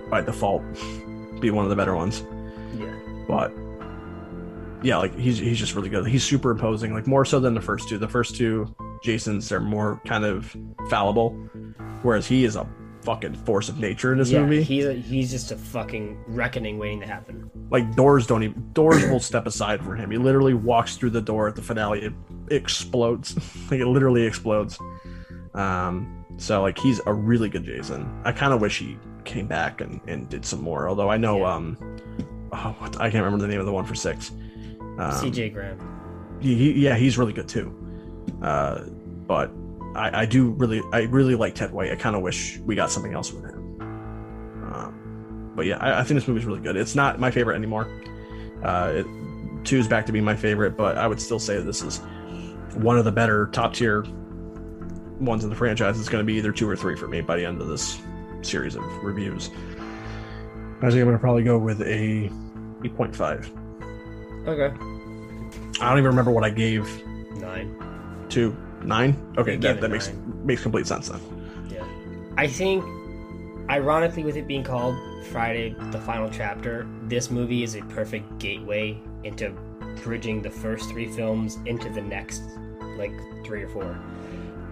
[0.10, 0.64] by default,
[1.42, 2.24] be one of the better ones.
[2.78, 2.94] Yeah.
[3.28, 3.52] but
[4.82, 6.08] yeah, like he's he's just really good.
[6.08, 7.98] He's super imposing, like more so than the first two.
[7.98, 8.74] The first two
[9.04, 10.56] Jasons are more kind of
[10.90, 11.30] fallible,
[12.02, 12.66] whereas he is a
[13.04, 14.64] fucking force of nature in this yeah, movie.
[14.64, 17.50] He's he's just a fucking reckoning waiting to happen.
[17.70, 20.12] like doors don't even doors will step aside for him.
[20.12, 22.02] He literally walks through the door at the finale.
[22.04, 22.14] It
[22.52, 23.36] explodes.
[23.72, 24.78] like it literally explodes.
[25.54, 28.10] Um, so like he's a really good Jason.
[28.24, 30.90] I kind of wish he came back and, and did some more.
[30.90, 31.54] Although I know Yeah.
[31.56, 31.78] um,
[32.52, 34.32] oh, what, I can't remember the name of the one for six.
[34.98, 35.50] Um, C.J.
[35.50, 36.38] Graham.
[36.42, 37.74] he, he- yeah, he's really good too.
[38.42, 38.84] Uh,
[39.28, 39.52] but
[39.95, 41.91] I, I do really, I really like Ted White.
[41.91, 43.82] I kind of wish we got something else with him.
[44.74, 46.76] Um, but yeah, I, I think this movie's really good.
[46.76, 47.90] It's not my favorite anymore.
[48.64, 49.06] Uh, it,
[49.64, 51.99] two is back to being my favorite, but I would still say this is
[52.76, 54.03] one of the better top tier
[55.20, 55.99] ones in the franchise.
[55.99, 57.99] It's going to be either two or three for me by the end of this
[58.41, 59.49] series of reviews.
[60.82, 62.30] I think I'm gonna probably go with a
[62.82, 64.48] 8.5.
[64.48, 64.76] Okay.
[65.80, 67.06] I don't even remember what I gave
[67.38, 67.74] Nine.
[68.30, 68.56] to
[68.86, 69.16] nine.
[69.38, 70.46] Okay, that, that makes nine.
[70.46, 71.20] makes complete sense then.
[71.70, 71.86] Yeah.
[72.38, 72.84] I think,
[73.70, 74.96] ironically, with it being called
[75.32, 79.52] Friday, the final chapter, this movie is a perfect gateway into
[80.04, 82.44] bridging the first three films into the next,
[82.98, 83.14] like,
[83.46, 84.00] three or four.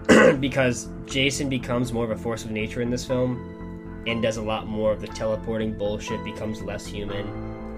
[0.40, 4.42] because Jason becomes more of a force of nature in this film and does a
[4.42, 7.26] lot more of the teleporting bullshit, becomes less human,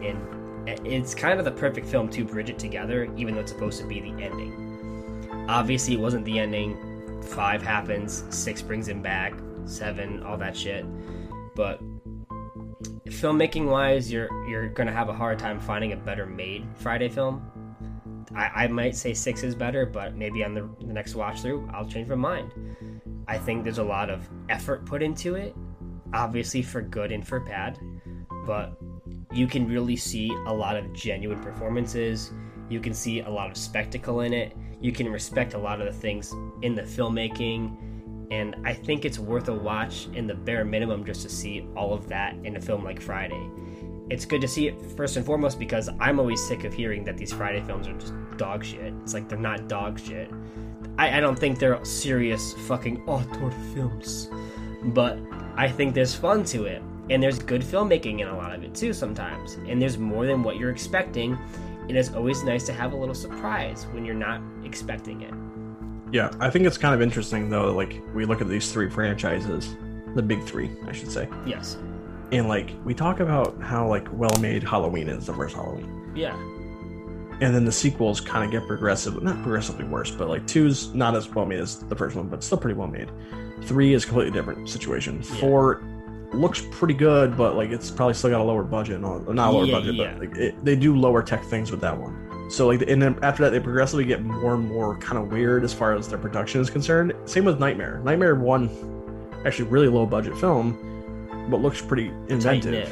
[0.03, 0.19] and
[0.87, 3.87] it's kind of the perfect film to bridge it together, even though it's supposed to
[3.87, 4.64] be the ending.
[5.49, 7.23] Obviously, it wasn't the ending.
[7.23, 9.35] Five happens, six brings him back,
[9.65, 10.85] seven, all that shit.
[11.55, 11.81] But
[13.07, 17.43] filmmaking wise, you're you're gonna have a hard time finding a better made Friday film.
[18.35, 21.69] I, I might say six is better, but maybe on the, the next watch through,
[21.73, 22.53] I'll change my mind.
[23.29, 25.55] I think there's a lot of effort put into it,
[26.13, 27.79] obviously for good and for bad,
[28.47, 28.77] but
[29.33, 32.33] you can really see a lot of genuine performances.
[32.69, 34.57] You can see a lot of spectacle in it.
[34.85, 37.75] You can respect a lot of the things in the filmmaking.
[38.31, 41.95] And I think it's worth a watch in the bare minimum just to see all
[41.95, 43.49] of that in a film like Friday.
[44.11, 47.17] It's good to see it first and foremost because I'm always sick of hearing that
[47.17, 48.93] these Friday films are just dog shit.
[49.03, 50.31] It's like they're not dog shit.
[50.99, 54.29] I, I don't think they're serious fucking auteur films.
[54.83, 55.19] But
[55.57, 56.83] I think there's fun to it.
[57.09, 59.55] And there's good filmmaking in a lot of it too sometimes.
[59.67, 61.39] And there's more than what you're expecting.
[61.89, 65.35] And it's always nice to have a little surprise when you're not expecting it.
[66.13, 67.73] Yeah, I think it's kind of interesting though.
[67.75, 69.77] Like we look at these three franchises,
[70.15, 71.77] the big three, I should say, Yes.
[72.33, 76.35] and like we talk about how like well-made Halloween is, the first Halloween, Yeah.
[77.41, 81.17] and then the sequels kind of get progressive, not progressively worse, but like two's not
[81.17, 83.11] as well-made as the first one, but still pretty well-made.
[83.65, 85.17] Three is a completely different situation.
[85.23, 85.41] Yeah.
[85.41, 85.83] Four
[86.37, 89.51] looks pretty good, but like it's probably still got a lower budget, and all, not
[89.51, 90.13] a lower Yeah, budget, yeah.
[90.13, 92.21] but like it, they do lower tech things with that one.
[92.51, 95.65] So like, and then after that, they progressively get more and more kind of weird
[95.65, 97.13] as far as their production is concerned.
[97.25, 98.01] Same with Nightmare.
[98.05, 98.69] Nightmare one,
[99.47, 102.91] actually really low budget film, but looks pretty inventive.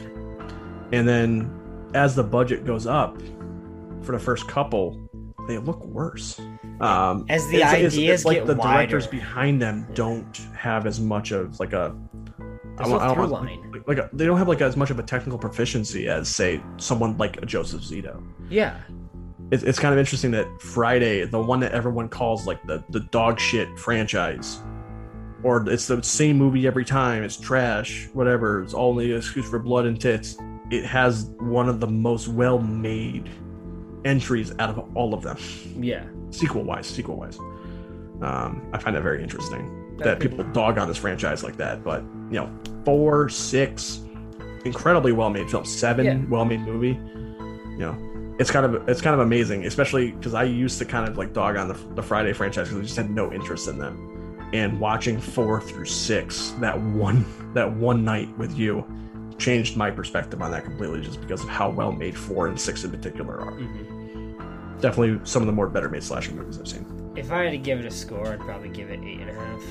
[0.93, 1.51] And then
[1.95, 3.21] as the budget goes up
[4.03, 4.99] for the first couple,
[5.49, 6.41] they look worse.
[6.81, 10.87] Um, As the it's- it's- ideas it's like get the directors behind them don't have
[10.87, 11.95] as much of like a
[12.77, 13.71] There's I no don't- I don't line.
[13.73, 16.63] like, like a, they don't have like as much of a technical proficiency as say
[16.79, 18.23] someone like a Joseph Zito.
[18.49, 18.79] Yeah.
[19.51, 23.01] It's, it's kind of interesting that Friday, the one that everyone calls like the the
[23.01, 24.61] dog shit franchise,
[25.43, 27.23] or it's the same movie every time.
[27.23, 28.63] It's trash, whatever.
[28.63, 30.39] It's only an excuse for blood and tits.
[30.71, 33.29] It has one of the most well made
[34.07, 35.37] entries out of all of them,
[35.79, 36.05] Yeah.
[36.31, 36.87] sequel wise.
[36.87, 37.39] Sequel wise,
[38.23, 39.69] um, I find that very interesting
[40.05, 41.83] that people dog on this franchise like that.
[41.85, 42.51] But you know,
[42.85, 44.01] four, six,
[44.65, 45.65] incredibly well made film.
[45.65, 46.19] Seven, Yeah.
[46.29, 46.99] well made movie.
[47.73, 51.09] You know, it's kind of it's kind of amazing, especially because I used to kind
[51.09, 53.79] of like dog on the, the Friday franchise because I just had no interest in
[53.79, 54.09] them.
[54.53, 57.25] And watching four through six that one
[57.55, 58.85] that one night with you
[59.39, 62.85] changed my perspective on that completely, just because of how well made four and six
[62.85, 63.53] in particular are.
[63.53, 66.85] hmm Definitely some of the more better made slasher movies I've seen.
[67.15, 69.35] If I had to give it a score, I'd probably give it eight and a
[69.35, 69.63] half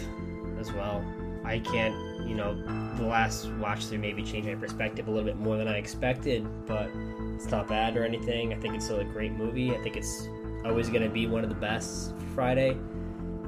[0.62, 1.04] as well.
[1.44, 1.96] I can't,
[2.28, 2.56] you know,
[2.96, 6.48] the last watch through maybe changed my perspective a little bit more than I expected,
[6.66, 6.90] but
[7.36, 8.54] it's not bad or anything.
[8.54, 9.76] I think it's still a great movie.
[9.76, 10.30] I think it's
[10.64, 12.78] always going to be one of the best Friday.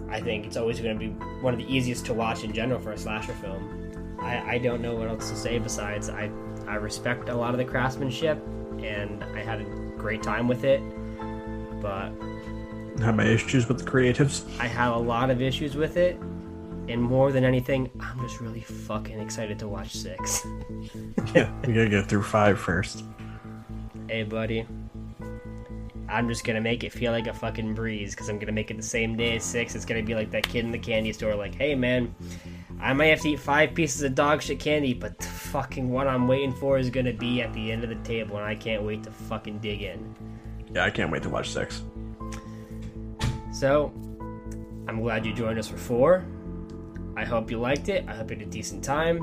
[0.09, 1.11] I think it's always going to be
[1.41, 4.17] one of the easiest to watch in general for a slasher film.
[4.19, 6.31] I, I don't know what else to say besides I,
[6.67, 8.41] I respect a lot of the craftsmanship
[8.81, 9.65] and I had a
[9.97, 10.81] great time with it,
[11.81, 12.11] but
[12.99, 14.43] Have my issues with the creatives.
[14.59, 16.19] I have a lot of issues with it,
[16.87, 20.45] and more than anything, I'm just really fucking excited to watch six.
[21.35, 23.03] yeah, we gotta get through five first.
[24.07, 24.65] hey, buddy.
[26.09, 28.77] I'm just gonna make it feel like a fucking breeze because I'm gonna make it
[28.77, 29.73] the same day as six.
[29.73, 32.13] It's gonna be like that kid in the candy store, like, hey man,
[32.79, 36.07] I might have to eat five pieces of dog shit candy, but the fucking what
[36.07, 38.83] I'm waiting for is gonna be at the end of the table, and I can't
[38.83, 40.15] wait to fucking dig in.
[40.73, 41.81] Yeah, I can't wait to watch six.
[43.51, 43.93] So,
[44.87, 46.25] I'm glad you joined us for four.
[47.15, 48.05] I hope you liked it.
[48.07, 49.19] I hope you had a decent time.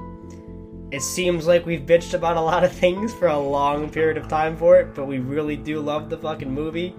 [0.91, 4.29] It seems like we've bitched about a lot of things for a long period of
[4.29, 6.95] time for it, but we really do love the fucking movie.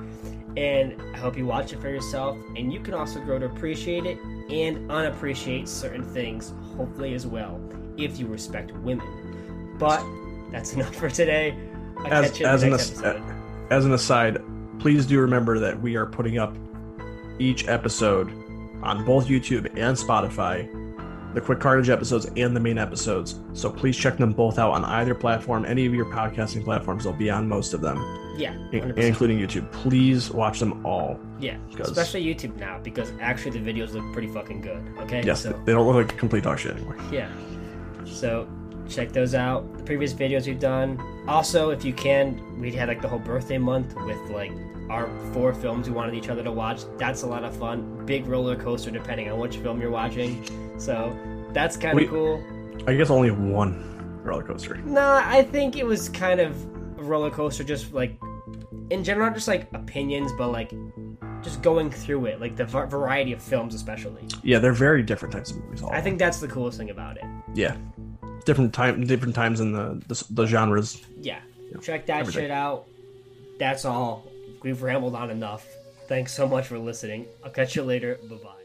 [0.57, 2.37] And I hope you watch it for yourself.
[2.57, 4.17] And you can also grow to appreciate it
[4.49, 7.61] and unappreciate certain things, hopefully, as well,
[7.97, 9.75] if you respect women.
[9.77, 10.05] But
[10.51, 11.57] that's enough for today.
[11.97, 13.23] I'll As catch you in as an episode.
[13.69, 14.41] as an aside,
[14.79, 16.57] please do remember that we are putting up
[17.39, 18.29] each episode
[18.83, 20.69] on both YouTube and Spotify
[21.33, 23.39] the quick cartage episodes and the main episodes.
[23.53, 27.03] So please check them both out on either platform, any of your podcasting platforms.
[27.03, 27.97] They'll be on most of them,
[28.37, 28.97] Yeah, in- 100%.
[28.97, 29.71] including YouTube.
[29.71, 31.19] Please watch them all.
[31.39, 34.81] yeah, especially YouTube now because actually the videos look pretty fucking good.
[35.01, 36.97] Okay, Yes, so they don't look like complete dog shit anymore.
[37.11, 37.29] yeah,
[38.05, 38.47] so
[38.89, 39.77] check those out.
[39.77, 40.99] The previous videos we've done.
[41.27, 44.51] Also, if you can, we had like the whole birthday month with like
[44.91, 46.81] our four films we wanted each other to watch.
[46.97, 48.05] That's a lot of fun.
[48.05, 50.43] Big roller coaster depending on which film you're watching.
[50.77, 51.17] So
[51.53, 52.43] that's kind of cool.
[52.87, 54.75] I guess only one roller coaster.
[54.77, 56.61] Nah, I think it was kind of
[56.99, 58.19] a roller coaster, just like
[58.89, 60.73] in general, not just like opinions, but like
[61.41, 64.27] just going through it, like the va- variety of films, especially.
[64.43, 65.81] Yeah, they're very different types of movies.
[65.81, 67.23] All I think that's the coolest thing about it.
[67.53, 67.77] yeah,
[68.45, 71.01] different time, different times in the the, the genres.
[71.19, 71.39] Yeah,
[71.81, 72.43] check that everything.
[72.43, 72.87] shit out.
[73.57, 74.30] That's all.
[74.61, 75.67] We've rambled on enough.
[76.07, 77.27] Thanks so much for listening.
[77.43, 78.19] I'll catch you later.
[78.29, 78.60] Bye bye.